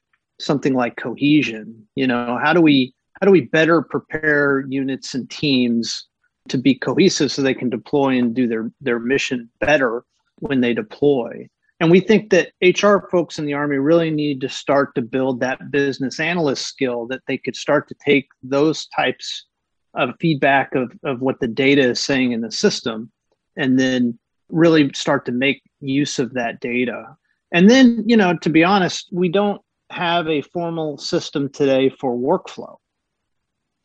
something 0.41 0.75
like 0.75 0.97
cohesion? 0.97 1.89
You 1.97 2.07
know 2.07 2.39
how 2.41 2.53
do 2.53 2.61
we 2.61 2.95
how 3.21 3.27
do 3.27 3.33
we 3.33 3.43
better 3.43 3.83
prepare 3.83 4.65
units 4.69 5.15
and 5.15 5.29
teams 5.29 6.07
to 6.49 6.59
be 6.59 6.75
cohesive 6.75 7.33
so 7.33 7.43
they 7.43 7.55
can 7.55 7.71
deploy 7.71 8.19
and 8.19 8.35
do 8.35 8.47
their 8.47 8.71
their 8.81 9.01
mission 9.01 9.51
better 9.59 10.05
when 10.41 10.61
they 10.61 10.75
deploy 10.75 11.49
And 11.81 11.91
we 11.91 12.01
think 12.01 12.31
that 12.31 12.53
HR 12.63 13.09
folks 13.11 13.39
in 13.39 13.45
the 13.45 13.55
Army 13.55 13.77
really 13.77 14.11
need 14.11 14.41
to 14.41 14.49
start 14.49 14.95
to 14.95 15.03
build 15.03 15.41
that 15.41 15.71
business 15.71 16.21
analyst 16.21 16.67
skill 16.67 17.07
that 17.09 17.23
they 17.27 17.37
could 17.37 17.57
start 17.57 17.89
to 17.89 17.95
take 18.05 18.29
those 18.43 18.87
types 18.87 19.47
of 19.95 20.15
feedback 20.21 20.75
of, 20.75 20.93
of 21.05 21.21
what 21.21 21.39
the 21.41 21.49
data 21.49 21.83
is 21.83 22.01
saying 22.01 22.33
in 22.33 22.41
the 22.41 22.51
system 22.51 23.11
and 23.57 23.79
then 23.79 24.19
really 24.49 24.91
start 24.95 25.27
to 25.27 25.33
make 25.33 25.63
use 25.81 26.19
of 26.19 26.33
that 26.35 26.61
data. 26.61 27.17
And 27.53 27.69
then, 27.69 28.05
you 28.07 28.17
know, 28.17 28.37
to 28.39 28.51
be 28.51 28.65
honest, 28.65 29.09
we 29.13 29.29
don't 29.29 29.61
have 29.91 30.29
a 30.29 30.43
formal 30.43 30.99
system 30.99 31.49
today 31.49 31.91
for 31.91 32.17
workflow. 32.17 32.77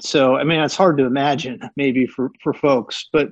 So, 0.01 0.35
I 0.35 0.43
mean, 0.43 0.59
it's 0.59 0.75
hard 0.75 0.97
to 0.97 1.05
imagine 1.05 1.59
maybe 1.75 2.07
for, 2.07 2.31
for 2.41 2.53
folks, 2.53 3.07
but 3.13 3.29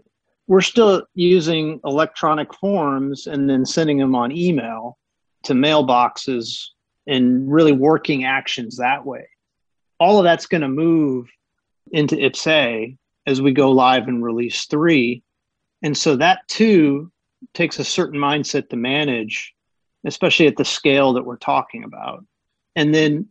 we're 0.50 0.62
still 0.62 1.06
using 1.14 1.80
electronic 1.86 2.52
forms 2.56 3.28
and 3.28 3.48
then 3.48 3.64
sending 3.64 4.00
them 4.00 4.16
on 4.16 4.32
email 4.32 4.98
to 5.44 5.54
mailboxes 5.54 6.70
and 7.06 7.50
really 7.50 7.72
working 7.72 8.26
actions 8.26 8.78
that 8.78 9.06
way. 9.06 9.30
All 10.00 10.18
of 10.18 10.24
that's 10.24 10.48
going 10.48 10.62
to 10.62 10.68
move 10.68 11.30
into 11.92 12.16
IPPS-A 12.16 12.98
as 13.28 13.44
we 13.44 13.52
go 13.52 13.72
live 13.72 14.08
in 14.08 14.24
release 14.24 14.66
three. 14.66 15.22
And 15.84 15.96
so 15.96 16.16
that 16.16 16.40
too 16.48 17.12
takes 17.54 17.78
a 17.78 17.84
certain 17.84 18.20
mindset 18.20 18.70
to 18.70 18.76
manage, 18.76 19.54
especially 20.04 20.48
at 20.48 20.58
the 20.58 20.66
scale 20.66 21.14
that 21.14 21.26
we're 21.26 21.38
talking 21.38 21.84
about. 21.84 22.26
And 22.76 22.94
then, 22.94 23.28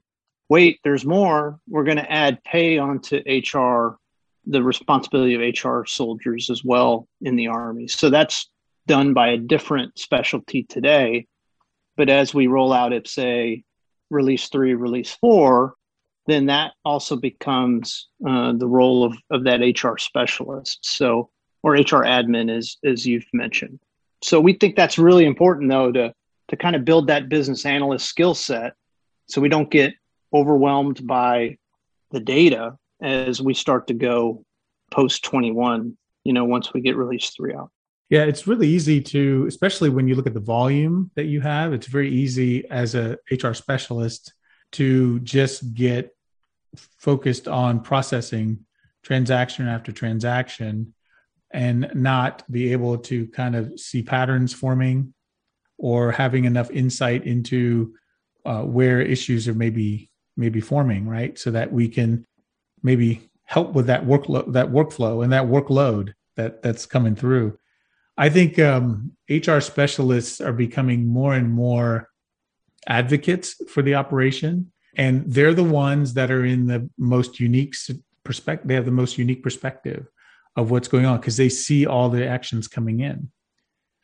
wait, 0.49 0.79
there's 0.85 1.05
more. 1.05 1.59
We're 1.69 1.85
going 1.85 1.97
to 1.97 2.13
add 2.13 2.45
pay 2.45 2.79
onto 2.79 3.25
HR 3.27 3.99
the 4.47 4.63
responsibility 4.63 5.35
of 5.35 5.65
HR 5.65 5.85
soldiers 5.87 6.51
as 6.51 6.65
well 6.65 7.07
in 7.21 7.37
the 7.37 7.49
Army. 7.49 7.89
So 7.89 8.11
that's 8.11 8.49
done 8.87 9.13
by 9.15 9.29
a 9.29 9.39
different 9.39 9.99
specialty 9.99 10.65
today. 10.65 11.27
But 11.97 12.09
as 12.09 12.33
we 12.33 12.47
roll 12.47 12.73
out 12.73 12.93
IPPS-A 12.93 13.65
release 14.11 14.49
three, 14.49 14.75
release 14.75 15.17
four, 15.21 15.75
then 16.27 16.47
that 16.47 16.73
also 16.85 17.17
becomes 17.17 18.09
uh, 18.27 18.53
the 18.53 18.67
role 18.67 19.05
of, 19.05 19.17
of 19.31 19.45
that 19.45 19.61
HR 19.61 19.99
specialist. 19.99 20.81
So, 20.83 21.31
or 21.63 21.73
HR 21.73 22.05
admin, 22.05 22.57
as, 22.57 22.77
as 22.85 23.07
you've 23.07 23.27
mentioned. 23.33 23.81
So 24.23 24.41
we 24.41 24.53
think 24.55 24.77
that's 24.77 24.99
really 24.99 25.25
important 25.25 25.71
though 25.71 25.93
to, 25.93 26.13
to 26.49 26.57
kind 26.57 26.77
of 26.77 26.85
build 26.85 27.09
that 27.09 27.29
business 27.29 27.67
analyst 27.67 28.07
skill 28.07 28.35
set 28.35 28.75
so 29.27 29.41
we 29.41 29.49
don't 29.49 29.71
get 29.71 29.95
overwhelmed 30.33 31.07
by 31.07 31.57
the 32.11 32.21
data 32.21 32.77
as 33.01 33.41
we 33.41 33.55
start 33.55 33.87
to 33.89 33.95
go 33.95 34.45
post 34.91 35.25
21 35.25 35.97
you 36.25 36.33
know 36.33 36.45
once 36.45 36.73
we 36.73 36.81
get 36.81 36.97
release 36.97 37.31
3 37.31 37.55
out. 37.55 37.71
Yeah 38.11 38.25
it's 38.25 38.47
really 38.47 38.69
easy 38.69 39.01
to 39.03 39.47
especially 39.47 39.91
when 39.91 40.09
you 40.09 40.15
look 40.15 40.27
at 40.27 40.35
the 40.35 40.41
volume 40.41 41.11
that 41.15 41.27
you 41.27 41.41
have 41.41 41.73
it's 41.73 41.87
very 41.87 42.11
easy 42.11 42.69
as 42.71 42.95
a 42.95 43.19
hr 43.31 43.53
specialist 43.53 44.33
to 44.73 45.21
just 45.21 45.75
get 45.75 46.15
focused 46.77 47.49
on 47.49 47.81
processing 47.81 48.65
transaction 49.03 49.67
after 49.67 49.93
transaction 49.93 50.95
and 51.51 51.91
not 51.95 52.51
be 52.51 52.73
able 52.73 52.99
to 52.99 53.27
kind 53.29 53.57
of 53.57 53.79
see 53.81 54.03
patterns 54.03 54.53
forming 54.53 55.15
or 55.79 56.13
having 56.13 56.45
enough 56.45 56.71
insight 56.71 57.25
into 57.25 57.95
uh, 58.45 58.63
where 58.63 59.01
issues 59.01 59.49
are 59.49 59.55
maybe 59.55 60.11
maybe 60.37 60.61
forming 60.61 61.09
right? 61.09 61.39
So 61.39 61.51
that 61.53 61.73
we 61.73 61.89
can 61.89 62.25
maybe 62.83 63.29
help 63.45 63.73
with 63.73 63.87
that 63.87 64.05
workload, 64.05 64.53
that 64.53 64.71
workflow, 64.71 65.25
and 65.25 65.33
that 65.33 65.45
workload 65.45 66.13
that 66.37 66.63
that's 66.63 66.87
coming 66.87 67.17
through. 67.17 67.59
I 68.17 68.29
think 68.29 68.59
um, 68.59 69.13
HR 69.29 69.61
specialists 69.61 70.41
are 70.41 70.53
becoming 70.53 71.07
more 71.07 71.35
and 71.35 71.51
more 71.51 72.11
advocates 72.87 73.57
for 73.71 73.83
the 73.83 73.95
operation, 73.95 74.73
and 74.97 75.25
they're 75.27 75.55
the 75.55 75.65
ones 75.65 76.15
that 76.15 76.31
are 76.31 76.45
in 76.45 76.67
the 76.67 76.89
most 76.99 77.41
unique 77.41 77.75
perspective. 78.25 78.69
They 78.69 78.75
have 78.75 78.85
the 78.85 78.91
most 78.91 79.19
unique 79.19 79.43
perspective 79.43 80.07
of 80.57 80.71
what's 80.71 80.89
going 80.89 81.07
on 81.07 81.19
because 81.21 81.37
they 81.37 81.49
see 81.49 81.87
all 81.87 82.09
the 82.09 82.27
actions 82.27 82.67
coming 82.67 83.01
in. 83.01 83.31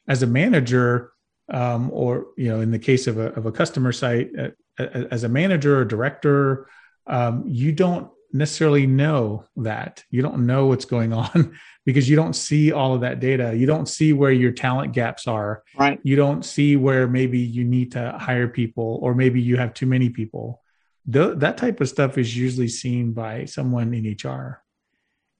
As 0.06 0.22
a 0.22 0.26
manager, 0.26 1.12
um, 1.52 1.90
or 1.92 2.28
you 2.36 2.48
know, 2.48 2.60
in 2.60 2.70
the 2.70 2.78
case 2.78 3.06
of 3.06 3.18
a 3.18 3.32
of 3.34 3.46
a 3.46 3.52
customer 3.52 3.92
site, 3.92 4.30
uh, 4.38 4.50
as 4.78 5.24
a 5.24 5.28
manager 5.28 5.78
or 5.78 5.84
director, 5.84 6.68
um, 7.06 7.44
you 7.46 7.72
don't 7.72 8.10
necessarily 8.34 8.86
know 8.86 9.46
that. 9.56 10.02
You 10.10 10.20
don't 10.20 10.44
know 10.44 10.66
what's 10.66 10.84
going 10.84 11.12
on 11.12 11.56
because 11.86 12.10
you 12.10 12.16
don't 12.16 12.34
see 12.34 12.72
all 12.72 12.94
of 12.94 13.00
that 13.02 13.20
data. 13.20 13.54
You 13.56 13.64
don't 13.64 13.88
see 13.88 14.12
where 14.12 14.32
your 14.32 14.50
talent 14.52 14.92
gaps 14.92 15.26
are. 15.28 15.62
Right. 15.78 16.00
You 16.02 16.16
don't 16.16 16.44
see 16.44 16.76
where 16.76 17.06
maybe 17.06 17.38
you 17.38 17.64
need 17.64 17.92
to 17.92 18.18
hire 18.18 18.48
people 18.48 18.98
or 19.02 19.14
maybe 19.14 19.40
you 19.40 19.56
have 19.56 19.72
too 19.72 19.86
many 19.86 20.10
people. 20.10 20.60
The, 21.06 21.34
that 21.36 21.56
type 21.56 21.80
of 21.80 21.88
stuff 21.88 22.18
is 22.18 22.36
usually 22.36 22.68
seen 22.68 23.12
by 23.12 23.44
someone 23.44 23.94
in 23.94 24.16
HR. 24.22 24.62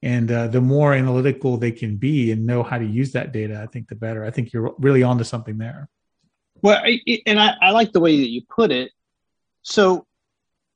And 0.02 0.30
uh, 0.30 0.48
the 0.48 0.60
more 0.60 0.94
analytical 0.94 1.56
they 1.56 1.72
can 1.72 1.96
be 1.96 2.30
and 2.30 2.46
know 2.46 2.62
how 2.62 2.78
to 2.78 2.84
use 2.84 3.12
that 3.12 3.32
data, 3.32 3.60
I 3.60 3.66
think 3.66 3.88
the 3.88 3.94
better. 3.94 4.24
I 4.24 4.30
think 4.30 4.52
you're 4.52 4.74
really 4.78 5.02
onto 5.02 5.24
something 5.24 5.58
there. 5.58 5.88
Well, 6.62 6.82
and 7.26 7.40
I, 7.40 7.54
I 7.60 7.70
like 7.70 7.92
the 7.92 8.00
way 8.00 8.20
that 8.20 8.28
you 8.28 8.42
put 8.48 8.70
it. 8.70 8.92
So 9.62 10.06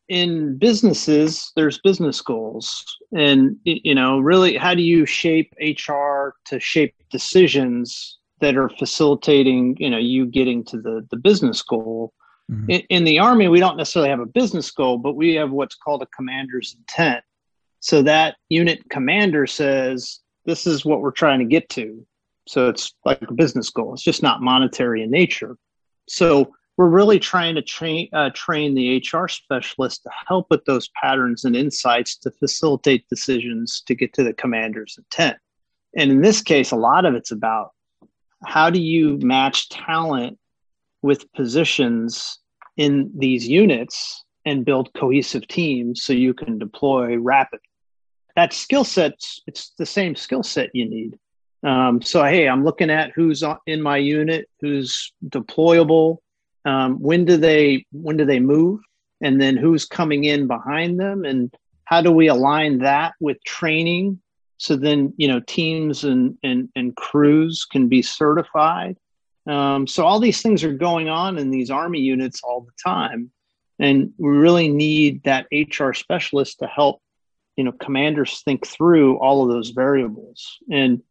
in 0.09 0.57
businesses 0.59 1.53
there's 1.55 1.79
business 1.81 2.21
goals. 2.21 2.85
And 3.17 3.57
you 3.65 3.95
know 3.95 4.19
really 4.19 4.57
how 4.57 4.75
do 4.75 4.83
you 4.83 5.07
shape 5.07 5.53
hr 5.61 6.31
to 6.47 6.61
shape 6.61 6.95
decisions 7.11 8.19
that 8.41 8.57
are 8.57 8.69
facilitating 8.69 9.77
you 9.79 9.91
know 9.91 9.99
you 9.99 10.27
getting 10.27 10.65
to 10.65 10.81
the 10.81 11.07
the 11.11 11.17
business 11.17 11.63
goal? 11.63 12.13
Mm-hmm. 12.51 12.71
in, 12.71 12.81
in, 12.89 13.05
the 13.05 13.19
army 13.19 13.47
we 13.49 13.61
don't 13.61 13.77
necessarily 13.77 14.09
have 14.09 14.21
a 14.21 14.27
business 14.27 14.71
goal 14.71 14.97
but 14.97 15.13
we 15.13 15.35
have 15.35 15.51
what's 15.51 15.75
called 15.75 16.03
a 16.03 16.07
commander's 16.07 16.75
intent. 16.79 17.23
So 17.81 18.01
that 18.03 18.37
unit 18.49 18.89
commander 18.89 19.47
says 19.47 20.21
this 20.47 20.67
is 20.67 20.85
what 20.85 21.03
we're 21.03 21.11
trying 21.11 21.41
to 21.41 21.45
get 21.45 21.69
to. 21.71 22.07
So 22.49 22.71
it's 22.71 22.95
like 23.05 23.21
a 23.29 23.35
business 23.35 23.69
goal. 23.69 23.93
It's 23.93 24.03
just 24.03 24.23
not 24.23 24.41
monetary 24.41 25.03
in 25.03 25.11
nature. 25.11 25.59
So 26.09 26.55
we're 26.79 26.89
really 26.89 27.19
trying 27.19 27.57
to 27.57 27.63
train 27.63 28.09
uh, 28.13 28.31
train 28.35 28.75
the 28.75 28.99
HR 28.99 29.27
specialist 29.27 30.05
to 30.05 30.11
help 30.29 30.47
with 30.49 30.65
those 30.65 30.89
patterns 30.91 31.45
and 31.45 31.57
insights 31.57 32.17
to 32.19 32.31
facilitate 32.31 33.07
decisions 33.09 33.83
to 33.87 33.97
get 33.97 34.15
to 34.15 34.23
the 34.23 34.33
commander's 34.33 34.97
intent. 34.97 35.37
And 35.97 36.13
in 36.13 36.23
this 36.23 36.41
case, 36.41 36.71
a 36.71 36.77
lot 36.77 37.05
of 37.05 37.15
it's 37.15 37.33
about 37.33 37.73
how 38.47 38.71
do 38.71 38.81
you 38.81 39.19
match 39.19 39.69
talent 39.71 40.39
with 41.03 41.31
positions 41.33 42.39
in 42.77 43.11
these 43.17 43.47
units 43.49 44.25
and 44.47 44.65
build 44.65 44.95
cohesive 44.95 45.49
teams 45.49 46.05
so 46.05 46.13
you 46.13 46.33
can 46.33 46.59
deploy 46.59 47.19
rapidly. 47.19 47.65
That 48.37 48.53
skill 48.53 48.85
set, 48.85 49.15
it's 49.49 49.71
the 49.79 49.87
same 49.87 50.15
skill 50.15 50.45
set 50.45 50.71
you 50.75 50.89
need. 50.89 51.19
Um, 51.65 52.01
so, 52.01 52.23
hey, 52.23 52.49
I'm 52.49 52.65
looking 52.65 52.89
at 52.89 53.11
who's 53.17 53.43
in 53.67 53.83
my 53.83 53.97
unit, 53.97 54.49
who's 54.61 55.13
deployable, 55.29 56.19
um, 56.69 57.01
when 57.01 57.25
do 57.25 57.39
they 57.39 57.87
when 57.93 58.19
do 58.19 58.27
they 58.27 58.41
move? 58.41 58.81
And 59.23 59.41
then 59.41 59.57
who's 59.57 59.87
coming 59.87 60.25
in 60.25 60.47
behind 60.47 61.01
them? 61.01 61.25
And 61.25 61.53
how 61.85 62.03
do 62.03 62.13
we 62.13 62.29
align 62.29 62.79
that 62.79 63.15
with 63.21 63.43
training? 63.45 64.21
So 64.59 64.77
then 64.77 65.15
you 65.17 65.29
know 65.29 65.41
teams 65.41 66.05
and 66.05 66.37
and, 66.43 66.69
and 66.77 66.95
crews 66.95 67.65
can 67.65 67.89
be 67.89 68.03
certified. 68.03 68.99
Um, 69.47 69.87
so 69.87 70.05
all 70.05 70.21
these 70.21 70.43
things 70.43 70.63
are 70.63 70.75
going 70.75 71.09
on 71.09 71.39
in 71.39 71.51
these 71.51 71.71
army 71.71 72.01
units 72.01 72.43
all 72.45 72.61
the 72.61 72.73
time. 72.85 73.31
And 73.79 74.13
we 74.19 74.29
really 74.29 74.69
need 74.69 75.23
that 75.23 75.47
hr 75.51 75.93
specialist 75.95 76.59
to 76.59 76.67
help 76.67 77.01
you 77.57 77.65
know 77.65 77.73
commanders 77.73 78.43
think 78.43 78.67
through 78.67 79.17
all 79.21 79.43
of 79.43 79.51
those 79.51 79.71
variables. 79.71 80.59
And 80.71 81.03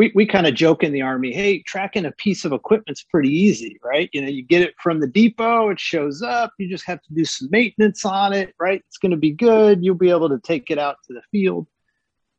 we, 0.00 0.10
we 0.14 0.24
kind 0.24 0.46
of 0.46 0.54
joke 0.54 0.82
in 0.82 0.92
the 0.92 1.02
army 1.02 1.30
hey 1.30 1.58
tracking 1.58 2.06
a 2.06 2.12
piece 2.12 2.46
of 2.46 2.54
equipment's 2.54 3.02
pretty 3.02 3.28
easy 3.28 3.78
right? 3.84 4.08
You 4.14 4.22
know 4.22 4.28
you 4.28 4.42
get 4.42 4.62
it 4.62 4.74
from 4.82 4.98
the 4.98 5.06
depot 5.06 5.68
it 5.68 5.78
shows 5.78 6.22
up 6.22 6.54
you 6.56 6.70
just 6.70 6.86
have 6.86 7.02
to 7.02 7.12
do 7.12 7.22
some 7.26 7.48
maintenance 7.50 8.06
on 8.06 8.32
it 8.32 8.54
right? 8.58 8.82
It's 8.88 8.96
going 8.96 9.10
to 9.10 9.18
be 9.18 9.30
good 9.30 9.84
you'll 9.84 9.94
be 10.06 10.08
able 10.08 10.30
to 10.30 10.38
take 10.38 10.70
it 10.70 10.78
out 10.78 10.96
to 11.06 11.12
the 11.12 11.20
field. 11.30 11.66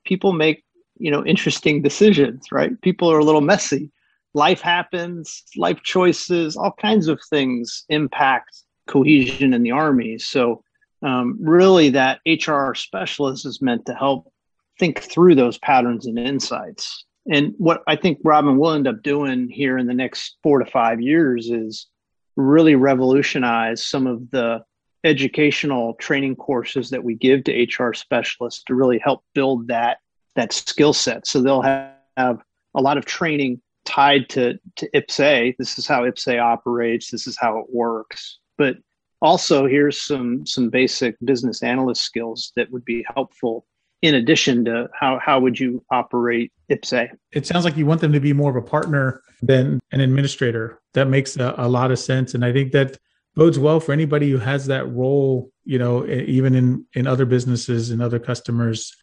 People 0.06 0.34
make 0.34 0.64
you 0.98 1.12
know 1.12 1.24
interesting 1.24 1.84
decisions 1.84 2.48
right? 2.52 2.82
People 2.82 3.12
are 3.12 3.20
a 3.20 3.24
little 3.24 3.42
messy. 3.42 3.92
Life 4.34 4.62
happens 4.62 5.44
life 5.56 5.84
choices 5.84 6.58
all 6.58 6.74
kinds 6.82 7.08
of 7.08 7.22
things 7.30 7.86
impact 7.90 8.58
cohesion 8.88 9.54
in 9.54 9.62
the 9.62 9.70
army. 9.70 10.18
So 10.18 10.64
um, 11.04 11.38
really 11.40 11.92
that 11.92 12.22
hr 12.26 12.74
specialist 12.74 13.46
is 13.46 13.62
meant 13.62 13.86
to 13.86 13.94
help 13.94 14.34
think 14.80 15.00
through 15.00 15.36
those 15.36 15.60
patterns 15.60 16.08
and 16.08 16.18
insights 16.18 17.06
and 17.30 17.54
what 17.58 17.84
I 17.88 17.96
think 17.96 18.20
Robin 18.24 18.58
will 18.58 18.72
end 18.72 18.88
up 18.88 19.04
doing 19.04 19.48
here 19.50 19.78
in 19.78 19.88
the 19.88 19.94
next 19.94 20.38
four 20.42 20.60
to 20.60 20.66
five 20.66 21.02
years 21.02 21.50
is 21.50 21.88
really 22.36 22.76
revolutionize 22.76 23.86
some 23.86 24.08
of 24.08 24.30
the 24.32 24.64
educational 25.04 25.96
training 25.96 26.36
courses 26.36 26.90
that 26.90 27.04
we 27.04 27.16
give 27.16 27.44
to 27.44 27.64
HR 27.64 27.94
specialists 27.94 28.64
to 28.64 28.76
really 28.76 29.00
help 29.00 29.24
build 29.34 29.68
that 29.68 29.98
that 30.36 30.54
skill 30.54 30.94
set. 30.94 31.28
So 31.28 31.42
they'll 31.42 31.62
have, 31.62 31.92
have 32.16 32.42
a 32.74 32.82
lot 32.82 32.98
of 32.98 33.06
training 33.06 33.62
tied 33.86 34.30
to 34.30 34.58
to 34.78 34.90
IPPS-A. 34.96 35.56
This 35.60 35.78
is 35.78 35.86
how 35.86 36.04
IPPS-A 36.04 36.40
operates. 36.40 37.12
This 37.12 37.28
is 37.28 37.38
how 37.38 37.60
it 37.60 37.66
works. 37.70 38.40
But 38.58 38.78
also, 39.22 39.68
here's 39.68 40.02
some 40.02 40.46
some 40.46 40.70
basic 40.70 41.16
business 41.24 41.62
analyst 41.62 42.04
skills 42.04 42.52
that 42.56 42.72
would 42.72 42.86
be 42.86 43.06
helpful 43.14 43.66
in 44.02 44.16
addition 44.16 44.66
to 44.66 44.90
how 44.94 45.20
how 45.20 45.40
would 45.40 45.60
you 45.60 45.84
operate 45.92 46.52
IPPS-A. 46.70 47.12
It 47.32 47.46
sounds 47.46 47.66
like 47.66 47.78
you 47.78 47.86
want 47.86 48.02
them 48.02 48.14
to 48.14 48.20
be 48.20 48.34
more 48.34 48.50
of 48.50 48.56
a 48.56 48.68
partner 48.68 49.22
than 49.42 49.80
an 49.92 50.02
administrator. 50.02 50.80
That 50.94 51.08
makes 51.08 51.38
a, 51.38 51.54
a 51.58 51.68
lot 51.68 51.92
of 51.92 52.00
sense, 52.00 52.34
and 52.34 52.44
I 52.44 52.52
think 52.52 52.72
that 52.72 52.98
bodes 53.36 53.60
well 53.60 53.80
for 53.80 53.92
anybody 53.94 54.30
who 54.30 54.38
has 54.38 54.66
that 54.68 54.92
role. 54.92 55.52
You 55.64 55.80
know, 55.80 56.06
even 56.08 56.56
in 56.56 56.86
in 56.94 57.08
other 57.08 57.26
businesses 57.26 57.92
and 57.92 58.02
other 58.02 58.20
customers 58.20 58.96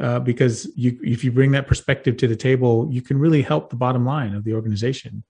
uh, 0.00 0.20
because 0.20 0.70
you, 0.76 0.98
if 1.02 1.24
you 1.24 1.32
bring 1.32 1.52
that 1.52 1.66
perspective 1.66 2.16
to 2.18 2.28
the 2.28 2.36
table, 2.36 2.88
you 2.90 3.02
can 3.02 3.18
really 3.18 3.42
help 3.42 3.70
the 3.70 3.76
bottom 3.76 4.04
line 4.04 4.34
of 4.34 4.44
the 4.44 4.52
organization, 4.52 5.24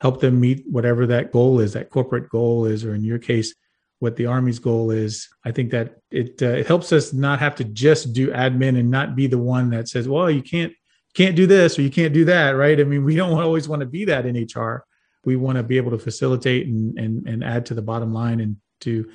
help 0.00 0.20
them 0.20 0.40
meet 0.40 0.64
whatever 0.68 1.06
that 1.06 1.32
goal 1.32 1.60
is, 1.60 1.72
that 1.72 1.90
corporate 1.90 2.28
goal 2.28 2.66
is, 2.66 2.84
or 2.84 2.94
in 2.94 3.02
your 3.02 3.18
case, 3.18 3.54
what 4.02 4.16
the 4.16 4.26
Army's 4.26 4.58
goal 4.58 4.90
is. 4.90 5.28
I 5.44 5.52
think 5.52 5.70
that 5.70 5.98
it 6.10 6.42
uh, 6.42 6.46
it 6.46 6.66
helps 6.66 6.92
us 6.92 7.12
not 7.12 7.38
have 7.38 7.54
to 7.54 7.64
just 7.64 8.12
do 8.12 8.32
admin 8.32 8.76
and 8.76 8.90
not 8.90 9.14
be 9.14 9.28
the 9.28 9.38
one 9.38 9.70
that 9.70 9.88
says, 9.88 10.08
"Well, 10.08 10.28
you 10.28 10.42
can't 10.42 10.72
can't 11.14 11.36
do 11.36 11.46
this 11.46 11.78
or 11.78 11.82
you 11.82 11.90
can't 11.90 12.12
do 12.12 12.24
that," 12.24 12.50
right? 12.50 12.80
I 12.80 12.82
mean, 12.82 13.04
we 13.04 13.14
don't 13.14 13.40
always 13.46 13.68
want 13.68 13.78
to 13.78 13.86
be 13.86 14.04
that 14.06 14.26
in 14.26 14.34
HR. 14.34 14.84
We 15.24 15.36
want 15.36 15.56
to 15.58 15.62
be 15.62 15.76
able 15.76 15.92
to 15.92 15.98
facilitate 15.98 16.66
and 16.66 16.98
and 16.98 17.28
and 17.28 17.44
add 17.44 17.64
to 17.66 17.74
the 17.74 17.82
bottom 17.82 18.12
line 18.12 18.40
and 18.40 18.56
to 18.80 19.08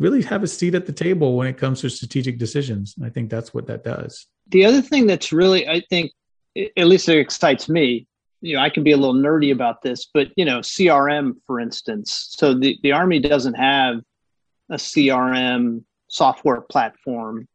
really 0.00 0.22
have 0.22 0.42
a 0.42 0.48
seat 0.48 0.74
at 0.74 0.86
the 0.86 0.92
table 0.92 1.36
when 1.36 1.46
it 1.46 1.56
comes 1.56 1.80
to 1.82 1.88
strategic 1.88 2.36
decisions. 2.36 2.96
I 3.00 3.10
think 3.10 3.30
that's 3.30 3.54
what 3.54 3.68
that 3.68 3.84
does. 3.84 4.26
The 4.48 4.64
other 4.64 4.82
thing 4.82 5.06
that's 5.06 5.32
really, 5.32 5.68
I 5.68 5.82
think, 5.88 6.10
at 6.56 6.88
least 6.88 7.08
it 7.08 7.18
excites 7.18 7.68
me. 7.68 8.08
You 8.40 8.56
know, 8.56 8.62
I 8.62 8.70
can 8.70 8.82
be 8.82 8.90
a 8.90 8.96
little 8.96 9.14
nerdy 9.14 9.52
about 9.52 9.82
this, 9.82 10.08
but 10.12 10.30
you 10.36 10.44
know, 10.44 10.58
CRM, 10.58 11.34
for 11.46 11.60
instance. 11.60 12.34
So 12.36 12.58
the, 12.58 12.76
the 12.82 12.90
Army 12.90 13.20
doesn't 13.20 13.54
have 13.54 14.02
a 14.72 14.76
CRM 14.76 15.84
software 16.08 16.62
platform 16.62 17.46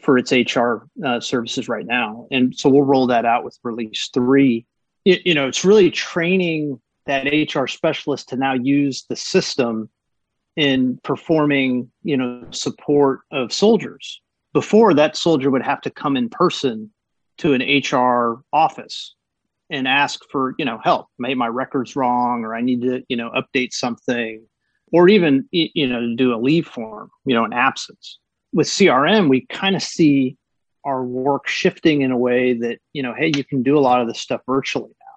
for 0.00 0.16
its 0.16 0.32
HR 0.32 0.88
uh, 1.04 1.20
services 1.20 1.68
right 1.68 1.86
now, 1.86 2.26
and 2.30 2.56
so 2.56 2.70
we'll 2.70 2.82
roll 2.82 3.08
that 3.08 3.24
out 3.24 3.44
with 3.44 3.58
release 3.62 4.08
three. 4.14 4.66
You, 5.04 5.18
you 5.24 5.34
know, 5.34 5.46
it's 5.48 5.64
really 5.64 5.90
training 5.90 6.80
that 7.06 7.26
HR 7.26 7.66
specialist 7.66 8.28
to 8.30 8.36
now 8.36 8.54
use 8.54 9.04
the 9.08 9.16
system 9.16 9.90
in 10.56 10.98
performing, 11.02 11.90
you 12.02 12.16
know, 12.16 12.44
support 12.50 13.20
of 13.30 13.52
soldiers. 13.52 14.20
Before 14.52 14.94
that 14.94 15.16
soldier 15.16 15.50
would 15.50 15.62
have 15.62 15.80
to 15.82 15.90
come 15.90 16.16
in 16.16 16.28
person 16.28 16.92
to 17.38 17.54
an 17.54 17.62
HR 17.62 18.42
office 18.52 19.14
and 19.70 19.88
ask 19.88 20.20
for, 20.30 20.54
you 20.58 20.64
know, 20.64 20.78
help. 20.82 21.08
Maybe 21.18 21.34
my 21.34 21.48
record's 21.48 21.96
wrong 21.96 22.44
or 22.44 22.54
I 22.54 22.60
need 22.60 22.82
to, 22.82 23.02
you 23.08 23.16
know, 23.16 23.30
update 23.30 23.72
something 23.72 24.46
or 24.92 25.08
even, 25.08 25.48
you 25.50 25.88
know, 25.88 26.14
do 26.14 26.34
a 26.34 26.36
leave 26.36 26.68
form, 26.68 27.10
you 27.24 27.34
know, 27.34 27.44
an 27.44 27.52
absence. 27.52 28.18
With 28.52 28.66
CRM, 28.66 29.28
we 29.28 29.46
kind 29.46 29.74
of 29.74 29.82
see 29.82 30.36
our 30.84 31.02
work 31.02 31.48
shifting 31.48 32.02
in 32.02 32.10
a 32.10 32.16
way 32.16 32.52
that, 32.52 32.78
you 32.92 33.02
know, 33.02 33.14
hey, 33.14 33.32
you 33.34 33.42
can 33.44 33.62
do 33.62 33.78
a 33.78 33.80
lot 33.80 34.02
of 34.02 34.08
this 34.08 34.20
stuff 34.20 34.42
virtually 34.46 34.90
now. 34.90 35.14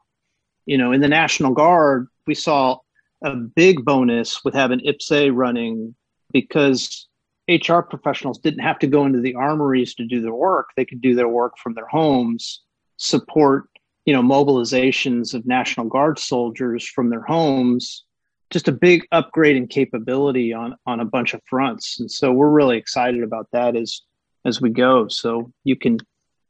You 0.65 0.77
know, 0.77 0.93
in 0.93 1.01
the 1.01 1.09
National 1.09 1.53
Guard, 1.53 2.07
we 2.25 2.35
saw 2.35 2.77
a 3.23 3.35
big 3.35 3.83
bonus 3.83 4.43
with 4.45 4.53
having 4.53 4.79
IPPS-A 4.79 5.31
running 5.31 5.95
because 6.31 7.07
HR 7.49 7.79
professionals 7.81 8.39
didn't 8.39 8.59
have 8.59 8.79
to 8.79 8.87
go 8.87 9.05
into 9.05 9.19
the 9.19 9.35
armories 9.35 9.93
to 9.95 10.05
do 10.05 10.21
their 10.21 10.33
work. 10.33 10.69
They 10.77 10.85
could 10.85 11.01
do 11.01 11.15
their 11.15 11.27
work 11.27 11.57
from 11.57 11.73
their 11.73 11.87
homes, 11.87 12.61
support, 12.97 13.65
you 14.05 14.13
know, 14.13 14.21
mobilizations 14.21 15.33
of 15.33 15.45
National 15.45 15.87
Guard 15.87 16.17
soldiers 16.17 16.87
from 16.87 17.09
their 17.09 17.23
homes. 17.23 18.04
Just 18.51 18.67
a 18.67 18.71
big 18.71 19.05
upgrade 19.11 19.55
in 19.55 19.67
capability 19.67 20.53
on 20.53 20.75
on 20.85 20.99
a 20.99 21.05
bunch 21.05 21.33
of 21.33 21.41
fronts. 21.45 21.99
And 21.99 22.09
so 22.09 22.31
we're 22.31 22.49
really 22.49 22.77
excited 22.77 23.23
about 23.23 23.47
that 23.51 23.75
as 23.75 24.01
as 24.45 24.61
we 24.61 24.69
go. 24.69 25.07
So 25.07 25.51
you 25.63 25.75
can 25.75 25.97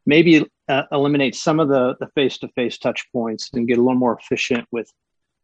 maybe 0.05 0.45
uh, 0.67 0.83
eliminate 0.91 1.35
some 1.35 1.59
of 1.59 1.69
the 1.69 1.95
the 1.99 2.07
face-to-face 2.15 2.77
touch 2.77 3.07
points 3.11 3.49
and 3.53 3.67
get 3.67 3.77
a 3.77 3.81
little 3.81 3.99
more 3.99 4.17
efficient 4.19 4.67
with 4.71 4.91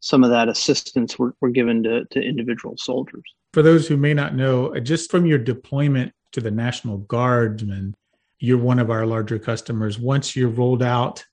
some 0.01 0.23
of 0.23 0.31
that 0.31 0.49
assistance 0.49 1.17
we're 1.17 1.49
given 1.49 1.83
to, 1.83 2.05
to 2.05 2.19
individual 2.19 2.75
soldiers. 2.75 3.23
For 3.53 3.61
those 3.61 3.87
who 3.87 3.97
may 3.97 4.13
not 4.13 4.35
know, 4.35 4.77
just 4.79 5.11
from 5.11 5.25
your 5.25 5.37
deployment 5.37 6.11
to 6.31 6.41
the 6.41 6.49
National 6.49 6.97
Guardsmen, 6.97 7.93
you're 8.39 8.57
one 8.57 8.79
of 8.79 8.89
our 8.89 9.05
larger 9.05 9.37
customers. 9.37 9.99
Once 9.99 10.35
you're 10.35 10.49
rolled 10.49 10.81
out, 10.81 11.23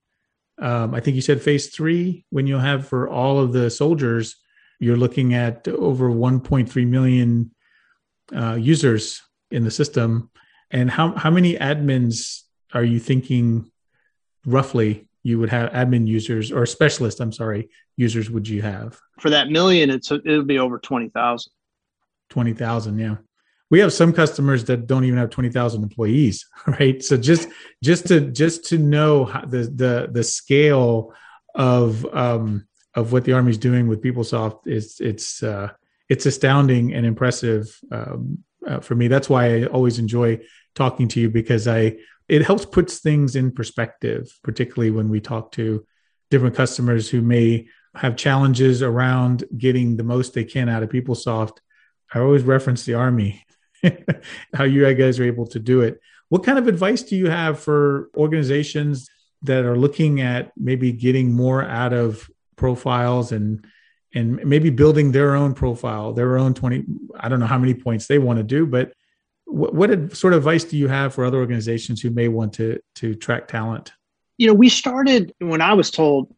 um, 0.61 0.95
I 0.95 1.01
think 1.01 1.15
you 1.15 1.23
said 1.23 1.41
phase 1.41 1.69
three, 1.69 2.27
when 2.29 2.47
you'll 2.47 2.61
have 2.61 2.87
for 2.87 3.09
all 3.09 3.41
of 3.41 3.55
the 3.55 3.71
soldiers, 3.71 4.37
you're 4.79 4.97
looking 4.97 5.35
at 5.35 5.67
over 5.69 6.11
1.3 6.11 6.87
million 6.87 7.51
uh, 8.35 8.55
users 8.55 9.23
in 9.51 9.65
the 9.65 9.71
system. 9.71 10.31
And 10.71 10.91
how, 10.91 11.13
how 11.13 11.31
many 11.31 11.57
admins 11.57 12.43
are 12.75 12.85
you 12.85 13.01
thinking 13.01 13.71
roughly 14.47 15.09
you 15.23 15.39
would 15.39 15.51
have 15.51 15.73
admin 15.73 16.07
users 16.07 16.53
or 16.53 16.65
specialist, 16.67 17.21
I'm 17.21 17.33
sorry, 17.33 17.71
users 17.97 18.31
would 18.31 18.49
you 18.49 18.63
have? 18.63 18.99
For 19.19 19.31
that 19.31 19.49
million, 19.49 19.91
it's 19.91 20.11
it 20.11 20.23
would 20.25 20.47
be 20.47 20.59
over 20.59 20.79
20,000. 20.79 21.53
20,000, 22.31 22.99
yeah. 22.99 23.17
We 23.71 23.81
have 23.81 23.93
some 23.93 24.13
customers 24.13 24.65
that 24.65 24.87
don't 24.87 25.05
even 25.05 25.19
have 25.19 25.31
20,000 25.31 25.83
employees, 25.83 26.47
right? 26.67 27.03
So 27.03 27.17
just 27.17 27.49
just 27.83 28.07
to 28.09 28.21
just 28.21 28.65
to 28.67 28.79
know 28.79 29.27
the 29.47 29.71
the 29.75 30.09
the 30.11 30.25
scale 30.25 31.13
of 31.55 32.07
um 32.15 32.68
of 32.99 33.13
what 33.13 33.25
the 33.25 33.33
army's 33.33 33.59
doing 33.59 33.87
with 33.87 34.03
PeopleSoft 34.03 34.67
is 34.67 35.01
it's 35.01 35.43
uh 35.43 35.69
it's 36.09 36.27
astounding 36.27 36.95
and 36.95 37.05
impressive 37.05 37.79
um, 37.93 38.39
uh, 38.67 38.81
for 38.81 38.95
me. 38.95 39.09
That's 39.09 39.29
why 39.29 39.43
I 39.55 39.65
always 39.67 39.99
enjoy 39.99 40.41
talking 40.75 41.07
to 41.09 41.21
you 41.21 41.31
because 41.31 41.69
I 41.69 41.99
it 42.29 42.43
helps 42.43 42.65
puts 42.65 42.99
things 42.99 43.37
in 43.37 43.53
perspective, 43.53 44.31
particularly 44.43 44.91
when 44.91 45.09
we 45.09 45.21
talk 45.21 45.53
to 45.53 45.87
different 46.31 46.57
customers 46.57 47.09
who 47.09 47.23
may 47.23 47.69
have 47.95 48.17
challenges 48.17 48.83
around 48.83 49.45
getting 49.57 49.97
the 49.97 50.03
most 50.03 50.35
they 50.35 50.45
can 50.45 50.69
out 50.69 50.83
of 50.83 50.91
PeopleSoft. 50.91 51.59
I 52.13 52.21
always 52.21 52.43
reference 52.43 52.85
the 52.85 52.95
Army, 52.95 53.45
how 54.55 54.65
you 54.65 54.93
guys 54.95 55.19
are 55.19 55.25
able 55.25 55.47
to 55.49 55.59
do 55.59 55.81
it. 55.83 56.01
What 56.29 56.45
kind 56.45 56.59
of 56.59 56.69
advice 56.69 57.03
do 57.03 57.17
you 57.17 57.31
have 57.31 57.61
for 57.61 58.11
organizations 58.15 59.09
that 59.43 59.65
are 59.65 59.77
looking 59.77 60.21
at 60.21 60.53
maybe 60.57 60.93
getting 60.93 61.33
more 61.33 61.63
out 61.63 61.93
of 61.93 62.29
profiles 62.59 63.33
and 63.33 63.65
and 64.15 64.43
maybe 64.45 64.71
building 64.71 65.13
their 65.13 65.35
own 65.35 65.55
profile, 65.55 66.13
their 66.13 66.39
own 66.39 66.55
20 66.55 66.85
I 67.19 67.29
don't 67.29 67.41
know 67.41 67.47
how 67.47 67.59
many 67.59 67.75
points 67.75 68.07
they 68.07 68.19
want 68.19 68.39
to 68.39 68.43
do, 68.43 68.67
but 68.67 68.93
what, 69.45 69.75
what 69.75 70.17
sort 70.17 70.35
of 70.35 70.39
advice 70.39 70.65
do 70.65 70.77
you 70.77 70.89
have 70.89 71.15
for 71.15 71.25
other 71.25 71.39
organizations 71.39 72.01
who 72.01 72.11
may 72.11 72.29
want 72.29 72.53
to 72.55 72.81
to 72.97 73.15
track 73.15 73.49
talent? 73.49 73.93
You 74.37 74.47
know, 74.47 74.55
we 74.55 74.69
started 74.69 75.33
when 75.39 75.61
I 75.61 75.73
was 75.73 75.91
told 75.91 76.35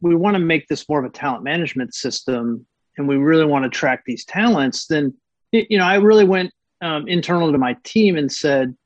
we 0.00 0.14
want 0.14 0.34
to 0.34 0.40
make 0.40 0.68
this 0.68 0.88
more 0.88 0.98
of 0.98 1.04
a 1.04 1.14
talent 1.14 1.44
management 1.44 1.94
system, 1.94 2.66
and 2.98 3.08
we 3.08 3.16
really 3.16 3.46
want 3.46 3.64
to 3.64 3.70
track 3.70 4.02
these 4.04 4.24
talents. 4.24 4.86
Then, 4.86 5.14
you 5.52 5.78
know, 5.78 5.84
I 5.84 5.96
really 5.96 6.24
went 6.24 6.52
um, 6.82 7.08
internal 7.08 7.50
to 7.52 7.58
my 7.58 7.76
team 7.84 8.16
and 8.16 8.30
said, 8.30 8.76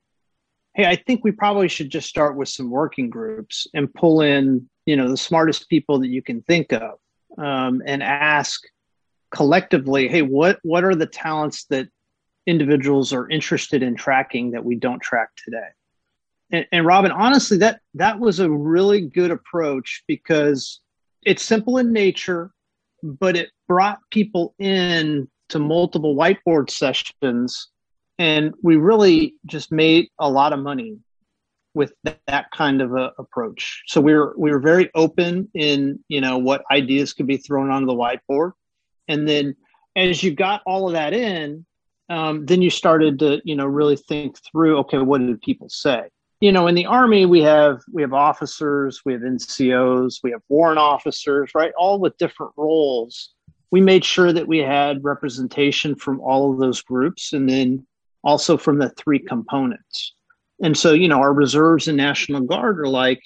"Hey, 0.78 0.86
I 0.86 0.96
think 0.96 1.22
we 1.22 1.32
probably 1.32 1.68
should 1.68 1.90
just 1.90 2.08
start 2.08 2.36
with 2.36 2.48
some 2.48 2.70
working 2.70 3.10
groups 3.10 3.66
and 3.74 3.92
pull 3.92 4.22
in, 4.22 4.70
you 4.86 4.96
know, 4.96 5.10
the 5.10 5.16
smartest 5.18 5.68
people 5.68 5.98
that 5.98 6.08
you 6.08 6.22
can 6.22 6.40
think 6.42 6.72
of, 6.72 6.98
um, 7.36 7.82
and 7.84 8.02
ask." 8.02 8.62
collectively 9.30 10.08
hey 10.08 10.22
what 10.22 10.58
what 10.62 10.84
are 10.84 10.94
the 10.94 11.04
talents 11.04 11.66
that 11.66 11.86
individuals 12.48 13.12
are 13.12 13.28
interested 13.28 13.82
in 13.82 13.94
tracking 13.94 14.52
that 14.52 14.64
we 14.64 14.74
don't 14.74 15.02
track 15.02 15.28
today. 15.44 15.68
And, 16.50 16.66
and, 16.72 16.86
Robin, 16.86 17.12
honestly, 17.12 17.58
that 17.58 17.80
that 17.94 18.18
was 18.18 18.40
a 18.40 18.50
really 18.50 19.02
good 19.02 19.30
approach 19.30 20.02
because 20.08 20.80
it's 21.22 21.42
simple 21.42 21.76
in 21.76 21.92
nature, 21.92 22.50
but 23.02 23.36
it 23.36 23.50
brought 23.68 23.98
people 24.10 24.54
in 24.58 25.28
to 25.50 25.58
multiple 25.58 26.16
whiteboard 26.16 26.70
sessions, 26.70 27.68
and 28.18 28.54
we 28.62 28.76
really 28.76 29.34
just 29.46 29.70
made 29.70 30.08
a 30.18 30.28
lot 30.28 30.52
of 30.52 30.58
money 30.58 30.98
with 31.74 31.92
that, 32.02 32.18
that 32.26 32.50
kind 32.50 32.82
of 32.82 32.94
a 32.94 33.12
approach. 33.18 33.84
So 33.86 34.00
we 34.00 34.14
were 34.14 34.34
we 34.36 34.50
were 34.50 34.58
very 34.58 34.90
open 34.94 35.48
in 35.54 36.00
you 36.08 36.20
know 36.20 36.38
what 36.38 36.64
ideas 36.70 37.12
could 37.12 37.26
be 37.26 37.36
thrown 37.36 37.70
onto 37.70 37.86
the 37.86 37.94
whiteboard, 37.94 38.52
and 39.06 39.28
then 39.28 39.54
as 39.96 40.22
you 40.22 40.34
got 40.34 40.62
all 40.66 40.86
of 40.86 40.92
that 40.94 41.12
in, 41.12 41.64
um, 42.08 42.46
then 42.46 42.62
you 42.62 42.70
started 42.70 43.18
to 43.20 43.40
you 43.44 43.54
know 43.54 43.66
really 43.66 43.96
think 43.96 44.36
through 44.50 44.78
okay 44.78 44.98
what 44.98 45.20
did 45.20 45.40
people 45.40 45.68
say? 45.68 46.08
You 46.40 46.52
know 46.52 46.66
in 46.66 46.74
the 46.74 46.86
army 46.86 47.26
we 47.26 47.42
have 47.42 47.80
we 47.92 48.02
have 48.02 48.12
officers 48.12 49.02
we 49.04 49.12
have 49.12 49.22
ncos 49.22 50.20
we 50.22 50.30
have 50.30 50.42
warrant 50.48 50.78
officers 50.78 51.52
right? 51.54 51.72
All 51.76 51.98
with 51.98 52.16
different 52.18 52.52
roles. 52.56 53.34
We 53.70 53.82
made 53.82 54.04
sure 54.04 54.32
that 54.32 54.48
we 54.48 54.58
had 54.58 55.04
representation 55.04 55.94
from 55.94 56.20
all 56.20 56.50
of 56.50 56.58
those 56.58 56.80
groups. 56.80 57.34
And 57.34 57.46
then 57.46 57.86
also 58.24 58.56
from 58.56 58.78
the 58.78 58.90
three 58.90 59.18
components 59.18 60.14
and 60.62 60.76
so 60.76 60.92
you 60.92 61.08
know 61.08 61.18
our 61.18 61.32
reserves 61.32 61.88
and 61.88 61.96
national 61.96 62.40
guard 62.42 62.80
are 62.80 62.88
like 62.88 63.20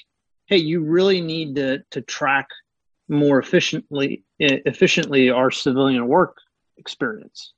hey 0.46 0.56
you 0.56 0.82
really 0.82 1.20
need 1.20 1.54
to 1.56 1.78
to 1.90 2.00
track 2.02 2.46
more 3.08 3.38
efficiently 3.38 4.24
efficiently 4.38 5.30
our 5.30 5.50
civilian 5.50 6.08
work 6.08 6.36
experience. 6.78 7.52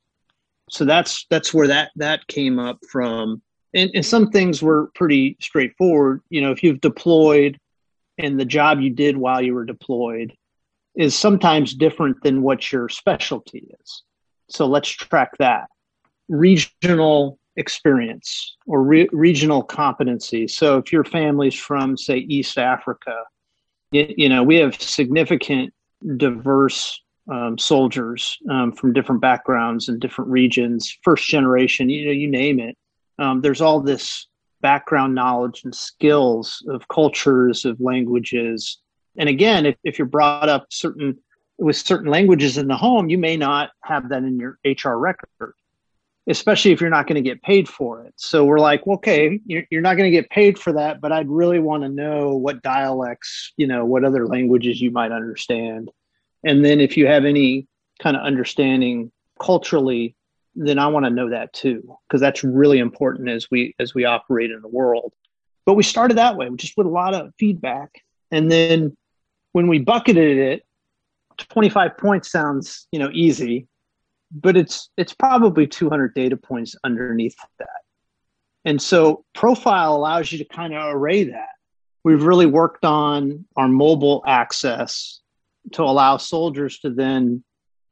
So 0.69 0.85
that's 0.85 1.25
that's 1.29 1.53
where 1.53 1.67
that 1.67 1.91
that 1.95 2.27
came 2.27 2.59
up 2.59 2.79
from. 2.89 3.41
And, 3.73 3.91
and 3.93 4.05
some 4.05 4.29
things 4.29 4.61
were 4.61 4.91
pretty 4.95 5.37
straightforward. 5.39 6.21
You 6.29 6.41
know, 6.41 6.51
if 6.51 6.63
you've 6.63 6.81
deployed 6.81 7.59
and 8.17 8.39
the 8.39 8.45
job 8.45 8.79
you 8.79 8.89
did 8.89 9.17
while 9.17 9.41
you 9.41 9.53
were 9.53 9.65
deployed 9.65 10.33
is 10.95 11.13
sometimes 11.13 11.73
different 11.73 12.23
than 12.23 12.41
what 12.41 12.71
your 12.71 12.87
specialty 12.87 13.67
is. 13.81 14.03
So 14.49 14.65
let's 14.65 14.89
track 14.89 15.31
that. 15.39 15.67
Regional 16.27 17.39
experience 17.57 18.57
or 18.67 18.83
re- 18.83 19.09
regional 19.11 19.63
competency. 19.63 20.47
So 20.47 20.77
if 20.77 20.91
your 20.91 21.03
family's 21.03 21.55
from, 21.55 21.97
say, 21.97 22.17
East 22.17 22.57
Africa, 22.57 23.15
you, 23.91 24.13
you 24.17 24.29
know, 24.29 24.43
we 24.43 24.57
have 24.57 24.79
significant 24.81 25.73
diverse 26.17 26.99
um, 27.31 27.57
soldiers 27.57 28.37
um, 28.49 28.71
from 28.71 28.93
different 28.93 29.21
backgrounds 29.21 29.89
and 29.89 29.99
different 29.99 30.29
regions, 30.29 30.97
first 31.03 31.27
generation, 31.27 31.89
you 31.89 32.05
know, 32.05 32.11
you 32.11 32.29
name 32.29 32.59
it. 32.59 32.77
Um, 33.17 33.41
there's 33.41 33.61
all 33.61 33.79
this 33.79 34.27
background 34.61 35.15
knowledge 35.15 35.61
and 35.63 35.73
skills 35.73 36.63
of 36.69 36.87
cultures, 36.87 37.65
of 37.65 37.79
languages. 37.79 38.79
And 39.17 39.29
again, 39.29 39.65
if, 39.65 39.75
if 39.83 39.97
you're 39.97 40.07
brought 40.07 40.49
up 40.49 40.67
certain 40.69 41.17
with 41.57 41.77
certain 41.77 42.11
languages 42.11 42.57
in 42.57 42.67
the 42.67 42.75
home, 42.75 43.09
you 43.09 43.17
may 43.17 43.37
not 43.37 43.69
have 43.83 44.09
that 44.09 44.23
in 44.23 44.37
your 44.37 44.59
HR 44.65 44.97
record, 44.97 45.53
especially 46.27 46.71
if 46.71 46.81
you're 46.81 46.89
not 46.89 47.07
going 47.07 47.21
to 47.21 47.29
get 47.29 47.41
paid 47.43 47.69
for 47.69 48.03
it. 48.03 48.13
So 48.17 48.45
we're 48.45 48.59
like, 48.59 48.85
well, 48.85 48.97
okay, 48.97 49.39
you're, 49.45 49.63
you're 49.69 49.81
not 49.81 49.95
going 49.95 50.11
to 50.11 50.15
get 50.15 50.29
paid 50.29 50.57
for 50.57 50.73
that, 50.73 50.99
but 50.99 51.11
I'd 51.11 51.29
really 51.29 51.59
want 51.59 51.83
to 51.83 51.89
know 51.89 52.35
what 52.35 52.63
dialects, 52.63 53.53
you 53.57 53.67
know, 53.67 53.85
what 53.85 54.03
other 54.03 54.27
languages 54.27 54.81
you 54.81 54.91
might 54.91 55.11
understand. 55.11 55.91
And 56.43 56.65
then 56.65 56.79
if 56.79 56.97
you 56.97 57.07
have 57.07 57.25
any 57.25 57.67
kind 58.01 58.15
of 58.17 58.23
understanding 58.23 59.11
culturally, 59.39 60.15
then 60.55 60.79
I 60.79 60.87
want 60.87 61.05
to 61.05 61.09
know 61.09 61.29
that 61.29 61.53
too, 61.53 61.97
because 62.07 62.21
that's 62.21 62.43
really 62.43 62.79
important 62.79 63.29
as 63.29 63.51
we 63.51 63.75
as 63.77 63.93
we 63.93 64.05
operate 64.05 64.51
in 64.51 64.61
the 64.61 64.67
world. 64.67 65.13
But 65.65 65.73
we 65.73 65.83
started 65.83 66.17
that 66.17 66.37
way, 66.37 66.49
just 66.55 66.77
with 66.77 66.87
a 66.87 66.91
lot 66.91 67.13
of 67.13 67.33
feedback. 67.37 68.01
And 68.31 68.51
then 68.51 68.95
when 69.51 69.67
we 69.67 69.79
bucketed 69.79 70.37
it, 70.37 70.65
25 71.37 71.97
points 71.97 72.31
sounds, 72.31 72.87
you 72.91 72.99
know, 72.99 73.09
easy, 73.11 73.67
but 74.31 74.57
it's 74.57 74.89
it's 74.97 75.13
probably 75.13 75.67
200 75.67 76.13
data 76.13 76.37
points 76.37 76.75
underneath 76.83 77.35
that. 77.59 77.67
And 78.65 78.81
so 78.81 79.23
profile 79.33 79.95
allows 79.95 80.31
you 80.31 80.39
to 80.39 80.45
kind 80.45 80.73
of 80.73 80.93
array 80.93 81.25
that. 81.25 81.49
We've 82.03 82.23
really 82.23 82.45
worked 82.45 82.85
on 82.85 83.45
our 83.55 83.67
mobile 83.67 84.23
access 84.25 85.21
to 85.73 85.83
allow 85.83 86.17
soldiers 86.17 86.79
to 86.79 86.89
then 86.89 87.43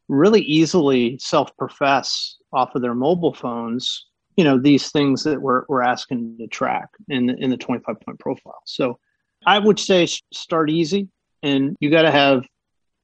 really 0.07 0.41
easily 0.41 1.17
self-profess 1.19 2.37
off 2.51 2.75
of 2.75 2.81
their 2.81 2.93
mobile 2.93 3.33
phones 3.33 4.05
you 4.35 4.43
know 4.43 4.57
these 4.57 4.91
things 4.91 5.23
that 5.23 5.41
we're, 5.41 5.63
we're 5.67 5.81
asking 5.81 6.37
to 6.37 6.47
track 6.47 6.89
in 7.09 7.27
the, 7.27 7.35
in 7.35 7.49
the 7.49 7.57
25 7.57 7.99
point 8.01 8.19
profile 8.19 8.61
so 8.65 8.99
i 9.45 9.57
would 9.57 9.79
say 9.79 10.07
start 10.33 10.69
easy 10.69 11.07
and 11.41 11.75
you 11.79 11.89
got 11.89 12.03
to 12.03 12.11
have 12.11 12.45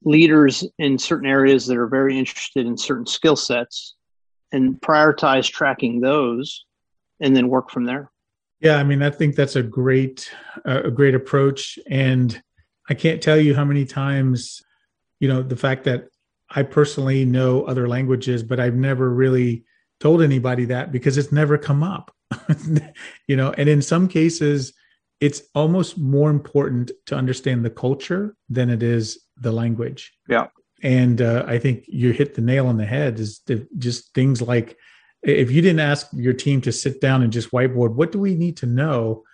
leaders 0.04 0.64
in 0.78 0.98
certain 0.98 1.28
areas 1.28 1.66
that 1.66 1.76
are 1.76 1.86
very 1.86 2.18
interested 2.18 2.66
in 2.66 2.76
certain 2.76 3.06
skill 3.06 3.36
sets 3.36 3.96
and 4.52 4.80
prioritize 4.80 5.50
tracking 5.50 6.00
those 6.00 6.64
and 7.20 7.36
then 7.36 7.48
work 7.48 7.70
from 7.70 7.84
there 7.84 8.10
yeah 8.60 8.76
i 8.76 8.82
mean 8.82 9.02
i 9.02 9.10
think 9.10 9.36
that's 9.36 9.56
a 9.56 9.62
great 9.62 10.30
uh, 10.66 10.82
a 10.84 10.90
great 10.90 11.14
approach 11.14 11.78
and 11.88 12.42
I 12.90 12.94
can't 12.94 13.22
tell 13.22 13.38
you 13.38 13.54
how 13.54 13.64
many 13.64 13.84
times, 13.84 14.62
you 15.20 15.28
know, 15.28 15.42
the 15.42 15.56
fact 15.56 15.84
that 15.84 16.08
I 16.50 16.64
personally 16.64 17.24
know 17.24 17.62
other 17.62 17.88
languages, 17.88 18.42
but 18.42 18.58
I've 18.58 18.74
never 18.74 19.08
really 19.08 19.64
told 20.00 20.22
anybody 20.22 20.64
that 20.66 20.90
because 20.90 21.16
it's 21.16 21.30
never 21.30 21.56
come 21.56 21.84
up. 21.84 22.12
you 23.28 23.36
know, 23.36 23.52
and 23.52 23.68
in 23.68 23.80
some 23.80 24.08
cases, 24.08 24.72
it's 25.20 25.42
almost 25.54 25.98
more 25.98 26.30
important 26.30 26.90
to 27.06 27.14
understand 27.14 27.64
the 27.64 27.70
culture 27.70 28.34
than 28.48 28.70
it 28.70 28.82
is 28.82 29.24
the 29.40 29.52
language. 29.52 30.12
Yeah. 30.28 30.48
And 30.82 31.20
uh, 31.20 31.44
I 31.46 31.58
think 31.58 31.84
you 31.88 32.12
hit 32.12 32.34
the 32.34 32.40
nail 32.40 32.66
on 32.66 32.76
the 32.76 32.86
head 32.86 33.18
is 33.18 33.40
just 33.76 34.14
things 34.14 34.40
like 34.40 34.78
if 35.22 35.50
you 35.50 35.60
didn't 35.60 35.80
ask 35.80 36.08
your 36.12 36.32
team 36.32 36.62
to 36.62 36.72
sit 36.72 37.00
down 37.00 37.22
and 37.22 37.32
just 37.32 37.50
whiteboard, 37.50 37.94
what 37.94 38.12
do 38.12 38.18
we 38.18 38.34
need 38.34 38.56
to 38.58 38.66
know? 38.66 39.24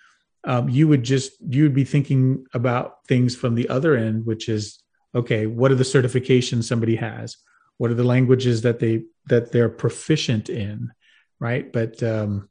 um, 0.47 0.69
you 0.69 0.87
would 0.89 1.03
just 1.03 1.33
you 1.49 1.65
would 1.65 1.75
be 1.75 1.85
thinking 1.85 2.47
about 2.55 3.05
things 3.07 3.37
from 3.37 3.55
the 3.55 3.69
other 3.69 3.97
end 3.97 4.25
which 4.25 4.49
is 4.49 4.83
okay 5.15 5.47
what 5.47 5.71
are 5.71 5.77
the 5.77 5.85
certifications 5.85 6.65
somebody 6.65 6.97
has 6.97 7.37
what 7.79 7.91
are 7.91 7.95
the 7.95 8.05
languages 8.05 8.63
that 8.63 8.79
they 8.79 9.03
that 9.27 9.53
they're 9.53 9.69
proficient 9.69 10.49
in 10.49 10.93
right 11.41 11.73
but 11.73 12.03
um, 12.03 12.49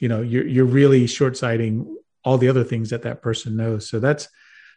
you 0.00 0.08
know 0.08 0.22
you're 0.22 0.46
you're 0.46 0.64
really 0.64 1.06
short-sighting 1.06 1.96
all 2.24 2.38
the 2.38 2.48
other 2.48 2.64
things 2.64 2.90
that 2.90 3.02
that 3.02 3.22
person 3.22 3.56
knows 3.56 3.88
so 3.88 4.00
that's 4.00 4.26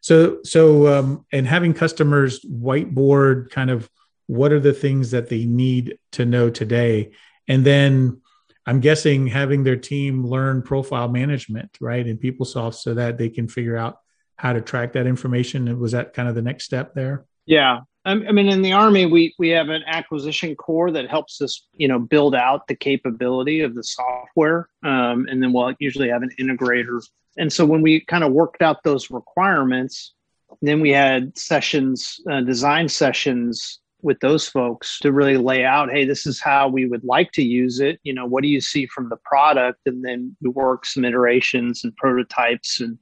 so 0.07 0.39
so 0.43 0.87
um, 0.87 1.25
and 1.31 1.45
having 1.45 1.73
customers 1.73 2.39
whiteboard 2.45 3.49
kind 3.49 3.69
of 3.69 3.89
what 4.27 4.51
are 4.51 4.59
the 4.59 4.73
things 4.73 5.11
that 5.11 5.29
they 5.29 5.45
need 5.45 5.97
to 6.11 6.25
know 6.25 6.49
today 6.49 7.11
and 7.47 7.65
then 7.65 8.21
I'm 8.67 8.81
guessing 8.81 9.27
having 9.27 9.63
their 9.63 9.77
team 9.77 10.27
learn 10.27 10.61
profile 10.61 11.07
management, 11.07 11.77
right, 11.79 12.05
in 12.05 12.17
PeopleSoft 12.17 12.75
so 12.75 12.93
that 12.95 13.17
they 13.17 13.29
can 13.29 13.47
figure 13.47 13.77
out 13.77 13.99
how 14.35 14.51
to 14.51 14.59
track 14.59 14.91
that 14.93 15.07
information. 15.07 15.79
Was 15.79 15.93
that 15.93 16.13
kind 16.13 16.27
of 16.27 16.35
the 16.35 16.41
next 16.41 16.65
step 16.65 16.93
there? 16.93 17.25
Yeah. 17.45 17.79
I 18.03 18.15
mean, 18.15 18.47
in 18.47 18.61
the 18.61 18.73
Army, 18.73 19.05
we, 19.05 19.35
we 19.39 19.49
have 19.49 19.69
an 19.69 19.83
acquisition 19.85 20.55
corps 20.55 20.91
that 20.91 21.09
helps 21.09 21.41
us, 21.41 21.67
you 21.75 21.87
know, 21.89 21.99
build 21.99 22.35
out 22.35 22.67
the 22.67 22.75
capability 22.75 23.61
of 23.61 23.73
the 23.73 23.83
software. 23.83 24.69
Um, 24.83 25.27
and 25.29 25.43
then 25.43 25.51
we'll 25.51 25.73
usually 25.79 26.09
have 26.09 26.23
an 26.23 26.31
integrator. 26.39 27.01
And 27.37 27.51
so 27.51 27.65
when 27.65 27.81
we 27.81 28.01
kind 28.01 28.23
of 28.23 28.31
worked 28.31 28.61
out 28.61 28.83
those 28.83 29.11
requirements, 29.11 30.13
then 30.61 30.81
we 30.81 30.91
had 30.91 31.37
sessions, 31.37 32.19
uh, 32.29 32.41
design 32.41 32.89
sessions 32.89 33.79
with 34.01 34.19
those 34.19 34.47
folks 34.47 34.99
to 34.99 35.11
really 35.11 35.37
lay 35.37 35.65
out 35.65 35.91
hey 35.91 36.05
this 36.05 36.27
is 36.27 36.39
how 36.39 36.67
we 36.67 36.85
would 36.85 37.03
like 37.03 37.31
to 37.31 37.43
use 37.43 37.79
it. 37.79 37.99
You 38.03 38.13
know 38.13 38.25
what 38.25 38.43
do 38.43 38.49
you 38.49 38.61
see 38.61 38.85
from 38.87 39.09
the 39.09 39.17
product? 39.17 39.79
And 39.85 40.03
then 40.03 40.35
we 40.41 40.49
work 40.49 40.85
some 40.85 41.05
iterations 41.05 41.83
and 41.83 41.95
prototypes 41.95 42.79
and 42.79 42.97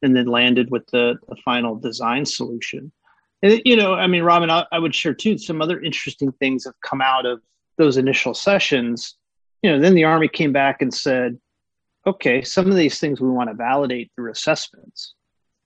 and 0.00 0.14
then 0.14 0.26
landed 0.26 0.70
with 0.70 0.86
the, 0.92 1.16
the 1.28 1.34
final 1.44 1.74
design 1.74 2.24
solution. 2.24 2.92
And 3.42 3.60
you 3.64 3.76
know 3.76 3.94
i 3.94 4.06
mean 4.06 4.22
robin 4.22 4.50
I, 4.50 4.64
I 4.72 4.78
would 4.78 4.94
share 4.94 5.14
too 5.14 5.38
some 5.38 5.60
other 5.60 5.80
interesting 5.80 6.32
things 6.32 6.64
have 6.64 6.80
come 6.82 7.00
out 7.00 7.26
of 7.26 7.40
those 7.76 7.96
initial 7.96 8.34
sessions. 8.34 9.16
You 9.62 9.72
know 9.72 9.80
then 9.80 9.94
the 9.94 10.04
army 10.04 10.28
came 10.28 10.52
back 10.52 10.82
and 10.82 10.94
said 10.94 11.38
okay 12.08 12.42
some 12.42 12.68
of 12.68 12.76
these 12.76 12.98
things 12.98 13.20
we 13.20 13.28
want 13.28 13.48
to 13.48 13.54
validate 13.54 14.10
through 14.14 14.30
assessments 14.30 15.14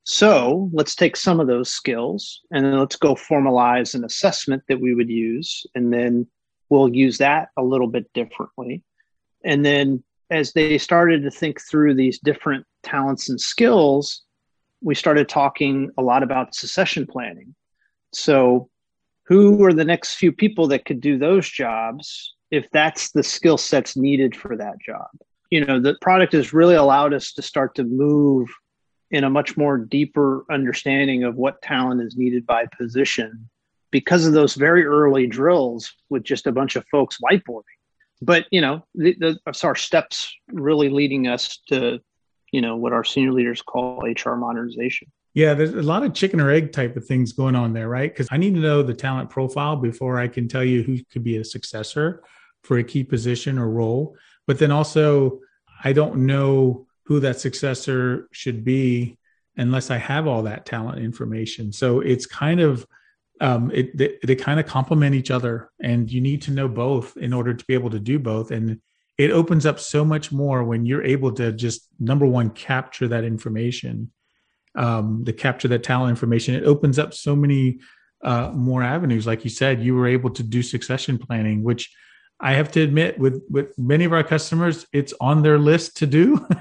so 0.05 0.69
let's 0.73 0.95
take 0.95 1.17
some 1.17 1.39
of 1.39 1.47
those 1.47 1.71
skills 1.71 2.41
and 2.51 2.65
then 2.65 2.79
let's 2.79 2.97
go 2.97 3.15
formalize 3.15 3.95
an 3.95 4.05
assessment 4.05 4.63
that 4.69 4.81
we 4.81 4.95
would 4.95 5.09
use. 5.09 5.65
And 5.75 5.93
then 5.93 6.27
we'll 6.69 6.95
use 6.95 7.19
that 7.19 7.49
a 7.57 7.63
little 7.63 7.87
bit 7.87 8.13
differently. 8.13 8.83
And 9.45 9.65
then 9.65 10.03
as 10.31 10.53
they 10.53 10.79
started 10.79 11.23
to 11.23 11.31
think 11.31 11.61
through 11.61 11.95
these 11.95 12.19
different 12.19 12.67
talents 12.83 13.29
and 13.29 13.41
skills, 13.41 14.23
we 14.81 14.95
started 14.95 15.29
talking 15.29 15.91
a 15.99 16.03
lot 16.03 16.25
about 16.25 16.55
succession 16.55 17.07
planning. 17.07 17.55
So, 18.13 18.69
who 19.27 19.63
are 19.65 19.73
the 19.73 19.85
next 19.85 20.17
few 20.17 20.33
people 20.33 20.67
that 20.69 20.85
could 20.85 21.01
do 21.01 21.17
those 21.17 21.49
jobs 21.49 22.35
if 22.51 22.69
that's 22.73 23.13
the 23.13 23.23
skill 23.23 23.57
sets 23.57 23.97
needed 23.97 24.35
for 24.35 24.57
that 24.57 24.81
job? 24.85 25.09
You 25.53 25.67
know, 25.67 25.79
the 25.79 25.97
product 26.01 26.33
has 26.33 26.55
really 26.55 26.77
allowed 26.77 27.13
us 27.13 27.35
to 27.35 27.43
start 27.43 27.75
to 27.75 27.85
move 27.85 28.49
in 29.11 29.25
a 29.25 29.29
much 29.29 29.55
more 29.59 29.77
deeper 29.77 30.47
understanding 30.51 31.25
of 31.25 31.37
what 31.37 31.61
talent 31.61 32.01
is 32.01 32.17
needed 32.17 32.47
by 32.47 32.65
position 32.79 33.51
because 33.91 34.27
of 34.27 34.33
those 34.33 34.55
very 34.55 34.87
early 34.87 35.27
drills 35.27 35.93
with 36.09 36.25
just 36.25 36.47
a 36.47 36.53
bunch 36.53 36.75
of 36.75 36.87
folks 36.91 37.19
whiteboarding. 37.23 37.65
But 38.23 38.47
you 38.51 38.63
know, 38.63 38.87
the, 38.95 39.15
the, 39.21 39.39
uh, 39.47 39.53
our 39.63 39.75
steps 39.75 40.35
really 40.49 40.89
leading 40.89 41.27
us 41.27 41.59
to, 41.69 42.01
you 42.51 42.63
know, 42.63 42.77
what 42.77 42.95
our 42.95 43.05
senior 43.05 43.33
leaders 43.33 43.61
call 43.61 44.03
HR 44.07 44.37
modernization. 44.37 45.13
Yeah, 45.35 45.53
there's 45.53 45.75
a 45.75 45.83
lot 45.83 46.03
of 46.03 46.15
chicken 46.15 46.41
or 46.41 46.51
egg 46.51 46.73
type 46.73 46.97
of 46.97 47.05
things 47.05 47.35
going 47.35 47.57
on 47.57 47.75
there, 47.75 47.91
right? 47.91 48.11
Because 48.11 48.29
I 48.31 48.39
need 48.39 48.55
to 48.55 48.61
know 48.61 48.83
the 48.83 48.95
talent 48.95 49.29
profile 49.29 49.77
before 49.77 50.19
I 50.19 50.29
can 50.29 50.49
tell 50.49 50.65
you 50.65 50.83
who 50.83 51.05
could 51.13 51.25
be 51.25 51.37
a 51.37 51.45
successor 51.45 52.23
for 52.63 52.79
a 52.79 52.85
key 52.85 53.05
position 53.05 53.59
or 53.59 53.69
role. 53.69 54.17
But 54.47 54.59
then 54.59 54.71
also, 54.71 55.41
I 55.85 55.93
don't 55.93 56.27
know 56.27 56.87
who 57.05 57.21
that 57.21 57.41
successor 57.41 58.29
should 58.33 58.65
be 58.65 59.19
unless 59.57 59.91
I 59.91 59.99
have 59.99 60.27
all 60.27 60.45
that 60.45 60.65
talent 60.67 60.99
information. 60.99 61.73
So 61.73 62.01
it's 62.01 62.27
kind 62.27 62.61
of 62.61 62.87
um, 63.41 63.73
it, 63.75 63.97
they, 63.97 64.19
they 64.23 64.37
kind 64.37 64.61
of 64.61 64.67
complement 64.67 65.17
each 65.17 65.33
other, 65.33 65.71
and 65.81 66.11
you 66.11 66.21
need 66.21 66.43
to 66.43 66.53
know 66.53 66.69
both 66.69 67.17
in 67.17 67.33
order 67.33 67.53
to 67.53 67.65
be 67.65 67.75
able 67.75 67.91
to 67.91 67.99
do 67.99 68.21
both. 68.21 68.53
And 68.53 68.81
it 69.19 69.33
opens 69.33 69.67
up 69.67 69.81
so 69.81 70.05
much 70.05 70.31
more 70.31 70.63
when 70.63 70.87
you're 70.87 71.05
able 71.05 71.33
to 71.33 71.51
just 71.51 71.89
number 71.99 72.25
one 72.25 72.51
capture 72.51 73.09
that 73.09 73.25
information, 73.25 74.13
um, 74.77 75.25
to 75.25 75.33
capture 75.33 75.69
that 75.69 75.83
talent 75.83 76.11
information. 76.11 76.55
It 76.55 76.65
opens 76.65 77.01
up 77.01 77.15
so 77.15 77.35
many 77.35 77.81
uh, 78.23 78.53
more 78.55 78.83
avenues. 78.85 79.27
Like 79.27 79.43
you 79.43 79.51
said, 79.51 79.83
you 79.83 79.97
were 79.97 80.07
able 80.07 80.31
to 80.31 80.45
do 80.45 80.63
succession 80.63 81.19
planning, 81.19 81.65
which 81.65 81.93
I 82.43 82.55
have 82.55 82.71
to 82.73 82.83
admit, 82.83 83.19
with 83.19 83.43
with 83.49 83.79
many 83.79 84.05
of 84.05 84.13
our 84.13 84.25
customers, 84.25 84.87
it's 84.93 85.15
on 85.21 85.43
their 85.43 85.59
list 85.59 85.97
to 85.99 86.07
do. 86.07 86.47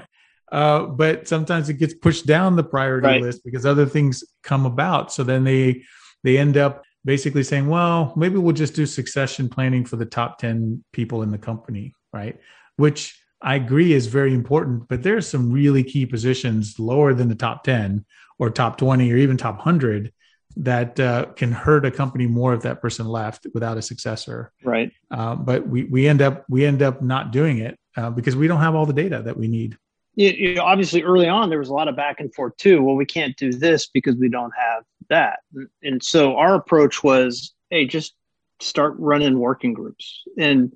Uh, 0.52 0.84
but 0.84 1.26
sometimes 1.26 1.70
it 1.70 1.78
gets 1.78 1.94
pushed 1.94 2.26
down 2.26 2.56
the 2.56 2.62
priority 2.62 3.06
right. 3.06 3.22
list 3.22 3.42
because 3.42 3.64
other 3.64 3.86
things 3.86 4.22
come 4.42 4.66
about. 4.66 5.10
So 5.10 5.24
then 5.24 5.44
they 5.44 5.82
they 6.24 6.36
end 6.36 6.58
up 6.58 6.84
basically 7.06 7.42
saying, 7.42 7.68
well, 7.68 8.12
maybe 8.16 8.36
we'll 8.36 8.54
just 8.54 8.74
do 8.74 8.84
succession 8.84 9.48
planning 9.48 9.84
for 9.84 9.96
the 9.96 10.04
top 10.04 10.38
10 10.38 10.84
people 10.92 11.22
in 11.22 11.30
the 11.30 11.38
company, 11.38 11.94
right? 12.12 12.38
Which 12.76 13.18
I 13.40 13.56
agree 13.56 13.92
is 13.92 14.06
very 14.06 14.34
important, 14.34 14.88
but 14.88 15.02
there's 15.02 15.26
some 15.26 15.50
really 15.50 15.82
key 15.82 16.06
positions 16.06 16.78
lower 16.78 17.12
than 17.14 17.28
the 17.28 17.34
top 17.34 17.64
10 17.64 18.04
or 18.38 18.50
top 18.50 18.76
20 18.76 19.10
or 19.10 19.16
even 19.16 19.36
top 19.36 19.56
100 19.56 20.12
that 20.56 20.98
uh, 21.00 21.26
can 21.36 21.52
hurt 21.52 21.84
a 21.84 21.90
company 21.90 22.26
more 22.26 22.54
if 22.54 22.62
that 22.62 22.80
person 22.80 23.06
left 23.06 23.46
without 23.54 23.78
a 23.78 23.82
successor. 23.82 24.52
Right. 24.62 24.92
Uh, 25.10 25.34
but 25.34 25.66
we, 25.66 25.84
we 25.84 26.06
end 26.06 26.22
up 26.22 26.44
we 26.48 26.64
end 26.64 26.82
up 26.82 27.02
not 27.02 27.32
doing 27.32 27.58
it 27.58 27.78
uh, 27.96 28.10
because 28.10 28.36
we 28.36 28.48
don't 28.48 28.60
have 28.60 28.74
all 28.74 28.86
the 28.86 28.92
data 28.92 29.22
that 29.22 29.36
we 29.36 29.48
need. 29.48 29.76
You, 30.14 30.28
you 30.28 30.54
know, 30.54 30.64
obviously, 30.64 31.02
early 31.02 31.28
on 31.28 31.48
there 31.48 31.58
was 31.58 31.70
a 31.70 31.74
lot 31.74 31.88
of 31.88 31.96
back 31.96 32.20
and 32.20 32.32
forth 32.34 32.56
too. 32.56 32.82
Well, 32.82 32.96
we 32.96 33.06
can't 33.06 33.36
do 33.36 33.52
this 33.52 33.86
because 33.86 34.16
we 34.16 34.28
don't 34.28 34.52
have 34.58 34.84
that, 35.08 35.40
and 35.82 36.02
so 36.02 36.36
our 36.36 36.54
approach 36.54 37.02
was, 37.02 37.54
hey, 37.70 37.86
just 37.86 38.14
start 38.60 38.94
running 38.98 39.38
working 39.38 39.74
groups 39.74 40.22
and 40.38 40.72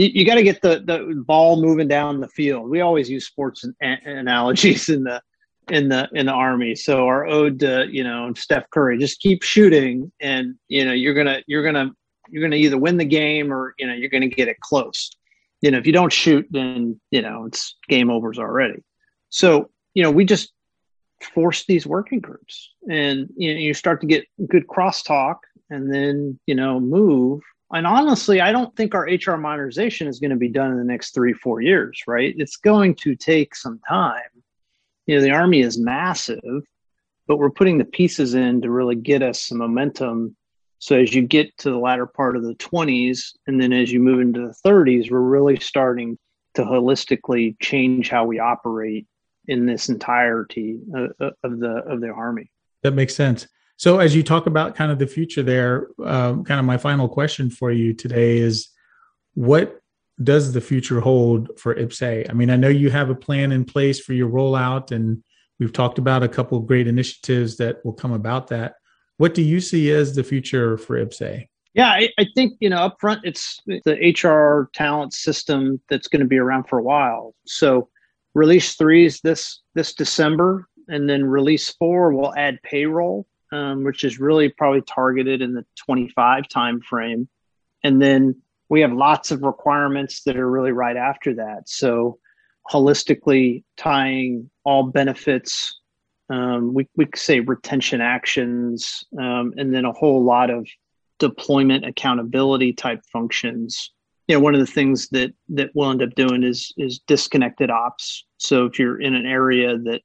you, 0.00 0.10
you 0.14 0.24
got 0.24 0.36
to 0.36 0.42
get 0.42 0.62
the, 0.62 0.82
the 0.84 1.22
ball 1.26 1.60
moving 1.60 1.86
down 1.86 2.20
the 2.20 2.28
field. 2.28 2.70
We 2.70 2.80
always 2.80 3.10
use 3.10 3.26
sports 3.26 3.64
an- 3.64 3.98
analogies 4.04 4.88
in 4.88 5.04
the 5.04 5.22
in 5.70 5.88
the 5.88 6.08
in 6.12 6.26
the 6.26 6.32
army. 6.32 6.74
So 6.74 7.06
our 7.06 7.26
ode 7.26 7.60
to 7.60 7.86
you 7.90 8.04
know 8.04 8.32
Steph 8.36 8.68
Curry, 8.70 8.98
just 8.98 9.20
keep 9.20 9.42
shooting, 9.42 10.10
and 10.20 10.56
you 10.68 10.84
know 10.84 10.92
you're 10.92 11.14
gonna 11.14 11.42
you're 11.46 11.62
gonna 11.62 11.90
you're 12.28 12.42
gonna 12.42 12.56
either 12.56 12.78
win 12.78 12.96
the 12.96 13.04
game 13.04 13.52
or 13.52 13.74
you 13.78 13.86
know 13.86 13.94
you're 13.94 14.10
gonna 14.10 14.28
get 14.28 14.48
it 14.48 14.60
close. 14.60 15.10
You 15.60 15.70
know 15.70 15.78
if 15.78 15.86
you 15.86 15.92
don't 15.92 16.12
shoot, 16.12 16.46
then 16.50 17.00
you 17.10 17.22
know 17.22 17.44
it's 17.46 17.76
game 17.88 18.10
overs 18.10 18.38
already. 18.38 18.82
So 19.28 19.70
you 19.94 20.02
know 20.02 20.10
we 20.10 20.24
just 20.24 20.52
force 21.34 21.64
these 21.66 21.86
working 21.86 22.20
groups, 22.20 22.70
and 22.88 23.28
you 23.36 23.54
know 23.54 23.60
you 23.60 23.74
start 23.74 24.00
to 24.00 24.06
get 24.06 24.26
good 24.48 24.66
crosstalk, 24.66 25.36
and 25.70 25.92
then 25.92 26.38
you 26.46 26.54
know 26.54 26.80
move 26.80 27.40
and 27.72 27.86
honestly, 27.86 28.40
I 28.40 28.50
don't 28.50 28.74
think 28.74 28.94
our 28.94 29.04
HR 29.04 29.36
modernization 29.36 30.08
is 30.08 30.18
going 30.18 30.30
to 30.30 30.36
be 30.36 30.48
done 30.48 30.72
in 30.72 30.78
the 30.78 30.84
next 30.84 31.14
three, 31.14 31.32
four 31.32 31.60
years, 31.60 32.02
right? 32.06 32.34
It's 32.36 32.56
going 32.56 32.96
to 32.96 33.14
take 33.14 33.54
some 33.54 33.80
time. 33.88 34.22
You 35.10 35.16
know, 35.16 35.22
the 35.22 35.32
Army 35.32 35.58
is 35.58 35.76
massive, 35.76 36.62
but 37.26 37.38
we're 37.38 37.50
putting 37.50 37.78
the 37.78 37.84
pieces 37.84 38.34
in 38.34 38.62
to 38.62 38.70
really 38.70 38.94
get 38.94 39.24
us 39.24 39.42
some 39.42 39.58
momentum. 39.58 40.36
So 40.78 41.00
as 41.00 41.12
you 41.12 41.22
get 41.22 41.48
to 41.58 41.70
the 41.70 41.78
latter 41.78 42.06
part 42.06 42.36
of 42.36 42.44
the 42.44 42.54
20s, 42.54 43.32
and 43.48 43.60
then 43.60 43.72
as 43.72 43.90
you 43.90 43.98
move 43.98 44.20
into 44.20 44.38
the 44.38 44.54
30s, 44.64 45.10
we're 45.10 45.18
really 45.18 45.58
starting 45.58 46.16
to 46.54 46.62
holistically 46.62 47.56
change 47.58 48.08
how 48.08 48.24
we 48.24 48.38
operate 48.38 49.04
in 49.48 49.66
this 49.66 49.88
entirety 49.88 50.78
of, 50.94 51.32
of 51.42 51.58
the 51.58 51.82
of 51.88 52.00
the 52.00 52.10
Army. 52.10 52.48
That 52.84 52.94
makes 52.94 53.16
sense. 53.16 53.48
So, 53.78 53.98
as 53.98 54.14
you 54.14 54.22
talk 54.22 54.46
about 54.46 54.76
kind 54.76 54.92
of 54.92 55.00
the 55.00 55.08
future 55.08 55.42
there, 55.42 55.88
um, 56.04 56.44
kind 56.44 56.60
of 56.60 56.66
my 56.66 56.76
final 56.76 57.08
question 57.08 57.50
for 57.50 57.72
you 57.72 57.94
today 57.94 58.38
is 58.38 58.68
what 59.34 59.80
does 60.22 60.52
the 60.52 60.60
future 60.60 61.00
hold 61.00 61.58
for 61.58 61.74
IPPS-A? 61.74 62.28
I 62.28 62.32
mean, 62.32 62.50
I 62.50 62.56
know 62.56 62.68
you 62.68 62.90
have 62.90 63.10
a 63.10 63.14
plan 63.14 63.52
in 63.52 63.64
place 63.64 64.00
for 64.00 64.12
your 64.12 64.28
rollout, 64.28 64.92
and 64.92 65.22
we've 65.58 65.72
talked 65.72 65.98
about 65.98 66.22
a 66.22 66.28
couple 66.28 66.58
of 66.58 66.66
great 66.66 66.86
initiatives 66.86 67.56
that 67.58 67.84
will 67.84 67.92
come 67.92 68.12
about 68.12 68.48
that. 68.48 68.74
What 69.16 69.34
do 69.34 69.42
you 69.42 69.60
see 69.60 69.90
as 69.90 70.14
the 70.14 70.24
future 70.24 70.76
for 70.78 70.96
IPPS-A? 71.04 71.48
Yeah, 71.72 71.88
I, 71.88 72.08
I 72.18 72.26
think 72.34 72.54
you 72.58 72.68
know 72.68 72.90
upfront, 72.90 73.20
it's 73.22 73.60
the 73.66 73.94
HR 73.94 74.68
talent 74.74 75.14
system 75.14 75.80
that's 75.88 76.08
going 76.08 76.20
to 76.20 76.26
be 76.26 76.38
around 76.38 76.64
for 76.64 76.80
a 76.80 76.82
while. 76.82 77.34
So, 77.46 77.88
release 78.34 78.74
three 78.74 79.06
is 79.06 79.20
this 79.20 79.60
this 79.76 79.94
December, 79.94 80.66
and 80.88 81.08
then 81.08 81.24
release 81.24 81.70
four 81.70 82.12
will 82.12 82.34
add 82.34 82.58
payroll 82.64 83.26
um, 83.52 83.84
which 83.84 84.04
is 84.04 84.20
really 84.20 84.48
probably 84.48 84.82
targeted 84.82 85.42
in 85.42 85.54
the 85.54 85.64
25 85.76 86.48
time 86.48 86.80
frame. 86.80 87.28
And 87.82 88.00
then 88.00 88.42
we 88.70 88.80
have 88.80 88.92
lots 88.92 89.32
of 89.32 89.42
requirements 89.42 90.22
that 90.22 90.36
are 90.36 90.48
really 90.48 90.72
right 90.72 90.96
after 90.96 91.34
that. 91.34 91.68
So 91.68 92.18
holistically 92.70 93.64
tying 93.76 94.48
all 94.64 94.84
benefits, 94.84 95.80
um, 96.30 96.72
we, 96.72 96.88
we 96.96 97.08
say 97.16 97.40
retention 97.40 98.00
actions, 98.00 99.04
um, 99.18 99.52
and 99.56 99.74
then 99.74 99.84
a 99.84 99.92
whole 99.92 100.24
lot 100.24 100.50
of 100.50 100.66
deployment 101.18 101.84
accountability 101.84 102.72
type 102.72 103.02
functions. 103.12 103.90
You 104.28 104.36
know, 104.36 104.40
one 104.40 104.54
of 104.54 104.60
the 104.60 104.66
things 104.66 105.08
that 105.08 105.32
that 105.48 105.70
we'll 105.74 105.90
end 105.90 106.02
up 106.02 106.14
doing 106.14 106.44
is 106.44 106.72
is 106.78 107.00
disconnected 107.00 107.68
ops. 107.68 108.24
So 108.38 108.66
if 108.66 108.78
you're 108.78 109.00
in 109.00 109.16
an 109.16 109.26
area 109.26 109.76
that 109.78 110.02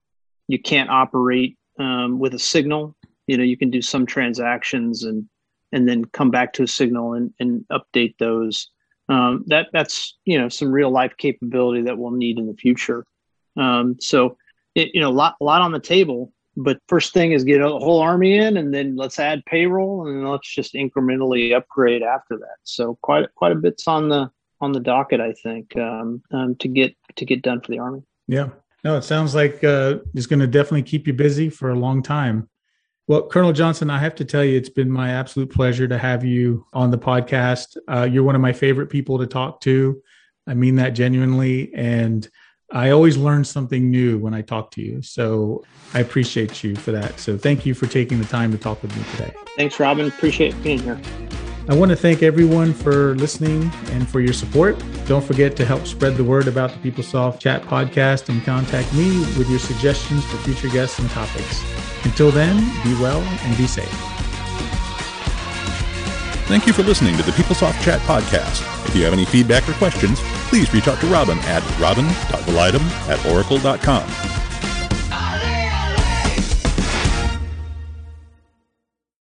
you 0.47 0.59
can't 0.59 0.89
operate 0.89 1.55
um, 1.79 2.17
with 2.17 2.33
a 2.33 2.39
signal, 2.39 2.95
you 3.27 3.37
know 3.37 3.43
you 3.43 3.55
can 3.55 3.69
do 3.69 3.83
some 3.83 4.07
transactions 4.07 5.03
and 5.03 5.29
and 5.75 5.87
then 5.87 6.05
come 6.05 6.31
back 6.31 6.53
to 6.53 6.63
a 6.63 6.67
signal 6.67 7.13
and, 7.13 7.31
and 7.39 7.65
update 7.71 8.15
those. 8.17 8.69
Um, 9.07 9.43
that 9.47 9.67
that's 9.71 10.17
you 10.25 10.39
know 10.39 10.49
some 10.49 10.71
real 10.71 10.89
life 10.89 11.13
capability 11.17 11.83
that 11.83 11.97
we'll 11.97 12.11
need 12.11 12.39
in 12.39 12.47
the 12.47 12.55
future. 12.55 13.05
Um, 13.55 13.97
so 13.99 14.37
it, 14.73 14.89
you 14.95 15.01
know 15.01 15.09
a 15.09 15.13
lot, 15.13 15.35
a 15.39 15.43
lot 15.43 15.61
on 15.61 15.71
the 15.71 15.79
table 15.79 16.31
but 16.57 16.79
first 16.87 17.13
thing 17.13 17.31
is 17.31 17.43
get 17.43 17.61
a 17.61 17.67
whole 17.67 17.99
army 17.99 18.37
in 18.37 18.57
and 18.57 18.73
then 18.73 18.95
let's 18.95 19.19
add 19.19 19.45
payroll 19.45 20.07
and 20.07 20.17
then 20.17 20.29
let's 20.29 20.53
just 20.53 20.73
incrementally 20.73 21.55
upgrade 21.55 22.01
after 22.01 22.37
that. 22.37 22.57
So 22.63 22.97
quite 23.01 23.33
quite 23.35 23.51
a 23.51 23.55
bit's 23.55 23.87
on 23.87 24.09
the 24.09 24.31
on 24.61 24.71
the 24.71 24.79
docket 24.79 25.19
i 25.19 25.33
think 25.33 25.75
um, 25.75 26.23
um 26.31 26.55
to 26.55 26.69
get 26.69 26.95
to 27.17 27.25
get 27.25 27.41
done 27.41 27.59
for 27.61 27.71
the 27.71 27.79
army. 27.79 28.03
Yeah. 28.27 28.49
No 28.83 28.97
it 28.97 29.03
sounds 29.03 29.35
like 29.35 29.63
uh, 29.63 29.97
it's 30.13 30.27
going 30.27 30.39
to 30.39 30.47
definitely 30.47 30.83
keep 30.83 31.07
you 31.07 31.13
busy 31.13 31.49
for 31.49 31.71
a 31.71 31.75
long 31.75 32.01
time 32.03 32.47
well, 33.07 33.27
Colonel 33.27 33.53
Johnson, 33.53 33.89
I 33.89 33.99
have 33.99 34.15
to 34.15 34.25
tell 34.25 34.43
you, 34.43 34.57
it's 34.57 34.69
been 34.69 34.89
my 34.89 35.11
absolute 35.11 35.51
pleasure 35.51 35.87
to 35.87 35.97
have 35.97 36.25
you 36.25 36.65
on 36.73 36.89
the 36.89 36.97
podcast. 36.97 37.77
Uh, 37.87 38.03
you're 38.03 38.23
one 38.23 38.35
of 38.35 38.41
my 38.41 38.53
favorite 38.53 38.87
people 38.87 39.19
to 39.19 39.27
talk 39.27 39.61
to. 39.61 40.01
I 40.47 40.53
mean 40.53 40.75
that 40.75 40.91
genuinely. 40.91 41.73
And 41.75 42.27
I 42.71 42.89
always 42.89 43.15
learn 43.15 43.43
something 43.43 43.91
new 43.91 44.17
when 44.17 44.33
I 44.33 44.41
talk 44.41 44.71
to 44.71 44.81
you. 44.81 45.01
So 45.03 45.63
I 45.93 45.99
appreciate 45.99 46.63
you 46.63 46.75
for 46.75 46.91
that. 46.91 47.19
So 47.19 47.37
thank 47.37 47.65
you 47.65 47.75
for 47.75 47.85
taking 47.85 48.19
the 48.19 48.25
time 48.25 48.51
to 48.51 48.57
talk 48.57 48.81
with 48.81 48.95
me 48.97 49.03
today. 49.11 49.33
Thanks, 49.55 49.79
Robin. 49.79 50.07
Appreciate 50.07 50.61
being 50.63 50.79
here. 50.79 50.99
I 51.67 51.73
want 51.73 51.89
to 51.89 51.95
thank 51.95 52.21
everyone 52.21 52.73
for 52.73 53.15
listening 53.15 53.71
and 53.87 54.07
for 54.07 54.19
your 54.19 54.33
support. 54.33 54.77
Don't 55.07 55.23
forget 55.23 55.55
to 55.55 55.65
help 55.65 55.87
spread 55.87 56.15
the 56.15 56.23
word 56.23 56.47
about 56.47 56.69
the 56.69 56.91
PeopleSoft 56.91 57.39
Chat 57.39 57.63
podcast 57.63 58.29
and 58.29 58.43
contact 58.43 58.93
me 58.93 59.19
with 59.35 59.49
your 59.49 59.57
suggestions 59.57 60.23
for 60.25 60.37
future 60.37 60.69
guests 60.69 60.99
and 60.99 61.09
topics. 61.09 61.63
Until 62.05 62.29
then, 62.29 62.57
be 62.83 62.93
well 63.01 63.19
and 63.19 63.57
be 63.57 63.65
safe. 63.65 63.89
Thank 66.45 66.67
you 66.67 66.73
for 66.73 66.83
listening 66.83 67.17
to 67.17 67.23
the 67.23 67.31
PeopleSoft 67.31 67.81
Chat 67.81 67.99
podcast. 68.01 68.61
If 68.87 68.95
you 68.95 69.03
have 69.03 69.13
any 69.13 69.25
feedback 69.25 69.67
or 69.67 69.73
questions, 69.73 70.19
please 70.49 70.71
reach 70.71 70.87
out 70.87 70.99
to 70.99 71.07
Robin 71.07 71.39
at 71.39 71.63
robin.validum 71.79 72.87
at 73.09 73.25
oracle.com. 73.25 74.44